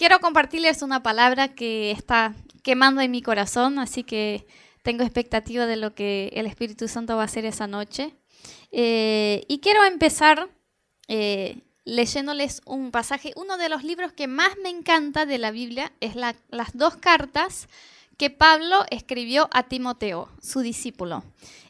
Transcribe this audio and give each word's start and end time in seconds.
quiero 0.00 0.18
compartirles 0.18 0.80
una 0.80 1.02
palabra 1.02 1.48
que 1.48 1.90
está 1.90 2.34
quemando 2.62 3.02
en 3.02 3.10
mi 3.10 3.20
corazón, 3.20 3.78
así 3.78 4.02
que 4.02 4.46
tengo 4.82 5.02
expectativa 5.02 5.66
de 5.66 5.76
lo 5.76 5.94
que 5.94 6.30
el 6.32 6.46
Espíritu 6.46 6.88
Santo 6.88 7.16
va 7.16 7.22
a 7.22 7.26
hacer 7.26 7.44
esa 7.44 7.66
noche. 7.66 8.14
Eh, 8.72 9.44
y 9.46 9.58
quiero 9.58 9.84
empezar 9.84 10.48
eh, 11.06 11.58
leyéndoles 11.84 12.62
un 12.64 12.92
pasaje. 12.92 13.34
Uno 13.36 13.58
de 13.58 13.68
los 13.68 13.84
libros 13.84 14.10
que 14.14 14.26
más 14.26 14.56
me 14.62 14.70
encanta 14.70 15.26
de 15.26 15.36
la 15.36 15.50
Biblia 15.50 15.92
es 16.00 16.14
las 16.16 16.34
dos 16.72 16.96
cartas 16.96 17.68
que 18.16 18.30
Pablo 18.30 18.86
escribió 18.88 19.50
a 19.52 19.64
Timoteo, 19.64 20.30
su 20.40 20.60
discípulo. 20.60 21.24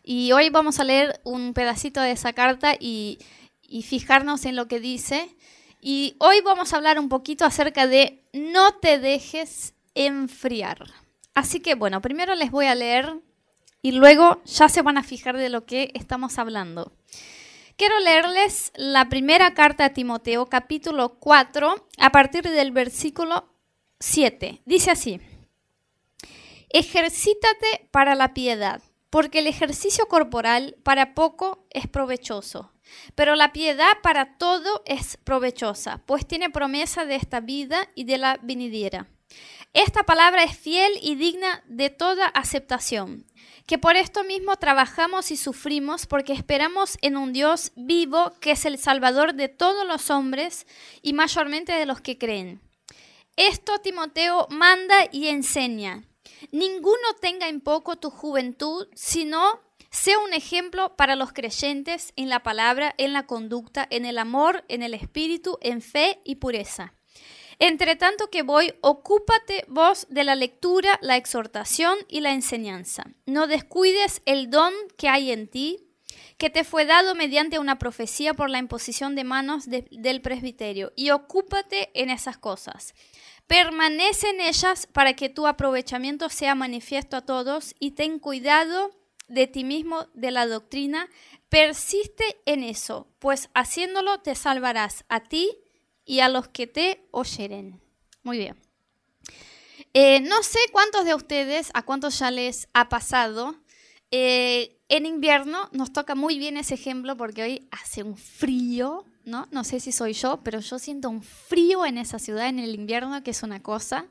Y 0.05 0.31
hoy 0.31 0.51
vamos 0.51 0.79
a 0.79 0.85
leer 0.85 1.21
un 1.25 1.53
pedacito 1.53 2.01
de 2.01 2.13
esa 2.13 2.33
carta 2.33 2.77
y, 2.79 3.19
y 3.61 3.83
fijarnos 3.83 4.45
en 4.45 4.55
lo 4.55 4.69
que 4.69 4.79
dice. 4.79 5.35
Y 5.81 6.15
hoy 6.19 6.43
vamos 6.43 6.73
a 6.73 6.77
hablar 6.77 6.99
un 6.99 7.09
poquito 7.09 7.45
acerca 7.45 7.87
de 7.87 8.23
no 8.33 8.75
te 8.75 8.99
dejes 8.99 9.75
enfriar. 9.95 10.85
Así 11.35 11.61
que 11.61 11.75
bueno, 11.75 12.03
primero 12.03 12.35
les 12.35 12.51
voy 12.51 12.67
a 12.67 12.75
leer 12.75 13.15
y 13.81 13.93
luego 13.93 14.43
ya 14.45 14.69
se 14.69 14.83
van 14.83 14.99
a 14.99 15.03
fijar 15.03 15.37
de 15.39 15.49
lo 15.49 15.65
que 15.65 15.91
estamos 15.95 16.39
hablando. 16.39 16.93
Quiero 17.77 17.99
leerles 17.99 18.73
la 18.77 19.09
primera 19.09 19.55
carta 19.55 19.87
a 19.87 19.95
Timoteo, 19.95 20.47
capítulo 20.47 21.15
4, 21.15 21.89
a 21.97 22.13
partir 22.13 22.43
del 22.43 22.73
versículo 22.73 23.49
7. 24.01 24.61
Dice 24.67 24.91
así, 24.91 25.19
ejercítate 26.69 27.89
para 27.91 28.15
la 28.15 28.35
piedad, 28.35 28.83
porque 29.09 29.39
el 29.39 29.47
ejercicio 29.47 30.09
corporal 30.09 30.77
para 30.83 31.15
poco 31.15 31.65
es 31.71 31.87
provechoso, 31.87 32.71
pero 33.15 33.35
la 33.37 33.53
piedad 33.53 33.99
para 34.03 34.37
todo 34.39 34.83
es 34.87 35.17
provechosa, 35.25 36.01
pues 36.07 36.27
tiene 36.27 36.51
promesa 36.51 37.05
de 37.05 37.17
esta 37.17 37.41
vida 37.41 37.89
y 37.95 38.05
de 38.05 38.19
la 38.19 38.39
venidera. 38.43 39.07
Esta 39.73 40.03
palabra 40.03 40.43
es 40.43 40.59
fiel 40.59 40.93
y 41.01 41.15
digna 41.15 41.63
de 41.67 41.91
toda 41.91 42.27
aceptación, 42.27 43.25
que 43.67 43.79
por 43.79 43.95
esto 43.95 44.25
mismo 44.25 44.57
trabajamos 44.57 45.31
y 45.31 45.37
sufrimos 45.37 46.07
porque 46.07 46.33
esperamos 46.33 46.99
en 47.03 47.17
un 47.17 47.33
Dios 47.33 47.71
vivo 47.77 48.33
que 48.41 48.53
es 48.53 48.65
el 48.65 48.79
Salvador 48.79 49.35
de 49.35 49.49
todos 49.49 49.87
los 49.87 50.11
hombres 50.11 50.67
y 51.03 51.13
mayormente 51.13 51.73
de 51.73 51.87
los 51.87 52.01
que 52.01 52.19
creen. 52.19 52.61
Esto 53.37 53.79
Timoteo 53.79 54.49
manda 54.51 55.07
y 55.13 55.29
enseña. 55.29 56.03
Ninguno 56.51 57.15
tenga 57.21 57.49
en 57.49 57.61
poco 57.61 57.97
tu 57.97 58.11
juventud, 58.11 58.89
sino 58.95 59.61
sea 59.91 60.19
un 60.19 60.33
ejemplo 60.33 60.97
para 60.97 61.17
los 61.17 61.33
creyentes 61.33 62.13
en 62.17 62.29
la 62.29 62.43
palabra, 62.43 62.95
en 62.97 63.13
la 63.13 63.27
conducta, 63.27 63.87
en 63.91 64.05
el 64.05 64.19
amor, 64.19 64.65
en 64.69 64.83
el 64.83 64.95
espíritu, 64.95 65.59
en 65.61 65.83
fe 65.83 66.21
y 66.25 66.37
pureza. 66.37 66.95
Entre 67.59 67.95
tanto 67.95 68.31
que 68.31 68.43
voy, 68.43 68.73
ocúpate 68.81 69.65
vos 69.69 70.07
de 70.09 70.25
la 70.25 70.35
lectura, 70.35 70.99
la 71.03 71.17
exhortación 71.17 71.99
y 72.09 72.21
la 72.21 72.33
enseñanza. 72.33 73.05
No 73.27 73.47
descuides 73.47 74.23
el 74.25 74.49
don 74.49 74.73
que 74.97 75.09
hay 75.09 75.31
en 75.31 75.47
ti, 75.47 75.87
que 76.39 76.49
te 76.49 76.65
fue 76.65 76.87
dado 76.87 77.15
mediante 77.15 77.59
una 77.59 77.79
profecía 77.79 78.33
por 78.33 78.49
la 78.49 78.59
imposición 78.59 79.15
de 79.15 79.25
manos 79.25 79.67
del 79.69 80.23
presbiterio, 80.23 80.93
y 80.97 81.11
ocúpate 81.11 81.91
en 81.93 82.09
esas 82.09 82.39
cosas. 82.39 82.95
Permanece 83.47 84.31
en 84.31 84.41
ellas 84.41 84.87
para 84.87 85.13
que 85.13 85.29
tu 85.29 85.47
aprovechamiento 85.47 86.31
sea 86.31 86.55
manifiesto 86.55 87.19
a 87.19 87.27
todos 87.27 87.75
y 87.79 87.91
ten 87.91 88.19
cuidado 88.19 88.91
de 89.31 89.47
ti 89.47 89.65
mismo, 89.65 90.09
de 90.13 90.31
la 90.31 90.47
doctrina. 90.47 91.09
Persiste 91.49 92.25
en 92.45 92.63
eso, 92.63 93.09
pues 93.19 93.49
haciéndolo 93.55 94.21
te 94.21 94.35
salvarás 94.35 95.05
a 95.09 95.21
ti 95.21 95.51
y 96.05 96.21
a 96.21 96.29
los 96.29 96.49
que 96.49 96.67
te 96.67 97.09
oyeren. 97.13 97.81
Muy 98.23 98.37
bien. 98.37 98.61
Eh, 99.95 100.21
no 100.21 100.43
sé 100.43 100.59
cuántos 100.73 101.05
de 101.05 101.15
ustedes, 101.15 101.71
a 101.75 101.85
cuántos 101.85 102.19
ya 102.19 102.31
les 102.31 102.69
ha 102.75 102.89
pasado. 102.89 103.57
Eh, 104.11 104.79
en 104.89 105.07
invierno 105.07 105.69
nos 105.73 105.93
toca 105.93 106.15
muy 106.15 106.39
bien 106.39 106.57
ese 106.57 106.75
ejemplo 106.75 107.17
porque 107.17 107.43
hoy 107.43 107.69
hace 107.71 108.03
un 108.03 108.17
frío, 108.17 109.05
¿no? 109.25 109.47
No 109.53 109.63
sé 109.63 109.79
si 109.79 109.93
soy 109.93 110.13
yo, 110.13 110.41
pero 110.43 110.61
yo 110.61 110.79
siento 110.79 111.09
un 111.09 111.23
frío 111.23 111.87
en 111.87 111.99
esa 111.99 112.19
ciudad 112.19 112.49
en 112.49 112.59
el 112.59 112.75
invierno 112.75 113.23
que 113.23 113.31
es 113.31 113.43
una 113.43 113.63
cosa. 113.63 114.07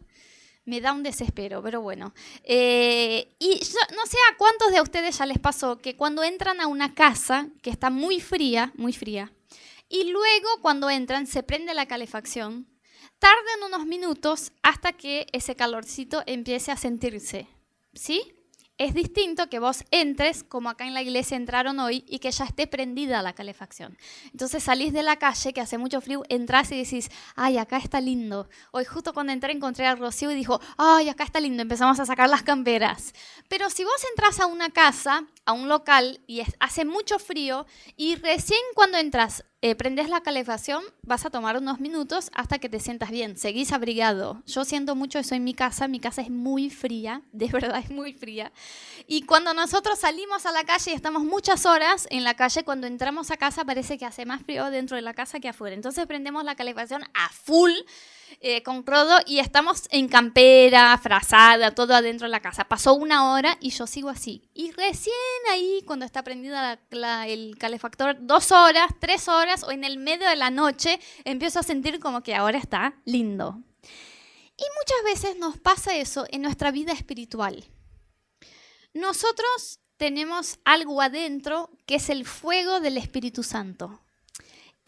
Me 0.65 0.81
da 0.81 0.93
un 0.93 1.03
desespero, 1.03 1.63
pero 1.63 1.81
bueno. 1.81 2.13
Eh, 2.43 3.35
y 3.39 3.59
no 3.95 4.05
sé 4.05 4.17
a 4.31 4.37
cuántos 4.37 4.71
de 4.71 4.81
ustedes 4.81 5.17
ya 5.17 5.25
les 5.25 5.39
pasó 5.39 5.79
que 5.79 5.95
cuando 5.95 6.23
entran 6.23 6.61
a 6.61 6.67
una 6.67 6.93
casa 6.93 7.47
que 7.61 7.69
está 7.69 7.89
muy 7.89 8.19
fría, 8.19 8.71
muy 8.75 8.93
fría, 8.93 9.31
y 9.89 10.11
luego 10.11 10.49
cuando 10.61 10.89
entran 10.89 11.25
se 11.25 11.43
prende 11.43 11.73
la 11.73 11.87
calefacción. 11.87 12.67
Tardan 13.17 13.63
unos 13.65 13.85
minutos 13.85 14.53
hasta 14.61 14.93
que 14.93 15.27
ese 15.33 15.55
calorcito 15.55 16.23
empiece 16.25 16.71
a 16.71 16.77
sentirse. 16.77 17.47
¿Sí? 17.93 18.38
Es 18.79 18.93
distinto 18.93 19.49
que 19.49 19.59
vos 19.59 19.83
entres, 19.91 20.45
como 20.45 20.69
acá 20.69 20.87
en 20.87 20.93
la 20.93 21.01
iglesia 21.01 21.35
entraron 21.35 21.81
hoy, 21.81 22.05
y 22.07 22.19
que 22.19 22.31
ya 22.31 22.45
esté 22.45 22.65
prendida 22.65 23.21
la 23.21 23.33
calefacción. 23.33 23.97
Entonces 24.31 24.63
salís 24.63 24.93
de 24.93 25.03
la 25.03 25.17
calle, 25.17 25.51
que 25.51 25.59
hace 25.59 25.77
mucho 25.77 25.99
frío, 25.99 26.23
entras 26.29 26.71
y 26.71 26.77
decís, 26.77 27.11
ay, 27.35 27.57
acá 27.57 27.75
está 27.75 27.99
lindo. 27.99 28.47
Hoy 28.71 28.85
justo 28.85 29.13
cuando 29.13 29.33
entré 29.33 29.51
encontré 29.51 29.85
a 29.85 29.95
Rocío 29.95 30.31
y 30.31 30.35
dijo, 30.35 30.61
ay, 30.77 31.09
acá 31.09 31.25
está 31.25 31.41
lindo, 31.41 31.61
empezamos 31.61 31.99
a 31.99 32.05
sacar 32.05 32.29
las 32.29 32.43
camperas. 32.43 33.13
Pero 33.49 33.69
si 33.69 33.83
vos 33.83 34.01
entras 34.11 34.39
a 34.39 34.45
una 34.45 34.69
casa, 34.69 35.25
a 35.43 35.51
un 35.51 35.67
local, 35.67 36.21
y 36.25 36.41
hace 36.61 36.85
mucho 36.85 37.19
frío, 37.19 37.65
y 37.97 38.15
recién 38.15 38.61
cuando 38.75 38.97
entras 38.97 39.43
eh, 39.61 39.75
prendes 39.75 40.07
la 40.07 40.21
calefacción, 40.21 40.83
vas 41.01 41.25
a 41.25 41.29
tomar 41.29 41.57
unos 41.57 41.81
minutos 41.81 42.31
hasta 42.33 42.59
que 42.59 42.69
te 42.69 42.79
sientas 42.79 43.11
bien, 43.11 43.37
seguís 43.37 43.73
abrigado. 43.73 44.41
Yo 44.45 44.63
siento 44.63 44.95
mucho 44.95 45.19
eso 45.19 45.35
en 45.35 45.43
mi 45.43 45.53
casa, 45.53 45.89
mi 45.89 45.99
casa 45.99 46.21
es 46.21 46.29
muy 46.29 46.69
fría, 46.69 47.23
de 47.33 47.47
verdad 47.47 47.79
es 47.79 47.89
muy 47.89 48.13
fría. 48.13 48.53
Y 49.05 49.23
cuando 49.23 49.53
nosotros 49.53 49.99
salimos 49.99 50.45
a 50.45 50.53
la 50.53 50.63
calle 50.63 50.91
y 50.91 50.93
estamos 50.93 51.23
muchas 51.23 51.65
horas 51.65 52.07
en 52.09 52.23
la 52.23 52.35
calle, 52.35 52.63
cuando 52.63 52.87
entramos 52.87 53.31
a 53.31 53.37
casa 53.37 53.65
parece 53.65 53.97
que 53.97 54.05
hace 54.05 54.25
más 54.25 54.43
frío 54.43 54.71
dentro 54.71 54.95
de 54.95 55.01
la 55.01 55.13
casa 55.13 55.39
que 55.39 55.49
afuera. 55.49 55.75
Entonces 55.75 56.07
prendemos 56.07 56.45
la 56.45 56.55
calefacción 56.55 57.03
a 57.13 57.29
full 57.29 57.71
eh, 58.41 58.63
con 58.63 58.85
Rodo 58.85 59.17
y 59.25 59.39
estamos 59.39 59.83
en 59.91 60.07
campera, 60.07 60.97
frazada, 60.97 61.75
todo 61.75 61.93
adentro 61.93 62.25
de 62.27 62.31
la 62.31 62.39
casa. 62.39 62.65
Pasó 62.65 62.93
una 62.93 63.31
hora 63.31 63.57
y 63.59 63.71
yo 63.71 63.87
sigo 63.87 64.09
así. 64.09 64.49
Y 64.53 64.71
recién 64.71 65.15
ahí, 65.51 65.81
cuando 65.85 66.05
está 66.05 66.23
prendida 66.23 66.79
el 67.25 67.57
calefactor, 67.57 68.17
dos 68.19 68.51
horas, 68.51 68.91
tres 68.99 69.27
horas 69.27 69.63
o 69.63 69.71
en 69.71 69.83
el 69.83 69.97
medio 69.97 70.27
de 70.27 70.35
la 70.35 70.51
noche, 70.51 70.99
empiezo 71.25 71.59
a 71.59 71.63
sentir 71.63 71.99
como 71.99 72.21
que 72.21 72.35
ahora 72.35 72.57
está 72.57 72.95
lindo. 73.05 73.61
Y 74.57 74.63
muchas 74.77 75.03
veces 75.05 75.37
nos 75.37 75.57
pasa 75.57 75.95
eso 75.95 76.25
en 76.29 76.41
nuestra 76.41 76.71
vida 76.71 76.91
espiritual. 76.91 77.65
Nosotros 78.93 79.79
tenemos 79.97 80.59
algo 80.65 81.01
adentro 81.01 81.69
que 81.85 81.95
es 81.95 82.09
el 82.09 82.25
fuego 82.25 82.79
del 82.79 82.97
Espíritu 82.97 83.43
Santo. 83.43 84.01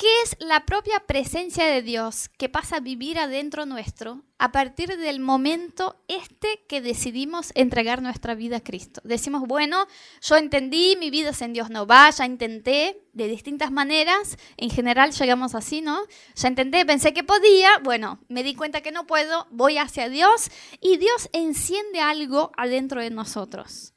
¿Qué 0.01 0.07
es 0.23 0.35
la 0.39 0.65
propia 0.65 0.99
presencia 1.05 1.63
de 1.67 1.83
Dios 1.83 2.29
que 2.39 2.49
pasa 2.49 2.77
a 2.77 2.79
vivir 2.79 3.19
adentro 3.19 3.67
nuestro 3.67 4.23
a 4.39 4.51
partir 4.51 4.97
del 4.97 5.19
momento 5.19 6.03
este 6.07 6.65
que 6.67 6.81
decidimos 6.81 7.51
entregar 7.53 8.01
nuestra 8.01 8.33
vida 8.33 8.57
a 8.57 8.63
Cristo? 8.63 8.99
Decimos, 9.03 9.43
bueno, 9.45 9.85
yo 10.23 10.37
entendí, 10.37 10.95
mi 10.99 11.11
vida 11.11 11.29
es 11.29 11.43
en 11.43 11.53
Dios 11.53 11.69
no 11.69 11.85
va, 11.85 12.09
ya 12.09 12.25
intenté 12.25 13.05
de 13.13 13.27
distintas 13.27 13.71
maneras, 13.71 14.39
en 14.57 14.71
general 14.71 15.11
llegamos 15.11 15.53
así, 15.53 15.81
¿no? 15.81 15.99
Ya 16.33 16.47
intenté, 16.47 16.83
pensé 16.83 17.13
que 17.13 17.23
podía, 17.23 17.69
bueno, 17.83 18.17
me 18.27 18.41
di 18.41 18.55
cuenta 18.55 18.81
que 18.81 18.91
no 18.91 19.05
puedo, 19.05 19.45
voy 19.51 19.77
hacia 19.77 20.09
Dios 20.09 20.49
y 20.81 20.97
Dios 20.97 21.29
enciende 21.31 21.99
algo 21.99 22.51
adentro 22.57 23.01
de 23.01 23.11
nosotros 23.11 23.93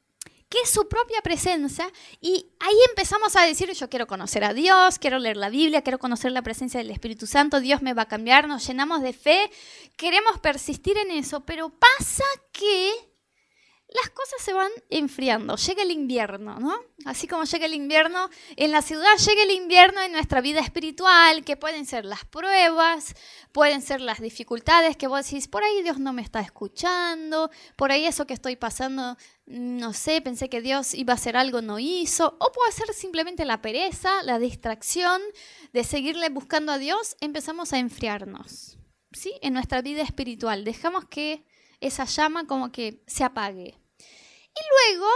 que 0.49 0.59
es 0.61 0.69
su 0.69 0.87
propia 0.87 1.21
presencia. 1.21 1.91
Y 2.21 2.51
ahí 2.59 2.77
empezamos 2.89 3.35
a 3.35 3.43
decir, 3.43 3.71
yo 3.71 3.89
quiero 3.89 4.07
conocer 4.07 4.43
a 4.43 4.53
Dios, 4.53 4.99
quiero 4.99 5.19
leer 5.19 5.37
la 5.37 5.49
Biblia, 5.49 5.81
quiero 5.81 5.99
conocer 5.99 6.31
la 6.31 6.41
presencia 6.41 6.79
del 6.79 6.91
Espíritu 6.91 7.27
Santo, 7.27 7.59
Dios 7.59 7.81
me 7.81 7.93
va 7.93 8.03
a 8.03 8.07
cambiar, 8.07 8.47
nos 8.47 8.67
llenamos 8.67 9.01
de 9.01 9.13
fe, 9.13 9.51
queremos 9.97 10.39
persistir 10.39 10.97
en 10.97 11.11
eso, 11.11 11.45
pero 11.45 11.69
pasa 11.69 12.25
que 12.51 13.14
las 13.95 14.09
cosas 14.09 14.41
se 14.41 14.53
van 14.53 14.71
enfriando. 14.89 15.55
Llega 15.55 15.83
el 15.83 15.91
invierno, 15.91 16.59
¿no? 16.59 16.75
Así 17.05 17.27
como 17.27 17.43
llega 17.43 17.65
el 17.65 17.73
invierno 17.73 18.29
en 18.55 18.71
la 18.71 18.81
ciudad, 18.81 19.17
llega 19.17 19.43
el 19.43 19.51
invierno 19.51 20.01
en 20.01 20.11
nuestra 20.11 20.41
vida 20.41 20.59
espiritual, 20.59 21.43
que 21.43 21.55
pueden 21.55 21.85
ser 21.85 22.05
las 22.05 22.25
pruebas, 22.25 23.15
pueden 23.51 23.81
ser 23.81 24.01
las 24.01 24.19
dificultades 24.19 24.97
que 24.97 25.07
vos 25.07 25.23
decís, 25.25 25.47
por 25.47 25.63
ahí 25.63 25.81
Dios 25.83 25.99
no 25.99 26.13
me 26.13 26.21
está 26.21 26.41
escuchando, 26.41 27.49
por 27.75 27.91
ahí 27.91 28.05
eso 28.05 28.27
que 28.27 28.33
estoy 28.33 28.55
pasando, 28.55 29.17
no 29.45 29.93
sé, 29.93 30.21
pensé 30.21 30.49
que 30.49 30.61
Dios 30.61 30.93
iba 30.93 31.13
a 31.13 31.15
hacer 31.15 31.37
algo, 31.37 31.61
no 31.61 31.79
hizo, 31.79 32.37
o 32.39 32.51
puede 32.51 32.71
ser 32.71 32.93
simplemente 32.93 33.45
la 33.45 33.61
pereza, 33.61 34.23
la 34.23 34.39
distracción 34.39 35.21
de 35.73 35.83
seguirle 35.83 36.29
buscando 36.29 36.71
a 36.71 36.77
Dios, 36.77 37.15
empezamos 37.21 37.71
a 37.71 37.79
enfriarnos, 37.79 38.77
¿sí? 39.11 39.33
En 39.41 39.53
nuestra 39.53 39.81
vida 39.81 40.01
espiritual, 40.01 40.63
dejamos 40.63 41.05
que 41.05 41.45
esa 41.79 42.05
llama 42.05 42.47
como 42.47 42.71
que 42.71 43.03
se 43.07 43.23
apague. 43.23 43.84
Y 44.55 44.91
luego, 44.91 45.07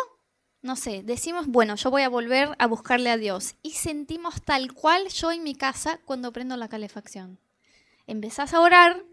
no 0.61 0.75
sé, 0.75 1.03
decimos, 1.03 1.47
bueno, 1.47 1.75
yo 1.75 1.89
voy 1.89 2.01
a 2.01 2.09
volver 2.09 2.55
a 2.59 2.67
buscarle 2.67 3.09
a 3.09 3.17
Dios. 3.17 3.55
Y 3.61 3.71
sentimos 3.71 4.41
tal 4.41 4.73
cual 4.73 5.07
yo 5.09 5.31
en 5.31 5.43
mi 5.43 5.55
casa 5.55 5.99
cuando 6.05 6.33
prendo 6.33 6.57
la 6.57 6.67
calefacción. 6.67 7.39
Empezás 8.07 8.53
a 8.53 8.61
orar, 8.61 9.03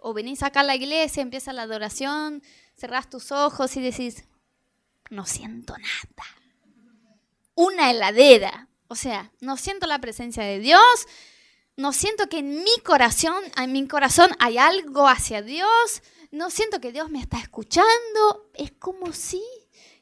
O 0.00 0.14
venís 0.14 0.42
acá 0.44 0.60
a 0.60 0.62
la 0.64 0.76
iglesia, 0.76 1.22
empieza 1.22 1.52
la 1.52 1.62
adoración, 1.62 2.42
cerrás 2.76 3.10
tus 3.10 3.32
ojos 3.32 3.76
y 3.76 3.80
decís, 3.80 4.24
no 5.10 5.26
siento 5.26 5.74
nada. 5.76 6.24
Una 7.54 7.90
heladera. 7.90 8.68
O 8.86 8.94
sea, 8.94 9.32
no 9.40 9.56
siento 9.56 9.86
la 9.86 10.00
presencia 10.00 10.44
de 10.44 10.60
Dios, 10.60 11.06
no 11.76 11.92
siento 11.92 12.28
que 12.28 12.38
en 12.38 12.62
mi 12.62 12.78
corazón, 12.84 13.42
en 13.56 13.72
mi 13.72 13.86
corazón 13.86 14.30
hay 14.38 14.56
algo 14.58 15.08
hacia 15.08 15.42
Dios, 15.42 16.02
no 16.30 16.50
siento 16.50 16.80
que 16.80 16.92
Dios 16.92 17.10
me 17.10 17.20
está 17.20 17.38
escuchando, 17.38 18.50
es 18.54 18.72
como 18.72 19.12
si, 19.12 19.42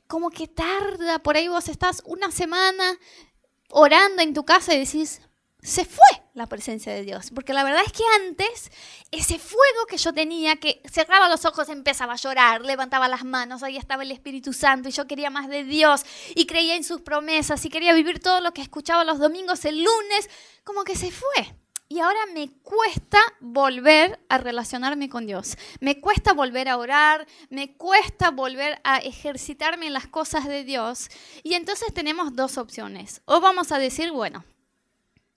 como 0.07 0.31
que 0.31 0.49
tarda, 0.49 1.19
por 1.21 1.37
ahí 1.37 1.49
vos 1.49 1.69
estás 1.69 2.03
una 2.07 2.31
semana 2.31 2.99
orando 3.71 4.23
en 4.23 4.35
tu 4.35 4.45
casa 4.45 4.75
y 4.75 4.79
decís, 4.79 5.21
se 5.63 5.85
fue 5.85 6.07
la 6.35 6.47
presencia 6.47 6.93
de 6.93 7.03
Dios. 7.03 7.31
Porque 7.35 7.53
la 7.53 7.65
verdad 7.65 7.83
es 7.85 7.93
que 7.93 8.05
antes, 8.25 8.71
ese 9.11 9.39
fuego 9.39 9.87
que 9.89 9.97
yo 9.97 10.13
tenía, 10.13 10.57
que 10.57 10.81
cerraba 10.89 11.29
los 11.29 11.45
ojos, 11.45 11.69
empezaba 11.69 12.13
a 12.13 12.17
llorar, 12.17 12.63
levantaba 12.63 13.09
las 13.09 13.25
manos, 13.25 13.63
ahí 13.63 13.77
estaba 13.77 14.05
el 14.05 14.13
Espíritu 14.13 14.53
Santo 14.53 14.89
y 14.89 14.93
yo 14.93 15.07
quería 15.07 15.31
más 15.31 15.49
de 15.49 15.65
Dios 15.65 16.05
y 16.35 16.47
creía 16.47 16.77
en 16.77 16.85
sus 16.85 17.01
promesas 17.01 17.65
y 17.65 17.69
quería 17.69 17.95
vivir 17.95 18.21
todo 18.21 18.41
lo 18.41 18.53
que 18.53 18.63
escuchaba 18.63 19.05
los 19.05 19.19
domingos, 19.19 19.65
el 19.65 19.83
lunes, 19.83 20.31
como 20.63 20.85
que 20.85 20.95
se 20.95 21.11
fue. 21.11 21.57
Y 21.89 22.01
ahora 22.01 22.19
me 22.35 22.51
cuesta 22.63 23.19
volver 23.41 24.19
a 24.29 24.39
relacionarme 24.39 25.09
con 25.09 25.27
Dios. 25.27 25.57
Me 25.81 26.01
cuesta 26.01 26.33
volver 26.33 26.69
a 26.69 26.79
orar, 26.79 27.27
me 27.49 27.77
cuesta 27.77 28.31
volver 28.31 28.81
a 28.83 28.99
ejercitarme 28.99 29.87
en 29.87 29.93
las 29.93 30.09
cosas 30.09 30.47
de 30.47 30.65
Dios. 30.65 31.09
Y 31.45 31.55
entonces 31.55 31.95
tenemos 31.95 32.35
dos 32.35 32.59
opciones. 32.59 33.23
O 33.25 33.41
vamos 33.41 33.71
a 33.71 33.79
decir, 33.79 34.11
bueno, 34.11 34.45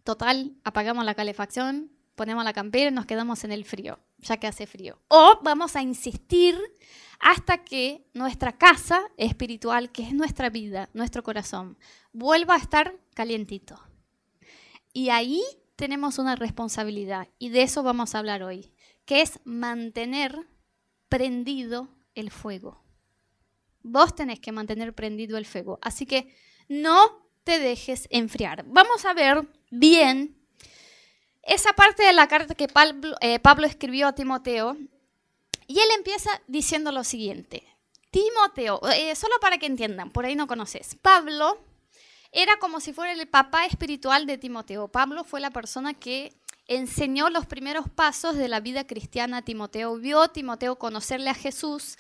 total, 0.04 0.56
apagamos 0.64 1.06
la 1.06 1.14
calefacción, 1.14 1.92
ponemos 2.16 2.44
la 2.44 2.54
campera 2.54 2.90
y 2.90 2.94
nos 2.94 3.06
quedamos 3.06 3.44
en 3.44 3.52
el 3.52 3.64
frío, 3.64 4.00
ya 4.18 4.38
que 4.38 4.48
hace 4.48 4.66
frío. 4.66 5.00
O 5.08 5.40
vamos 5.44 5.76
a 5.76 5.84
insistir 5.84 6.60
hasta 7.20 7.64
que 7.64 8.08
nuestra 8.14 8.58
casa 8.58 9.04
espiritual, 9.18 9.92
que 9.92 10.04
es 10.04 10.14
nuestra 10.14 10.50
vida, 10.50 10.90
nuestro 10.94 11.22
corazón, 11.22 11.78
vuelva 12.12 12.56
a 12.56 12.58
estar 12.58 12.98
calientito. 13.14 13.80
Y 14.94 15.10
ahí 15.10 15.44
tenemos 15.80 16.18
una 16.20 16.36
responsabilidad 16.36 17.30
y 17.40 17.50
de 17.50 17.62
eso 17.62 17.84
vamos 17.84 18.14
a 18.14 18.20
hablar 18.20 18.44
hoy, 18.44 18.70
que 19.06 19.22
es 19.22 19.40
mantener 19.46 20.46
prendido 21.08 21.88
el 22.16 22.32
fuego. 22.32 22.84
Vos 23.82 24.14
tenés 24.14 24.42
que 24.42 24.52
mantener 24.52 24.94
prendido 24.94 25.38
el 25.38 25.46
fuego, 25.46 25.80
así 25.82 26.06
que 26.06 26.36
no 26.68 27.26
te 27.46 27.60
dejes 27.60 28.10
enfriar. 28.12 28.66
Vamos 28.68 29.06
a 29.06 29.14
ver 29.14 29.48
bien 29.72 30.38
esa 31.44 31.72
parte 31.72 32.04
de 32.04 32.12
la 32.12 32.28
carta 32.28 32.56
que 32.56 32.68
Pablo, 32.68 33.16
eh, 33.22 33.40
escribió 33.66 34.10
a 34.10 34.16
Timoteo 34.16 34.76
y 35.66 35.80
él 35.80 35.88
empieza 35.96 36.42
diciendo 36.48 36.92
lo 36.92 37.06
siguiente. 37.06 37.64
Timoteo, 38.12 38.82
eh, 38.90 39.16
solo 39.16 39.36
para 39.40 39.58
que 39.58 39.68
entiendan, 39.68 40.12
por 40.12 40.26
ahí 40.26 40.36
no 40.36 40.46
conoces. 40.46 40.98
Pablo 41.02 41.58
era 42.32 42.58
como 42.58 42.80
si 42.80 42.94
fuera 42.94 43.12
el 43.12 43.28
papá 43.28 43.66
espiritual 43.66 44.26
de 44.26 44.38
Timoteo. 44.38 44.88
Pablo 44.88 45.24
fue 45.24 45.40
la 45.40 45.52
persona 45.52 45.94
que 45.94 46.40
enseñó 46.68 47.30
los 47.30 47.48
primeros 47.48 47.90
pasos 47.90 48.36
de 48.36 48.48
la 48.48 48.60
vida 48.60 48.86
cristiana 48.86 49.38
a 49.38 49.42
Timoteo. 49.42 49.98
Vio 49.98 50.22
a 50.22 50.32
Timoteo 50.32 50.78
conocerle 50.78 51.32
a 51.32 51.36
Jesús. 51.36 51.98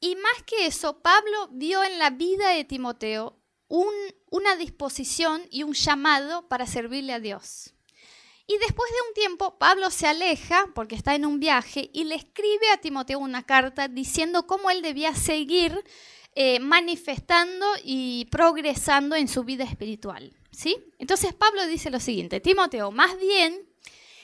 Y 0.00 0.16
más 0.16 0.42
que 0.44 0.66
eso, 0.66 1.00
Pablo 1.00 1.48
vio 1.50 1.82
en 1.82 1.98
la 1.98 2.10
vida 2.10 2.50
de 2.50 2.64
Timoteo 2.64 3.38
una 3.68 4.56
disposición 4.56 5.42
y 5.50 5.62
un 5.62 5.72
llamado 5.72 6.46
para 6.48 6.66
servirle 6.66 7.14
a 7.14 7.20
Dios. 7.20 7.72
Y 8.46 8.58
después 8.58 8.90
de 8.90 9.08
un 9.08 9.14
tiempo, 9.14 9.58
Pablo 9.58 9.90
se 9.90 10.06
aleja 10.06 10.66
porque 10.74 10.94
está 10.94 11.14
en 11.14 11.24
un 11.24 11.40
viaje 11.40 11.88
y 11.94 12.04
le 12.04 12.16
escribe 12.16 12.70
a 12.70 12.76
Timoteo 12.76 13.18
una 13.18 13.44
carta 13.44 13.88
diciendo 13.88 14.46
cómo 14.46 14.68
él 14.68 14.82
debía 14.82 15.14
seguir 15.14 15.82
eh, 16.34 16.58
manifestando 16.60 17.66
y 17.84 18.26
progresando 18.30 19.16
en 19.16 19.28
su 19.28 19.44
vida 19.44 19.64
espiritual. 19.64 20.32
¿sí? 20.50 20.76
Entonces 20.98 21.34
Pablo 21.34 21.66
dice 21.66 21.90
lo 21.90 22.00
siguiente, 22.00 22.40
Timoteo, 22.40 22.90
más 22.90 23.18
bien, 23.18 23.68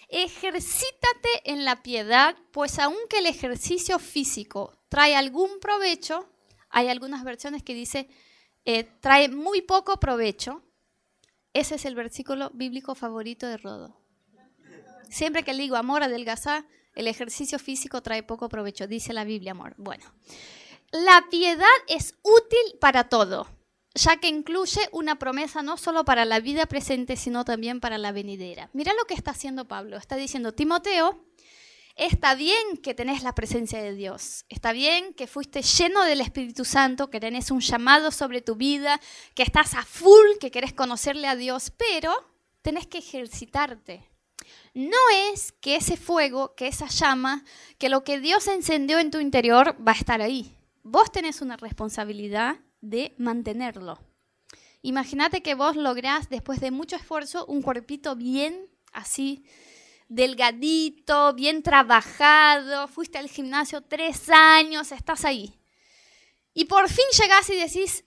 ejercítate 0.09 1.29
en 1.45 1.65
la 1.65 1.83
piedad, 1.83 2.37
pues 2.53 2.79
aunque 2.79 3.19
el 3.19 3.27
ejercicio 3.27 3.99
físico 3.99 4.79
trae 4.89 5.17
algún 5.17 5.61
provecho, 5.61 6.29
hay 6.71 6.89
algunas 6.89 7.25
versiones 7.25 7.63
que 7.63 7.75
dice, 7.75 8.09
eh, 8.65 8.85
trae 9.01 9.29
muy 9.29 9.63
poco 9.63 9.99
provecho. 9.99 10.63
Ese 11.53 11.77
es 11.77 11.85
el 11.85 11.95
versículo 11.95 12.51
bíblico 12.55 12.95
favorito 12.95 13.47
de 13.47 13.57
Rodo. 13.57 14.01
Siempre 15.11 15.43
que 15.43 15.55
le 15.55 15.63
digo 15.63 15.77
amor, 15.77 16.03
adelgazar, 16.03 16.67
el 16.95 17.07
ejercicio 17.07 17.59
físico 17.59 18.03
trae 18.03 18.23
poco 18.23 18.49
provecho, 18.49 18.87
dice 18.87 19.13
la 19.13 19.25
Biblia, 19.25 19.53
amor. 19.53 19.75
Bueno, 19.79 20.05
la 20.91 21.27
piedad 21.31 21.67
es 21.87 22.15
útil 22.23 22.79
para 22.81 23.11
todo, 23.11 23.47
ya 23.95 24.17
que 24.17 24.29
incluye 24.29 24.89
una 24.93 25.19
promesa 25.19 25.63
no 25.63 25.77
solo 25.77 26.05
para 26.05 26.25
la 26.25 26.41
vida 26.41 26.65
presente, 26.65 27.17
sino 27.17 27.45
también 27.45 27.81
para 27.81 27.99
la 27.99 28.13
venidera. 28.13 28.71
Mira 28.73 28.95
lo 28.95 29.05
que 29.05 29.15
está 29.15 29.33
haciendo 29.33 29.69
Pablo. 29.69 29.99
Está 29.99 30.17
diciendo, 30.17 30.53
Timoteo, 30.53 31.23
está 31.95 32.35
bien 32.35 32.79
que 32.83 32.95
tenés 32.95 33.23
la 33.23 33.35
presencia 33.35 33.83
de 33.83 33.95
Dios, 33.95 34.47
está 34.49 34.73
bien 34.73 35.13
que 35.13 35.27
fuiste 35.27 35.61
lleno 35.61 36.05
del 36.05 36.23
Espíritu 36.23 36.65
Santo, 36.65 37.11
que 37.11 37.21
tenés 37.21 37.51
un 37.51 37.61
llamado 37.61 38.11
sobre 38.11 38.41
tu 38.41 38.55
vida, 38.55 38.99
que 39.35 39.43
estás 39.43 39.75
a 39.75 39.85
full, 39.85 40.39
que 40.41 40.51
querés 40.51 40.73
conocerle 40.73 41.29
a 41.29 41.37
Dios, 41.37 41.71
pero 41.77 42.15
tenés 42.63 42.87
que 42.87 42.99
ejercitarte. 42.99 44.09
No 44.73 44.97
es 45.33 45.53
que 45.53 45.77
ese 45.77 45.99
fuego, 45.99 46.55
que 46.55 46.69
esa 46.69 46.87
llama, 46.87 47.45
que 47.77 47.91
lo 47.91 48.05
que 48.05 48.21
Dios 48.21 48.47
encendió 48.47 49.01
en 49.01 49.11
tu 49.11 49.19
interior 49.19 49.77
va 49.87 49.93
a 49.93 49.97
estar 49.97 50.23
ahí 50.23 50.58
vos 50.89 51.13
tenés 51.13 51.41
una 51.41 51.57
responsabilidad 51.57 52.57
de 52.81 53.15
mantenerlo. 53.19 53.99
Imagínate 54.83 55.43
que 55.43 55.55
vos 55.55 55.77
lográs, 55.77 56.29
después 56.29 56.61
de 56.61 56.71
mucho 56.71 56.97
esfuerzo, 56.97 57.45
un 57.47 57.63
cuerpito 57.63 58.17
bien 58.17 58.69
así, 58.93 59.45
delgadito, 60.09 61.35
bien 61.35 61.63
trabajado, 61.63 62.89
fuiste 62.89 63.19
al 63.19 63.29
gimnasio 63.29 63.83
tres 63.83 64.29
años, 64.31 64.93
estás 64.93 65.25
ahí. 65.25 65.59
Y 66.55 66.65
por 66.65 66.89
fin 66.89 67.05
llegás 67.21 67.51
y 67.51 67.57
decís, 67.57 68.05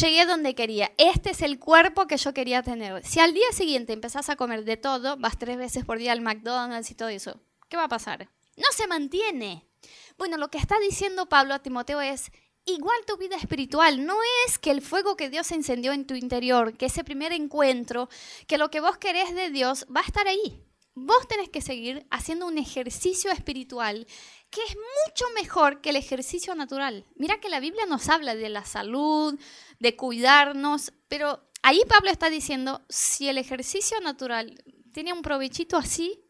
llegué 0.00 0.24
donde 0.24 0.54
quería. 0.54 0.92
Este 0.96 1.30
es 1.30 1.42
el 1.42 1.58
cuerpo 1.58 2.06
que 2.06 2.16
yo 2.16 2.32
quería 2.32 2.62
tener. 2.62 3.04
Si 3.04 3.20
al 3.20 3.34
día 3.34 3.50
siguiente 3.52 3.92
empezás 3.92 4.28
a 4.28 4.36
comer 4.36 4.64
de 4.64 4.76
todo, 4.76 5.16
vas 5.16 5.38
tres 5.38 5.58
veces 5.58 5.84
por 5.84 5.98
día 5.98 6.12
al 6.12 6.20
McDonald's 6.20 6.90
y 6.90 6.94
todo 6.94 7.08
eso, 7.08 7.40
¿qué 7.68 7.76
va 7.76 7.84
a 7.84 7.88
pasar? 7.88 8.28
No 8.56 8.66
se 8.72 8.86
mantiene. 8.86 9.68
Bueno, 10.16 10.36
lo 10.36 10.48
que 10.48 10.58
está 10.58 10.78
diciendo 10.78 11.28
Pablo 11.28 11.54
a 11.54 11.62
Timoteo 11.62 12.00
es, 12.00 12.30
igual 12.64 12.96
tu 13.06 13.16
vida 13.16 13.36
espiritual, 13.36 14.04
no 14.06 14.16
es 14.46 14.58
que 14.58 14.70
el 14.70 14.82
fuego 14.82 15.16
que 15.16 15.30
Dios 15.30 15.52
encendió 15.52 15.92
en 15.92 16.06
tu 16.06 16.14
interior, 16.14 16.76
que 16.76 16.86
ese 16.86 17.04
primer 17.04 17.32
encuentro, 17.32 18.08
que 18.46 18.58
lo 18.58 18.70
que 18.70 18.80
vos 18.80 18.96
querés 18.98 19.34
de 19.34 19.50
Dios 19.50 19.86
va 19.94 20.00
a 20.00 20.04
estar 20.04 20.26
ahí. 20.26 20.64
Vos 20.96 21.26
tenés 21.26 21.48
que 21.48 21.60
seguir 21.60 22.06
haciendo 22.10 22.46
un 22.46 22.56
ejercicio 22.56 23.32
espiritual 23.32 24.06
que 24.50 24.62
es 24.62 24.76
mucho 24.76 25.24
mejor 25.34 25.80
que 25.80 25.90
el 25.90 25.96
ejercicio 25.96 26.54
natural. 26.54 27.04
Mira 27.16 27.40
que 27.40 27.48
la 27.48 27.58
Biblia 27.58 27.86
nos 27.86 28.08
habla 28.08 28.36
de 28.36 28.48
la 28.48 28.64
salud, 28.64 29.36
de 29.80 29.96
cuidarnos, 29.96 30.92
pero 31.08 31.50
ahí 31.62 31.80
Pablo 31.88 32.10
está 32.10 32.30
diciendo, 32.30 32.82
si 32.88 33.28
el 33.28 33.38
ejercicio 33.38 34.00
natural 34.00 34.62
tiene 34.92 35.12
un 35.12 35.22
provechito 35.22 35.76
así, 35.76 36.23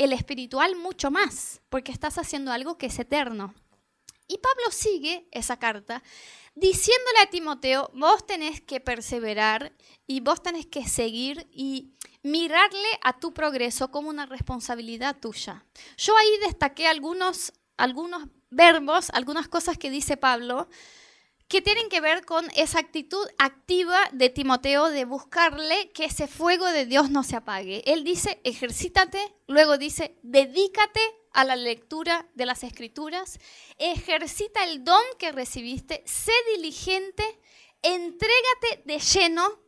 el 0.00 0.14
espiritual 0.14 0.76
mucho 0.76 1.10
más, 1.10 1.60
porque 1.68 1.92
estás 1.92 2.16
haciendo 2.16 2.52
algo 2.52 2.78
que 2.78 2.86
es 2.86 2.98
eterno. 2.98 3.54
Y 4.26 4.38
Pablo 4.38 4.70
sigue 4.70 5.28
esa 5.30 5.58
carta 5.58 6.02
diciéndole 6.54 7.18
a 7.22 7.30
Timoteo, 7.30 7.90
vos 7.92 8.26
tenés 8.26 8.62
que 8.62 8.80
perseverar 8.80 9.72
y 10.06 10.20
vos 10.20 10.42
tenés 10.42 10.66
que 10.66 10.88
seguir 10.88 11.48
y 11.52 11.92
mirarle 12.22 12.88
a 13.02 13.18
tu 13.18 13.34
progreso 13.34 13.90
como 13.90 14.08
una 14.08 14.24
responsabilidad 14.24 15.18
tuya. 15.20 15.66
Yo 15.98 16.16
ahí 16.16 16.38
destaqué 16.46 16.86
algunos, 16.86 17.52
algunos 17.76 18.26
verbos, 18.48 19.10
algunas 19.10 19.48
cosas 19.48 19.76
que 19.76 19.90
dice 19.90 20.16
Pablo, 20.16 20.68
que 21.50 21.60
tienen 21.60 21.88
que 21.88 22.00
ver 22.00 22.24
con 22.24 22.48
esa 22.54 22.78
actitud 22.78 23.26
activa 23.36 23.98
de 24.12 24.30
Timoteo 24.30 24.88
de 24.88 25.04
buscarle 25.04 25.90
que 25.90 26.04
ese 26.04 26.28
fuego 26.28 26.64
de 26.66 26.86
Dios 26.86 27.10
no 27.10 27.24
se 27.24 27.34
apague. 27.34 27.82
Él 27.86 28.04
dice, 28.04 28.40
ejercítate, 28.44 29.18
luego 29.48 29.76
dice, 29.76 30.16
dedícate 30.22 31.00
a 31.32 31.44
la 31.44 31.56
lectura 31.56 32.28
de 32.34 32.46
las 32.46 32.62
escrituras, 32.62 33.40
ejercita 33.78 34.62
el 34.62 34.84
don 34.84 35.02
que 35.18 35.32
recibiste, 35.32 36.04
sé 36.06 36.32
diligente, 36.54 37.24
entrégate 37.82 38.82
de 38.84 39.00
lleno, 39.00 39.58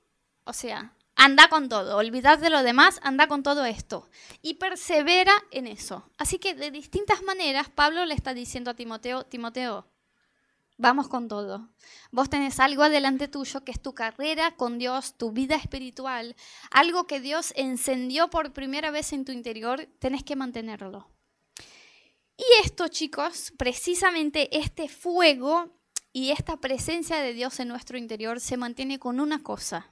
o 0.44 0.52
sea, 0.52 0.94
anda 1.16 1.48
con 1.48 1.68
todo, 1.68 1.96
olvidad 1.96 2.38
de 2.38 2.50
lo 2.50 2.62
demás, 2.62 3.00
anda 3.02 3.26
con 3.26 3.42
todo 3.42 3.64
esto 3.64 4.08
y 4.40 4.54
persevera 4.54 5.34
en 5.50 5.66
eso. 5.66 6.08
Así 6.16 6.38
que 6.38 6.54
de 6.54 6.70
distintas 6.70 7.22
maneras 7.24 7.70
Pablo 7.70 8.04
le 8.06 8.14
está 8.14 8.34
diciendo 8.34 8.70
a 8.70 8.74
Timoteo, 8.74 9.24
Timoteo, 9.24 9.91
Vamos 10.78 11.08
con 11.08 11.28
todo. 11.28 11.68
Vos 12.10 12.30
tenés 12.30 12.58
algo 12.58 12.82
adelante 12.82 13.28
tuyo 13.28 13.64
que 13.64 13.72
es 13.72 13.80
tu 13.80 13.94
carrera 13.94 14.56
con 14.56 14.78
Dios, 14.78 15.14
tu 15.16 15.32
vida 15.32 15.54
espiritual, 15.54 16.34
algo 16.70 17.06
que 17.06 17.20
Dios 17.20 17.52
encendió 17.56 18.30
por 18.30 18.52
primera 18.52 18.90
vez 18.90 19.12
en 19.12 19.24
tu 19.24 19.32
interior, 19.32 19.88
tenés 19.98 20.24
que 20.24 20.36
mantenerlo. 20.36 21.08
Y 22.36 22.44
esto, 22.64 22.88
chicos, 22.88 23.52
precisamente 23.56 24.58
este 24.58 24.88
fuego 24.88 25.70
y 26.12 26.30
esta 26.30 26.56
presencia 26.56 27.18
de 27.18 27.34
Dios 27.34 27.60
en 27.60 27.68
nuestro 27.68 27.98
interior 27.98 28.40
se 28.40 28.56
mantiene 28.56 28.98
con 28.98 29.20
una 29.20 29.42
cosa, 29.42 29.90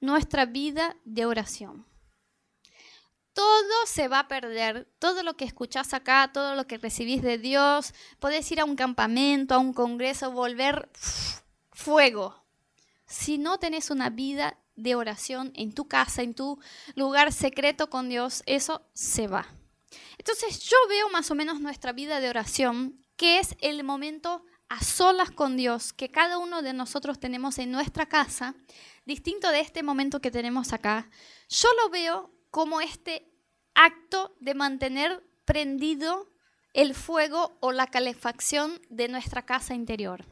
nuestra 0.00 0.46
vida 0.46 0.96
de 1.04 1.26
oración. 1.26 1.84
Todo 3.36 3.84
se 3.84 4.08
va 4.08 4.20
a 4.20 4.28
perder, 4.28 4.88
todo 4.98 5.22
lo 5.22 5.36
que 5.36 5.44
escuchás 5.44 5.92
acá, 5.92 6.30
todo 6.32 6.54
lo 6.54 6.66
que 6.66 6.78
recibís 6.78 7.20
de 7.20 7.36
Dios, 7.36 7.92
podés 8.18 8.50
ir 8.50 8.60
a 8.60 8.64
un 8.64 8.76
campamento, 8.76 9.54
a 9.54 9.58
un 9.58 9.74
congreso, 9.74 10.30
volver 10.30 10.88
fuego. 11.70 12.42
Si 13.04 13.36
no 13.36 13.58
tenés 13.58 13.90
una 13.90 14.08
vida 14.08 14.56
de 14.74 14.94
oración 14.94 15.52
en 15.54 15.74
tu 15.74 15.86
casa, 15.86 16.22
en 16.22 16.32
tu 16.32 16.58
lugar 16.94 17.30
secreto 17.30 17.90
con 17.90 18.08
Dios, 18.08 18.42
eso 18.46 18.88
se 18.94 19.26
va. 19.26 19.46
Entonces 20.16 20.60
yo 20.60 20.78
veo 20.88 21.10
más 21.10 21.30
o 21.30 21.34
menos 21.34 21.60
nuestra 21.60 21.92
vida 21.92 22.20
de 22.20 22.30
oración, 22.30 23.04
que 23.18 23.38
es 23.38 23.54
el 23.60 23.84
momento 23.84 24.46
a 24.70 24.82
solas 24.82 25.30
con 25.30 25.58
Dios 25.58 25.92
que 25.92 26.10
cada 26.10 26.38
uno 26.38 26.62
de 26.62 26.72
nosotros 26.72 27.20
tenemos 27.20 27.58
en 27.58 27.70
nuestra 27.70 28.06
casa, 28.06 28.54
distinto 29.04 29.50
de 29.50 29.60
este 29.60 29.82
momento 29.82 30.22
que 30.22 30.30
tenemos 30.30 30.72
acá. 30.72 31.10
Yo 31.50 31.68
lo 31.82 31.90
veo 31.90 32.35
como 32.56 32.80
este 32.80 33.30
acto 33.74 34.34
de 34.40 34.54
mantener 34.54 35.22
prendido 35.44 36.32
el 36.72 36.94
fuego 36.94 37.58
o 37.60 37.70
la 37.70 37.88
calefacción 37.88 38.80
de 38.88 39.08
nuestra 39.08 39.44
casa 39.44 39.74
interior. 39.74 40.24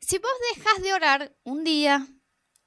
Si 0.00 0.16
vos 0.16 0.32
dejas 0.56 0.82
de 0.82 0.94
orar 0.94 1.36
un 1.44 1.64
día, 1.64 2.08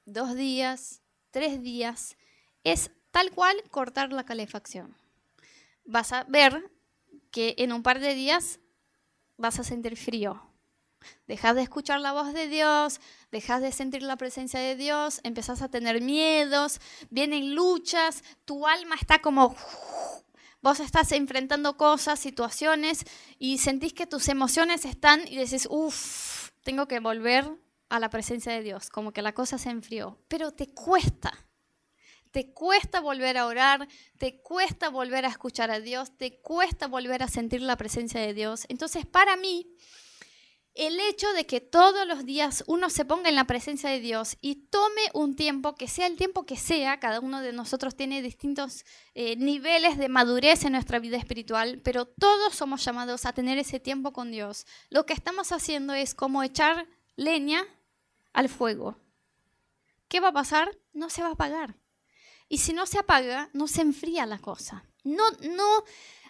dos 0.04 0.36
días, 0.36 1.02
tres 1.32 1.60
días, 1.60 2.16
es 2.62 2.92
tal 3.10 3.32
cual 3.32 3.60
cortar 3.72 4.12
la 4.12 4.24
calefacción. 4.24 4.96
Vas 5.84 6.12
a 6.12 6.22
ver 6.22 6.70
que 7.32 7.56
en 7.58 7.72
un 7.72 7.82
par 7.82 7.98
de 7.98 8.14
días 8.14 8.60
vas 9.36 9.58
a 9.58 9.64
sentir 9.64 9.96
frío. 9.96 10.45
Dejas 11.26 11.54
de 11.54 11.62
escuchar 11.62 12.00
la 12.00 12.12
voz 12.12 12.32
de 12.32 12.48
Dios, 12.48 13.00
dejas 13.30 13.62
de 13.62 13.72
sentir 13.72 14.02
la 14.02 14.16
presencia 14.16 14.60
de 14.60 14.76
Dios, 14.76 15.20
empezás 15.24 15.62
a 15.62 15.68
tener 15.68 16.00
miedos, 16.00 16.80
vienen 17.10 17.54
luchas, 17.54 18.22
tu 18.44 18.66
alma 18.66 18.94
está 18.94 19.20
como... 19.20 19.54
Vos 20.62 20.80
estás 20.80 21.12
enfrentando 21.12 21.76
cosas, 21.76 22.18
situaciones 22.18 23.04
y 23.38 23.58
sentís 23.58 23.92
que 23.92 24.06
tus 24.06 24.28
emociones 24.28 24.84
están 24.84 25.26
y 25.28 25.36
decís, 25.36 25.68
uff, 25.70 26.50
tengo 26.62 26.88
que 26.88 26.98
volver 26.98 27.48
a 27.88 28.00
la 28.00 28.10
presencia 28.10 28.52
de 28.52 28.62
Dios, 28.62 28.90
como 28.90 29.12
que 29.12 29.22
la 29.22 29.32
cosa 29.32 29.58
se 29.58 29.70
enfrió, 29.70 30.18
pero 30.28 30.50
te 30.52 30.72
cuesta. 30.72 31.46
Te 32.32 32.52
cuesta 32.52 33.00
volver 33.00 33.38
a 33.38 33.46
orar, 33.46 33.88
te 34.18 34.42
cuesta 34.42 34.90
volver 34.90 35.24
a 35.24 35.28
escuchar 35.28 35.70
a 35.70 35.80
Dios, 35.80 36.16
te 36.18 36.38
cuesta 36.40 36.86
volver 36.86 37.22
a 37.22 37.28
sentir 37.28 37.62
la 37.62 37.76
presencia 37.76 38.20
de 38.20 38.34
Dios. 38.34 38.66
Entonces, 38.68 39.06
para 39.06 39.36
mí, 39.36 39.66
el 40.76 41.00
hecho 41.00 41.32
de 41.32 41.46
que 41.46 41.60
todos 41.60 42.06
los 42.06 42.26
días 42.26 42.62
uno 42.66 42.90
se 42.90 43.04
ponga 43.04 43.30
en 43.30 43.34
la 43.34 43.46
presencia 43.46 43.88
de 43.88 44.00
Dios 44.00 44.36
y 44.42 44.66
tome 44.66 45.02
un 45.14 45.34
tiempo, 45.34 45.74
que 45.74 45.88
sea 45.88 46.06
el 46.06 46.16
tiempo 46.16 46.44
que 46.44 46.56
sea, 46.56 47.00
cada 47.00 47.20
uno 47.20 47.40
de 47.40 47.52
nosotros 47.52 47.96
tiene 47.96 48.20
distintos 48.20 48.84
eh, 49.14 49.36
niveles 49.36 49.96
de 49.96 50.08
madurez 50.08 50.64
en 50.64 50.72
nuestra 50.72 50.98
vida 50.98 51.16
espiritual, 51.16 51.80
pero 51.82 52.04
todos 52.06 52.54
somos 52.54 52.84
llamados 52.84 53.24
a 53.24 53.32
tener 53.32 53.58
ese 53.58 53.80
tiempo 53.80 54.12
con 54.12 54.30
Dios. 54.30 54.66
Lo 54.90 55.06
que 55.06 55.14
estamos 55.14 55.50
haciendo 55.50 55.94
es 55.94 56.14
como 56.14 56.42
echar 56.42 56.86
leña 57.16 57.64
al 58.34 58.50
fuego. 58.50 58.98
¿Qué 60.08 60.20
va 60.20 60.28
a 60.28 60.32
pasar? 60.32 60.78
No 60.92 61.08
se 61.08 61.22
va 61.22 61.28
a 61.28 61.32
apagar. 61.32 61.76
Y 62.48 62.58
si 62.58 62.72
no 62.72 62.86
se 62.86 62.98
apaga, 62.98 63.50
no 63.54 63.66
se 63.66 63.80
enfría 63.80 64.26
la 64.26 64.38
cosa. 64.38 64.84
No, 65.04 65.24
no 65.40 65.84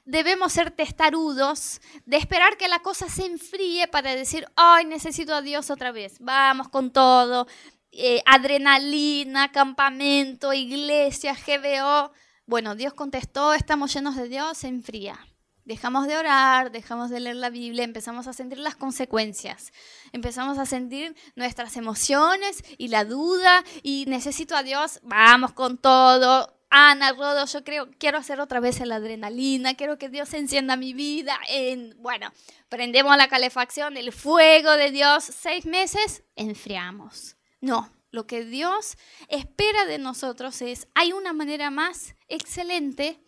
debemos 0.06 0.52
ser 0.52 0.70
testarudos 0.70 1.82
de 2.06 2.16
esperar 2.16 2.56
que 2.56 2.68
la 2.68 2.78
cosa 2.78 3.08
se 3.08 3.26
enfríe 3.26 3.88
para 3.88 4.14
decir, 4.14 4.46
ay, 4.56 4.86
necesito 4.86 5.34
a 5.34 5.42
Dios 5.42 5.70
otra 5.70 5.92
vez. 5.92 6.16
Vamos 6.20 6.68
con 6.68 6.90
todo. 6.92 7.46
Eh, 7.90 8.22
adrenalina, 8.24 9.52
campamento, 9.52 10.52
iglesia, 10.52 11.34
GBO. 11.34 12.12
Bueno, 12.46 12.74
Dios 12.76 12.94
contestó, 12.94 13.52
estamos 13.52 13.92
llenos 13.92 14.16
de 14.16 14.28
Dios, 14.28 14.58
se 14.58 14.68
enfría. 14.68 15.18
Dejamos 15.64 16.06
de 16.06 16.16
orar, 16.16 16.70
dejamos 16.70 17.10
de 17.10 17.18
leer 17.18 17.36
la 17.36 17.50
Biblia, 17.50 17.82
empezamos 17.82 18.28
a 18.28 18.32
sentir 18.32 18.58
las 18.58 18.76
consecuencias, 18.76 19.72
empezamos 20.12 20.58
a 20.58 20.66
sentir 20.66 21.16
nuestras 21.34 21.76
emociones 21.76 22.62
y 22.78 22.86
la 22.86 23.04
duda 23.04 23.64
y 23.82 24.04
necesito 24.06 24.54
a 24.54 24.62
Dios, 24.62 25.00
vamos 25.02 25.52
con 25.54 25.76
todo. 25.76 26.55
Ana, 26.68 27.12
Rodo, 27.12 27.46
yo 27.46 27.64
creo, 27.64 27.90
quiero 27.98 28.18
hacer 28.18 28.40
otra 28.40 28.60
vez 28.60 28.80
la 28.80 28.96
adrenalina, 28.96 29.74
quiero 29.74 29.98
que 29.98 30.08
Dios 30.08 30.34
encienda 30.34 30.76
mi 30.76 30.94
vida. 30.94 31.38
En, 31.48 31.94
bueno, 32.02 32.32
prendemos 32.68 33.16
la 33.16 33.28
calefacción, 33.28 33.96
el 33.96 34.12
fuego 34.12 34.72
de 34.72 34.90
Dios, 34.90 35.24
seis 35.24 35.64
meses, 35.64 36.24
enfriamos. 36.34 37.36
No, 37.60 37.92
lo 38.10 38.26
que 38.26 38.44
Dios 38.44 38.96
espera 39.28 39.86
de 39.86 39.98
nosotros 39.98 40.60
es, 40.62 40.88
hay 40.94 41.12
una 41.12 41.32
manera 41.32 41.70
más 41.70 42.16
excelente 42.28 43.22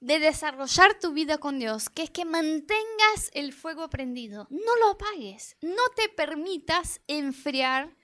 de 0.00 0.18
desarrollar 0.18 0.98
tu 0.98 1.12
vida 1.12 1.38
con 1.38 1.58
Dios, 1.60 1.88
que 1.88 2.02
es 2.02 2.10
que 2.10 2.24
mantengas 2.24 3.30
el 3.34 3.52
fuego 3.52 3.88
prendido, 3.88 4.48
no 4.50 4.76
lo 4.80 4.90
apagues, 4.90 5.56
no 5.62 5.82
te 5.94 6.08
permitas 6.08 7.00
enfriar 7.06 7.96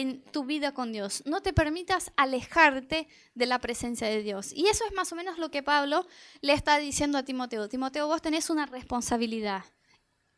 en 0.00 0.22
tu 0.22 0.44
vida 0.44 0.72
con 0.72 0.92
Dios, 0.92 1.22
no 1.26 1.40
te 1.40 1.52
permitas 1.52 2.12
alejarte 2.16 3.08
de 3.34 3.46
la 3.46 3.60
presencia 3.60 4.08
de 4.08 4.22
Dios. 4.22 4.52
Y 4.52 4.66
eso 4.68 4.84
es 4.84 4.92
más 4.92 5.12
o 5.12 5.16
menos 5.16 5.38
lo 5.38 5.50
que 5.50 5.62
Pablo 5.62 6.06
le 6.40 6.52
está 6.52 6.78
diciendo 6.78 7.18
a 7.18 7.24
Timoteo. 7.24 7.68
Timoteo, 7.68 8.06
vos 8.06 8.22
tenés 8.22 8.50
una 8.50 8.66
responsabilidad, 8.66 9.64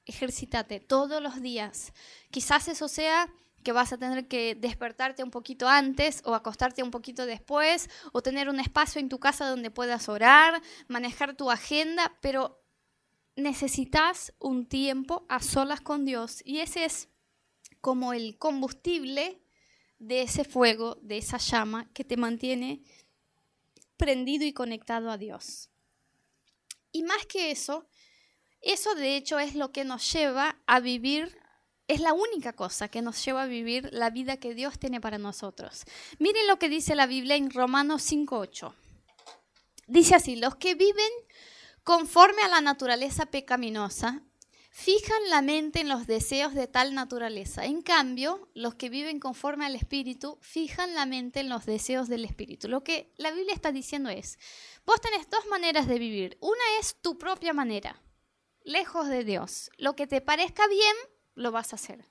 ejercítate 0.06 0.80
todos 0.80 1.22
los 1.22 1.40
días. 1.40 1.92
Quizás 2.30 2.68
eso 2.68 2.88
sea 2.88 3.32
que 3.62 3.72
vas 3.72 3.92
a 3.92 3.98
tener 3.98 4.28
que 4.28 4.54
despertarte 4.54 5.22
un 5.24 5.30
poquito 5.30 5.68
antes 5.68 6.22
o 6.24 6.34
acostarte 6.34 6.82
un 6.82 6.90
poquito 6.90 7.26
después 7.26 7.90
o 8.12 8.22
tener 8.22 8.48
un 8.48 8.60
espacio 8.60 9.00
en 9.00 9.08
tu 9.08 9.18
casa 9.18 9.48
donde 9.48 9.70
puedas 9.70 10.08
orar, 10.08 10.62
manejar 10.86 11.34
tu 11.34 11.50
agenda, 11.50 12.16
pero 12.20 12.62
necesitas 13.36 14.32
un 14.38 14.66
tiempo 14.66 15.26
a 15.28 15.40
solas 15.40 15.80
con 15.80 16.04
Dios 16.04 16.42
y 16.44 16.60
ese 16.60 16.84
es 16.84 17.08
como 17.80 18.12
el 18.12 18.38
combustible 18.38 19.40
de 19.98 20.22
ese 20.22 20.44
fuego, 20.44 20.96
de 21.02 21.18
esa 21.18 21.38
llama 21.38 21.90
que 21.92 22.04
te 22.04 22.16
mantiene 22.16 22.82
prendido 23.96 24.44
y 24.44 24.52
conectado 24.52 25.10
a 25.10 25.18
Dios. 25.18 25.70
Y 26.92 27.02
más 27.02 27.26
que 27.26 27.50
eso, 27.50 27.86
eso 28.60 28.94
de 28.94 29.16
hecho 29.16 29.38
es 29.38 29.54
lo 29.54 29.72
que 29.72 29.84
nos 29.84 30.12
lleva 30.12 30.58
a 30.66 30.80
vivir 30.80 31.36
es 31.88 32.00
la 32.00 32.12
única 32.12 32.52
cosa 32.52 32.88
que 32.88 33.00
nos 33.00 33.24
lleva 33.24 33.44
a 33.44 33.46
vivir 33.46 33.88
la 33.92 34.10
vida 34.10 34.36
que 34.36 34.54
Dios 34.54 34.78
tiene 34.78 35.00
para 35.00 35.16
nosotros. 35.16 35.84
Miren 36.18 36.46
lo 36.46 36.58
que 36.58 36.68
dice 36.68 36.94
la 36.94 37.06
Biblia 37.06 37.34
en 37.34 37.50
Romanos 37.50 38.12
5.8. 38.12 38.74
Dice 39.86 40.14
así, 40.14 40.36
los 40.36 40.56
que 40.56 40.74
viven 40.74 41.10
conforme 41.82 42.42
a 42.42 42.48
la 42.48 42.60
naturaleza 42.60 43.24
pecaminosa, 43.24 44.22
fijan 44.78 45.28
la 45.28 45.42
mente 45.42 45.80
en 45.80 45.88
los 45.88 46.06
deseos 46.06 46.54
de 46.54 46.68
tal 46.68 46.94
naturaleza. 46.94 47.64
En 47.64 47.82
cambio, 47.82 48.48
los 48.54 48.76
que 48.76 48.88
viven 48.88 49.18
conforme 49.18 49.66
al 49.66 49.74
Espíritu, 49.74 50.38
fijan 50.40 50.94
la 50.94 51.04
mente 51.04 51.40
en 51.40 51.48
los 51.48 51.66
deseos 51.66 52.06
del 52.06 52.24
Espíritu. 52.24 52.68
Lo 52.68 52.84
que 52.84 53.12
la 53.16 53.32
Biblia 53.32 53.54
está 53.54 53.72
diciendo 53.72 54.08
es, 54.08 54.38
vos 54.86 55.00
tenés 55.00 55.28
dos 55.28 55.44
maneras 55.46 55.88
de 55.88 55.98
vivir. 55.98 56.38
Una 56.40 56.62
es 56.78 56.94
tu 57.02 57.18
propia 57.18 57.52
manera, 57.52 58.00
lejos 58.62 59.08
de 59.08 59.24
Dios. 59.24 59.72
Lo 59.78 59.96
que 59.96 60.06
te 60.06 60.20
parezca 60.20 60.68
bien, 60.68 60.94
lo 61.34 61.50
vas 61.50 61.72
a 61.72 61.76
hacer. 61.76 62.04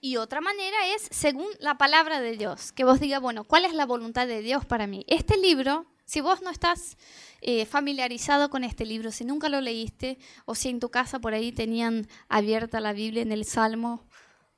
Y 0.00 0.16
otra 0.16 0.40
manera 0.40 0.86
es 0.94 1.08
según 1.10 1.48
la 1.58 1.76
palabra 1.76 2.20
de 2.20 2.36
Dios, 2.36 2.70
que 2.70 2.84
vos 2.84 3.00
diga, 3.00 3.18
bueno, 3.18 3.42
¿cuál 3.42 3.64
es 3.64 3.74
la 3.74 3.84
voluntad 3.84 4.28
de 4.28 4.42
Dios 4.42 4.64
para 4.64 4.86
mí? 4.86 5.04
Este 5.08 5.36
libro, 5.36 5.86
si 6.06 6.20
vos 6.20 6.40
no 6.40 6.50
estás 6.50 6.96
eh, 7.42 7.66
familiarizado 7.66 8.48
con 8.48 8.64
este 8.64 8.86
libro, 8.86 9.10
si 9.10 9.24
nunca 9.24 9.48
lo 9.48 9.60
leíste, 9.60 10.18
o 10.46 10.54
si 10.54 10.68
en 10.68 10.80
tu 10.80 10.88
casa 10.88 11.18
por 11.18 11.34
ahí 11.34 11.52
tenían 11.52 12.08
abierta 12.28 12.80
la 12.80 12.92
Biblia 12.92 13.22
en 13.22 13.32
el 13.32 13.44
Salmo 13.44 14.06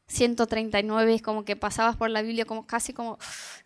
139, 0.09 1.15
es 1.15 1.23
como 1.23 1.45
que 1.45 1.57
pasabas 1.57 1.97
por 1.97 2.11
la 2.11 2.23
Biblia 2.23 2.47
como 2.47 2.67
casi 2.67 2.93
como 2.93 3.19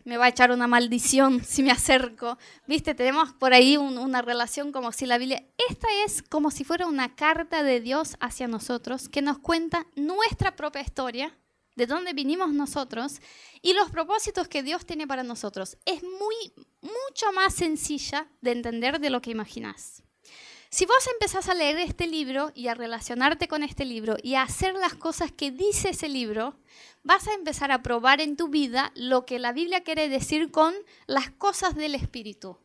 me 0.03 0.17
va 0.17 0.25
a 0.25 0.29
echar 0.29 0.51
una 0.51 0.67
maldición 0.67 1.43
si 1.43 1.63
me 1.63 1.71
acerco. 1.71 2.37
Viste, 2.67 2.95
tenemos 2.95 3.33
por 3.33 3.53
ahí 3.53 3.77
una 3.77 4.21
relación 4.21 4.71
como 4.71 4.91
si 4.91 5.05
la 5.05 5.17
Biblia, 5.17 5.43
esta 5.69 5.87
es 6.05 6.21
como 6.21 6.51
si 6.51 6.63
fuera 6.63 6.87
una 6.87 7.15
carta 7.15 7.63
de 7.63 7.79
Dios 7.79 8.17
hacia 8.19 8.47
nosotros 8.47 9.09
que 9.09 9.21
nos 9.21 9.39
cuenta 9.39 9.87
nuestra 9.95 10.55
propia 10.55 10.81
historia, 10.81 11.37
de 11.75 11.87
dónde 11.87 12.13
vinimos 12.13 12.53
nosotros 12.53 13.21
y 13.61 13.73
los 13.73 13.89
propósitos 13.91 14.47
que 14.47 14.63
Dios 14.63 14.85
tiene 14.85 15.07
para 15.07 15.23
nosotros. 15.23 15.77
Es 15.85 16.03
muy, 16.03 16.53
mucho 16.81 17.31
más 17.33 17.53
sencilla 17.53 18.27
de 18.41 18.51
entender 18.51 18.99
de 18.99 19.09
lo 19.09 19.21
que 19.21 19.31
imaginas. 19.31 20.03
Si 20.69 20.87
vos 20.87 21.07
empezás 21.13 21.49
a 21.49 21.53
leer 21.53 21.77
este 21.77 22.07
libro 22.07 22.51
y 22.55 22.67
a 22.67 22.73
relacionarte 22.73 23.47
con 23.47 23.61
este 23.61 23.85
libro 23.85 24.17
y 24.23 24.33
a 24.33 24.41
hacer 24.41 24.73
las 24.73 24.95
cosas 24.95 25.31
que 25.31 25.51
dice 25.51 25.89
ese 25.89 26.09
libro, 26.09 26.57
vas 27.03 27.27
a 27.27 27.33
empezar 27.33 27.71
a 27.71 27.83
probar 27.83 28.21
en 28.21 28.35
tu 28.37 28.47
vida 28.47 28.91
lo 28.95 29.23
que 29.23 29.37
la 29.37 29.51
Biblia 29.51 29.83
quiere 29.83 30.09
decir 30.09 30.49
con 30.49 30.73
las 31.05 31.29
cosas 31.29 31.75
del 31.75 31.93
Espíritu. 31.93 32.57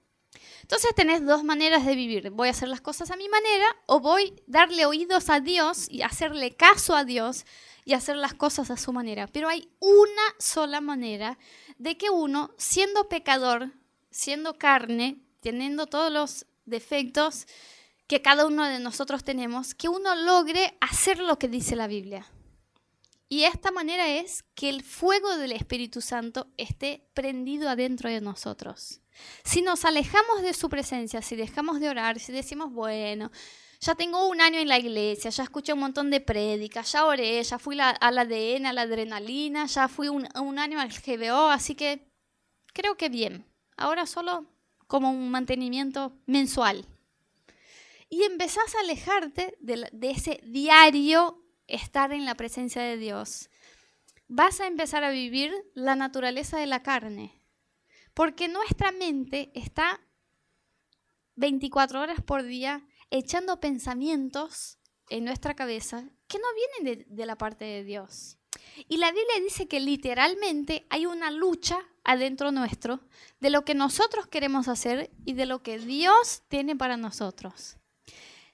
Entonces 0.62 0.94
tenés 0.94 1.24
dos 1.24 1.44
maneras 1.44 1.84
de 1.84 1.94
vivir. 1.94 2.30
Voy 2.30 2.48
a 2.48 2.52
hacer 2.52 2.68
las 2.68 2.80
cosas 2.80 3.10
a 3.10 3.16
mi 3.16 3.28
manera 3.28 3.66
o 3.86 4.00
voy 4.00 4.34
a 4.38 4.42
darle 4.46 4.86
oídos 4.86 5.28
a 5.28 5.40
Dios 5.40 5.86
y 5.90 6.00
hacerle 6.00 6.56
caso 6.56 6.94
a 6.94 7.04
Dios 7.04 7.44
y 7.88 7.94
hacer 7.94 8.16
las 8.16 8.34
cosas 8.34 8.70
a 8.70 8.76
su 8.76 8.92
manera. 8.92 9.28
Pero 9.28 9.48
hay 9.48 9.70
una 9.80 10.34
sola 10.38 10.82
manera 10.82 11.38
de 11.78 11.96
que 11.96 12.10
uno, 12.10 12.50
siendo 12.58 13.08
pecador, 13.08 13.72
siendo 14.10 14.58
carne, 14.58 15.22
teniendo 15.40 15.86
todos 15.86 16.12
los 16.12 16.44
defectos 16.66 17.46
que 18.06 18.20
cada 18.20 18.44
uno 18.44 18.66
de 18.66 18.78
nosotros 18.78 19.24
tenemos, 19.24 19.74
que 19.74 19.88
uno 19.88 20.14
logre 20.16 20.76
hacer 20.82 21.18
lo 21.18 21.38
que 21.38 21.48
dice 21.48 21.76
la 21.76 21.86
Biblia. 21.86 22.26
Y 23.30 23.44
esta 23.44 23.70
manera 23.70 24.06
es 24.06 24.44
que 24.54 24.68
el 24.68 24.82
fuego 24.82 25.38
del 25.38 25.52
Espíritu 25.52 26.02
Santo 26.02 26.48
esté 26.58 27.08
prendido 27.14 27.70
adentro 27.70 28.10
de 28.10 28.20
nosotros. 28.20 29.00
Si 29.44 29.62
nos 29.62 29.86
alejamos 29.86 30.42
de 30.42 30.52
su 30.52 30.68
presencia, 30.68 31.22
si 31.22 31.36
dejamos 31.36 31.80
de 31.80 31.88
orar, 31.88 32.20
si 32.20 32.32
decimos, 32.32 32.70
bueno, 32.70 33.30
ya 33.80 33.94
tengo 33.94 34.28
un 34.28 34.40
año 34.40 34.58
en 34.58 34.68
la 34.68 34.78
iglesia, 34.78 35.30
ya 35.30 35.44
escuché 35.44 35.72
un 35.72 35.80
montón 35.80 36.10
de 36.10 36.20
prédicas, 36.20 36.92
ya 36.92 37.06
oré, 37.06 37.42
ya 37.42 37.58
fui 37.58 37.76
la, 37.76 37.90
al 37.90 38.18
ADN, 38.18 38.66
a 38.66 38.72
la 38.72 38.82
adrenalina, 38.82 39.66
ya 39.66 39.88
fui 39.88 40.08
un, 40.08 40.26
un 40.40 40.58
año 40.58 40.80
al 40.80 40.90
GBO, 40.90 41.50
así 41.50 41.74
que 41.74 42.10
creo 42.72 42.96
que 42.96 43.08
bien. 43.08 43.46
Ahora 43.76 44.06
solo 44.06 44.46
como 44.88 45.10
un 45.10 45.30
mantenimiento 45.30 46.18
mensual. 46.26 46.86
Y 48.08 48.22
empezás 48.24 48.74
a 48.74 48.80
alejarte 48.80 49.56
de, 49.60 49.88
de 49.92 50.10
ese 50.10 50.40
diario 50.44 51.44
estar 51.66 52.12
en 52.12 52.24
la 52.24 52.34
presencia 52.34 52.82
de 52.82 52.96
Dios. 52.96 53.50
Vas 54.26 54.60
a 54.60 54.66
empezar 54.66 55.04
a 55.04 55.10
vivir 55.10 55.52
la 55.74 55.94
naturaleza 55.94 56.58
de 56.58 56.66
la 56.66 56.82
carne. 56.82 57.40
Porque 58.14 58.48
nuestra 58.48 58.90
mente 58.90 59.52
está 59.54 60.00
24 61.36 62.00
horas 62.00 62.20
por 62.22 62.42
día 62.42 62.84
echando 63.10 63.60
pensamientos 63.60 64.78
en 65.10 65.24
nuestra 65.24 65.54
cabeza 65.54 66.04
que 66.26 66.38
no 66.38 66.46
vienen 66.82 67.06
de, 67.08 67.26
la 67.26 67.36
parte 67.36 67.64
de 67.64 67.84
Dios. 67.84 68.36
Y 68.88 68.98
la 68.98 69.10
Biblia 69.10 69.40
dice 69.42 69.66
que 69.66 69.80
literalmente 69.80 70.86
hay 70.90 71.06
una 71.06 71.30
lucha 71.30 71.78
adentro 72.04 72.52
nuestro 72.52 73.00
de 73.40 73.50
lo 73.50 73.64
que 73.64 73.74
nosotros 73.74 74.26
queremos 74.26 74.68
hacer 74.68 75.10
y 75.24 75.32
de 75.32 75.46
lo 75.46 75.62
que 75.62 75.78
Dios 75.78 76.42
tiene 76.48 76.76
para 76.76 76.96
nosotros. 76.96 77.76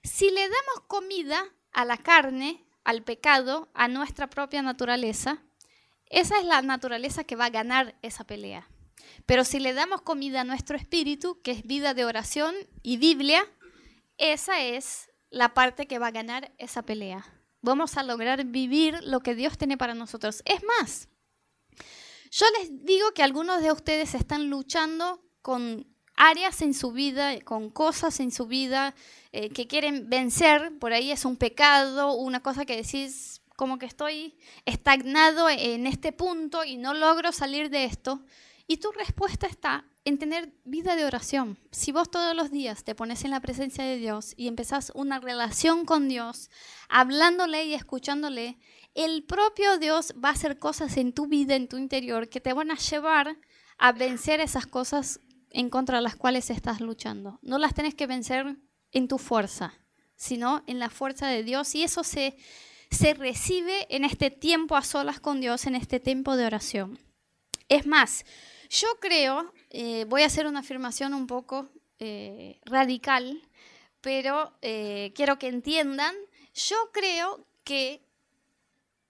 Si 0.03 0.31
le 0.31 0.43
damos 0.43 0.85
comida 0.87 1.43
a 1.73 1.85
la 1.85 1.97
carne, 1.97 2.65
al 2.85 3.03
pecado, 3.03 3.69
a 3.75 3.89
nuestra 3.89 4.29
propia 4.29 4.63
naturaleza, 4.63 5.43
esa 6.07 6.39
es 6.39 6.45
la 6.45 6.63
naturaleza 6.63 7.25
que 7.25 7.37
va 7.37 7.47
a 7.47 7.51
ganar 7.51 7.97
esa 8.03 8.25
pelea. 8.25 8.69
Pero 9.27 9.45
si 9.45 9.59
le 9.59 9.73
damos 9.73 10.03
comida 10.03 10.43
a 10.43 10.45
nuestro 10.45 10.77
espíritu, 10.77 11.41
que 11.43 11.51
es 11.51 11.67
vida 11.67 11.95
de 11.95 12.05
oración 12.05 12.55
y 12.83 12.99
Biblia, 12.99 13.47
esa 14.19 14.63
es 14.63 15.11
la 15.31 15.55
parte 15.55 15.87
que 15.87 15.99
va 15.99 16.09
a 16.09 16.13
ganar 16.13 16.53
esa 16.59 16.83
pelea. 16.83 17.25
Vamos 17.61 17.97
a 17.97 18.03
lograr 18.03 18.45
vivir 18.45 19.03
lo 19.05 19.21
que 19.21 19.35
Dios 19.35 19.59
tiene 19.59 19.77
para 19.77 19.95
nosotros. 19.95 20.43
Es 20.45 20.63
más, 20.65 21.09
yo 22.31 22.47
les 22.59 22.85
digo 22.85 23.13
que 23.13 23.23
algunos 23.23 23.63
de 23.63 23.73
ustedes 23.73 24.15
están 24.15 24.51
luchando 24.51 25.23
con 25.43 25.87
áreas 26.17 26.63
en 26.63 26.75
su 26.75 26.93
vida, 26.93 27.41
con 27.41 27.71
cosas 27.71 28.21
en 28.21 28.31
su 28.31 28.47
vida 28.47 28.95
eh, 29.33 29.51
que 29.51 29.67
quieren 29.67 30.09
vencer. 30.09 30.79
Por 30.79 30.93
ahí 30.93 31.11
es 31.11 31.25
un 31.25 31.37
pecado, 31.37 32.15
una 32.15 32.41
cosa 32.41 32.65
que 32.65 32.77
decís 32.77 33.41
como 33.57 33.79
que 33.79 33.87
estoy 33.87 34.37
estagnado 34.65 35.49
en 35.49 35.87
este 35.87 36.13
punto 36.13 36.65
y 36.65 36.77
no 36.77 36.93
logro 36.95 37.33
salir 37.33 37.71
de 37.71 37.85
esto. 37.85 38.25
Y 38.67 38.79
tu 38.79 38.91
respuesta 38.93 39.47
está 39.47 39.85
en 40.05 40.19
tener 40.19 40.53
vida 40.65 40.97
de 40.97 41.05
oración. 41.05 41.59
Si 41.71 41.93
vos 41.93 42.11
todos 42.11 42.37
los 42.37 42.51
días 42.51 42.85
te 42.85 42.95
pones 42.95 43.25
en 43.25 43.31
la 43.31 43.41
presencia 43.41 43.85
de 43.85 43.97
Dios 43.97 44.35
y 44.37 44.49
empezás 44.49 44.93
una 44.95 45.19
relación 45.19 45.87
con 45.87 46.09
Dios, 46.09 46.51
hablándole 46.89 47.65
y 47.65 47.75
escuchándole, 47.75 48.59
el 48.95 49.25
propio 49.25 49.79
Dios 49.79 50.15
va 50.23 50.29
a 50.29 50.33
hacer 50.33 50.59
cosas 50.59 50.97
en 50.99 51.13
tu 51.13 51.27
vida, 51.27 51.57
en 51.57 51.69
tu 51.69 51.79
interior, 51.79 52.29
que 52.29 52.41
te 52.41 52.53
van 52.53 52.71
a 52.71 52.77
llevar 52.77 53.39
a 53.79 53.93
vencer 53.93 54.41
esas 54.41 54.67
cosas 54.67 55.21
en 55.51 55.71
contra 55.71 55.99
de 55.99 56.03
las 56.03 56.17
cuales 56.17 56.51
estás 56.51 56.81
luchando. 56.81 57.39
No 57.43 57.59
las 57.59 57.75
tenés 57.75 57.95
que 57.95 58.07
vencer 58.07 58.57
en 58.93 59.09
tu 59.09 59.19
fuerza, 59.19 59.75
sino 60.17 60.63
en 60.67 60.79
la 60.79 60.91
fuerza 60.91 61.29
de 61.29 61.43
Dios. 61.43 61.75
Y 61.75 61.83
eso 61.83 62.05
se, 62.05 62.37
se 62.91 63.15
recibe 63.15 63.87
en 63.89 64.05
este 64.05 64.31
tiempo 64.31 64.77
a 64.77 64.83
solas 64.83 65.19
con 65.19 65.41
Dios, 65.41 65.67
en 65.67 65.75
este 65.75 65.99
tiempo 65.99 66.37
de 66.37 66.47
oración. 66.47 66.99
Es 67.69 67.87
más, 67.87 68.25
yo 68.69 68.89
creo, 69.01 69.53
eh, 69.77 70.05
voy 70.05 70.23
a 70.23 70.27
hacer 70.27 70.47
una 70.47 70.61
afirmación 70.61 71.15
un 71.15 71.27
poco 71.27 71.69
eh, 71.99 72.61
radical, 72.65 73.43
pero 74.01 74.57
eh, 74.63 75.13
quiero 75.17 75.37
que 75.37 75.49
entiendan, 75.49 76.15
yo 76.55 76.77
creo 76.93 77.45
que 77.65 78.01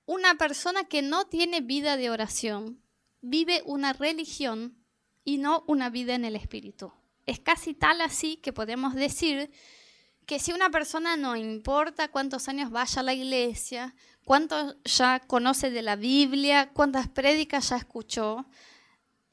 una 0.06 0.36
persona 0.36 0.84
que 0.84 1.02
no 1.02 1.26
tiene 1.26 1.60
vida 1.60 1.98
de 1.98 2.08
oración 2.08 2.80
vive 3.20 3.62
una 3.66 3.92
religión 3.92 4.82
y 5.22 5.36
no 5.36 5.64
una 5.66 5.90
vida 5.90 6.14
en 6.14 6.24
el 6.24 6.34
espíritu. 6.34 6.94
Es 7.26 7.40
casi 7.40 7.74
tal 7.74 8.00
así 8.00 8.38
que 8.38 8.54
podemos 8.54 8.94
decir 8.94 9.50
que 10.24 10.38
si 10.38 10.54
una 10.54 10.70
persona 10.70 11.18
no 11.18 11.36
importa 11.36 12.10
cuántos 12.10 12.48
años 12.48 12.70
vaya 12.70 13.00
a 13.00 13.04
la 13.04 13.12
iglesia, 13.12 13.94
cuánto 14.24 14.82
ya 14.84 15.20
conoce 15.20 15.70
de 15.70 15.82
la 15.82 15.96
Biblia, 15.96 16.70
cuántas 16.72 17.06
prédicas 17.06 17.68
ya 17.68 17.76
escuchó, 17.76 18.46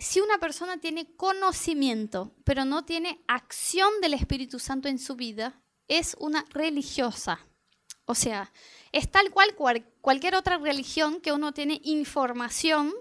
si 0.01 0.19
una 0.19 0.39
persona 0.39 0.79
tiene 0.79 1.15
conocimiento, 1.15 2.33
pero 2.43 2.65
no 2.65 2.85
tiene 2.85 3.23
acción 3.27 3.89
del 4.01 4.15
Espíritu 4.15 4.57
Santo 4.57 4.87
en 4.87 4.97
su 4.97 5.15
vida, 5.15 5.61
es 5.87 6.15
una 6.19 6.43
religiosa. 6.49 7.39
O 8.05 8.15
sea, 8.15 8.51
es 8.91 9.11
tal 9.11 9.29
cual 9.29 9.55
cualquier 10.01 10.33
otra 10.35 10.57
religión 10.57 11.21
que 11.21 11.31
uno 11.31 11.53
tiene 11.53 11.79
información, 11.83 12.91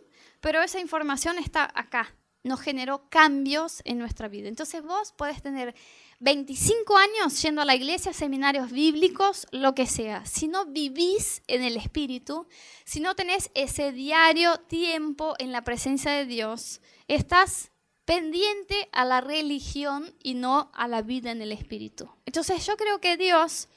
pero 0.41 0.63
esa 0.63 0.79
información 0.79 1.39
está 1.39 1.71
acá, 1.75 2.15
nos 2.43 2.61
generó 2.61 3.09
cambios 3.09 3.83
en 3.85 3.99
nuestra 3.99 4.29
vida. 4.29 4.49
Entonces 4.49 4.83
vos 4.83 5.13
podés 5.13 5.43
tener 5.43 5.75
25 6.21 6.97
años 6.97 7.41
yendo 7.43 7.61
a 7.61 7.65
la 7.65 7.75
iglesia, 7.75 8.13
seminarios 8.13 8.71
bíblicos, 8.71 9.47
lo 9.53 9.75
que 9.75 9.87
sea. 9.87 10.25
Si 10.27 10.49
no 10.49 10.67
vivís 10.67 11.43
en 11.47 11.63
el 11.63 11.77
Espíritu, 11.77 12.47
si 12.85 13.01
no 13.01 13.15
tenés 13.15 13.51
ese 13.55 13.93
diario 13.93 14.59
tiempo 14.59 15.35
en 15.39 15.53
la 15.53 15.65
presencia 15.65 16.13
de 16.13 16.27
Dios, 16.27 16.81
estás 17.09 17.71
pendiente 18.05 18.89
a 18.93 19.05
la 19.05 19.21
religión 19.21 20.15
y 20.23 20.35
no 20.35 20.71
a 20.75 20.89
la 20.89 21.03
vida 21.03 21.31
en 21.31 21.43
el 21.43 21.53
Espíritu. 21.53 22.11
Entonces 22.27 22.67
yo 22.67 22.77
creo 22.77 23.01
que 23.01 23.17
Dios, 23.17 23.69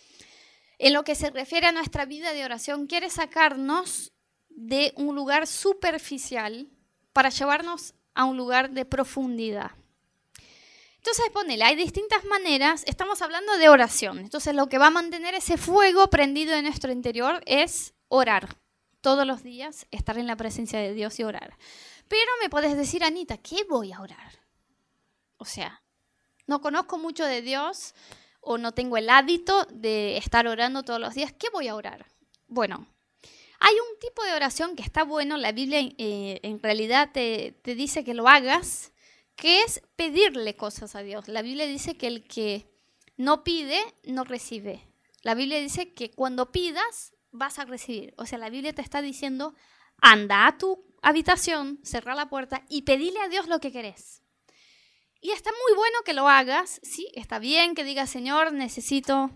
en 0.79 0.93
lo 0.93 1.03
que 1.03 1.15
se 1.15 1.29
refiere 1.29 1.67
a 1.67 1.71
nuestra 1.71 2.05
vida 2.05 2.33
de 2.33 2.45
oración, 2.45 2.87
quiere 2.87 3.09
sacarnos 3.09 4.11
de 4.49 4.93
un 4.95 5.15
lugar 5.15 5.47
superficial 5.47 6.69
para 7.11 7.29
llevarnos 7.29 7.93
a 8.13 8.25
un 8.25 8.37
lugar 8.37 8.71
de 8.71 8.85
profundidad. 8.85 9.71
Entonces, 10.97 11.25
ponele, 11.33 11.65
hay 11.65 11.75
distintas 11.75 12.23
maneras, 12.23 12.83
estamos 12.87 13.21
hablando 13.21 13.57
de 13.57 13.67
oración. 13.67 14.19
Entonces, 14.19 14.55
lo 14.55 14.67
que 14.67 14.77
va 14.77 14.87
a 14.87 14.91
mantener 14.91 15.35
ese 15.35 15.57
fuego 15.57 16.09
prendido 16.09 16.53
en 16.53 16.63
nuestro 16.63 16.93
interior 16.93 17.43
es 17.45 17.93
orar. 18.07 18.57
Todos 19.01 19.27
los 19.27 19.43
días 19.43 19.85
estar 19.91 20.17
en 20.17 20.27
la 20.27 20.37
presencia 20.37 20.79
de 20.79 20.93
Dios 20.93 21.19
y 21.19 21.23
orar. 21.23 21.57
Pero 22.07 22.31
me 22.41 22.49
puedes 22.49 22.77
decir, 22.77 23.03
Anita, 23.03 23.37
¿qué 23.37 23.65
voy 23.65 23.91
a 23.91 23.99
orar? 23.99 24.39
O 25.35 25.43
sea, 25.43 25.83
no 26.47 26.61
conozco 26.61 26.97
mucho 26.97 27.25
de 27.25 27.41
Dios 27.41 27.95
o 28.39 28.57
no 28.57 28.73
tengo 28.73 28.95
el 28.95 29.09
hábito 29.09 29.65
de 29.71 30.15
estar 30.15 30.47
orando 30.47 30.83
todos 30.83 31.01
los 31.01 31.13
días. 31.15 31.33
¿Qué 31.33 31.49
voy 31.49 31.67
a 31.67 31.75
orar? 31.75 32.05
Bueno, 32.47 32.87
hay 33.65 33.75
un 33.75 33.97
tipo 33.97 34.21
de 34.25 34.33
oración 34.33 34.75
que 34.75 34.83
está 34.83 35.05
bueno, 35.05 35.37
la 35.37 35.53
Biblia 35.53 35.79
eh, 35.79 36.41
en 36.43 36.61
realidad 36.61 37.11
te, 37.13 37.55
dice 37.63 38.03
que 38.03 38.13
lo 38.13 38.27
hagas, 38.27 38.91
que 39.37 39.61
es 39.61 39.81
pedirle 39.95 40.57
cosas 40.57 40.95
a 40.95 41.01
Dios. 41.01 41.29
La 41.29 41.41
Biblia 41.41 41.65
dice 41.65 41.95
que 41.95 42.07
el 42.07 42.27
que 42.27 42.69
no 43.15 43.45
pide, 43.45 43.79
no 44.03 44.25
recibe. 44.25 44.85
La 45.21 45.33
Biblia 45.33 45.61
dice 45.61 45.93
que 45.93 46.11
cuando 46.11 46.51
pidas, 46.51 47.13
vas 47.31 47.57
a 47.57 47.63
recibir. 47.63 48.13
O 48.17 48.25
sea, 48.25 48.37
la 48.37 48.49
Biblia 48.49 48.73
te 48.73 48.81
está 48.81 49.01
diciendo, 49.01 49.55
anda 49.97 50.45
a 50.45 50.57
tu 50.57 50.83
habitación, 51.01 51.79
cerra 51.83 52.15
la 52.15 52.27
puerta 52.27 52.65
y 52.67 52.81
pedile 52.81 53.21
a 53.21 53.29
Dios 53.29 53.47
lo 53.47 53.61
que 53.61 53.71
querés. 53.71 54.23
Y 55.21 55.31
está 55.31 55.51
muy 55.51 55.77
bueno 55.77 55.99
que 56.03 56.13
lo 56.13 56.27
hagas, 56.27 56.81
sí, 56.83 57.07
está 57.13 57.39
bien 57.39 57.75
que 57.75 57.85
digas, 57.85 58.09
Señor, 58.09 58.51
necesito 58.51 59.31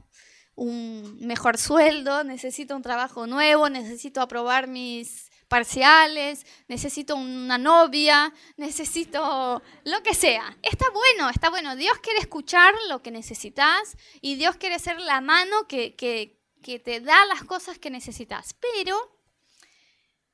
un 0.58 1.18
mejor 1.20 1.60
sueldo, 1.60 2.24
necesito 2.24 2.76
un 2.76 2.82
trabajo 2.82 3.28
nuevo, 3.28 3.70
necesito 3.70 4.22
aprobar 4.22 4.68
mis 4.68 5.30
parciales, 5.48 6.48
necesito 6.68 7.16
una 7.16 7.60
novia, 7.60 8.34
necesito 8.58 9.62
lo 9.84 10.04
que 10.04 10.16
sea. 10.16 10.58
Está 10.64 10.90
bueno, 10.90 11.30
está 11.30 11.52
bueno. 11.52 11.76
Dios 11.76 12.00
quiere 12.00 12.20
escuchar 12.20 12.74
lo 12.90 13.04
que 13.04 13.12
necesitas 13.12 13.96
y 14.20 14.34
Dios 14.36 14.56
quiere 14.56 14.80
ser 14.80 15.00
la 15.00 15.22
mano 15.22 15.68
que, 15.68 15.96
que, 15.96 16.42
que 16.64 16.80
te 16.80 17.02
da 17.02 17.24
las 17.28 17.44
cosas 17.44 17.78
que 17.78 17.92
necesitas. 17.92 18.56
Pero 18.56 18.98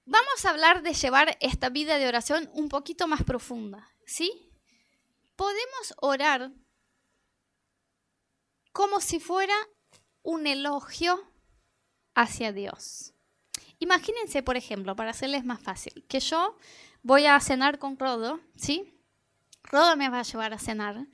vamos 0.06 0.46
a 0.46 0.52
hablar 0.52 0.84
de 0.84 0.94
llevar 0.94 1.38
esta 1.42 1.68
vida 1.68 1.98
de 1.98 2.08
oración 2.08 2.50
un 2.54 2.70
poquito 2.70 3.10
más 3.10 3.24
profunda, 3.24 3.94
¿sí? 4.06 4.50
Podemos 5.36 5.94
orar 5.98 6.54
como 8.72 9.02
si 9.02 9.20
fuera 9.20 9.56
un 10.24 10.48
elogio 10.48 11.22
hacia 12.16 12.52
Dios. 12.52 13.14
Imagínense, 13.80 14.42
por 14.42 14.58
ejemplo, 14.58 14.96
para 14.96 15.12
hacerles 15.12 15.46
más 15.46 15.62
fácil, 15.62 16.06
que 16.08 16.20
yo 16.20 16.58
voy 17.02 17.26
a 17.26 17.40
cenar 17.40 17.80
con 17.80 18.00
Rodo, 18.00 18.40
¿sí? 18.56 18.98
Rodo 19.64 19.96
me 19.96 20.10
va 20.10 20.20
a 20.20 20.24
llevar 20.24 20.54
a 20.54 20.60
cenar 20.60 21.08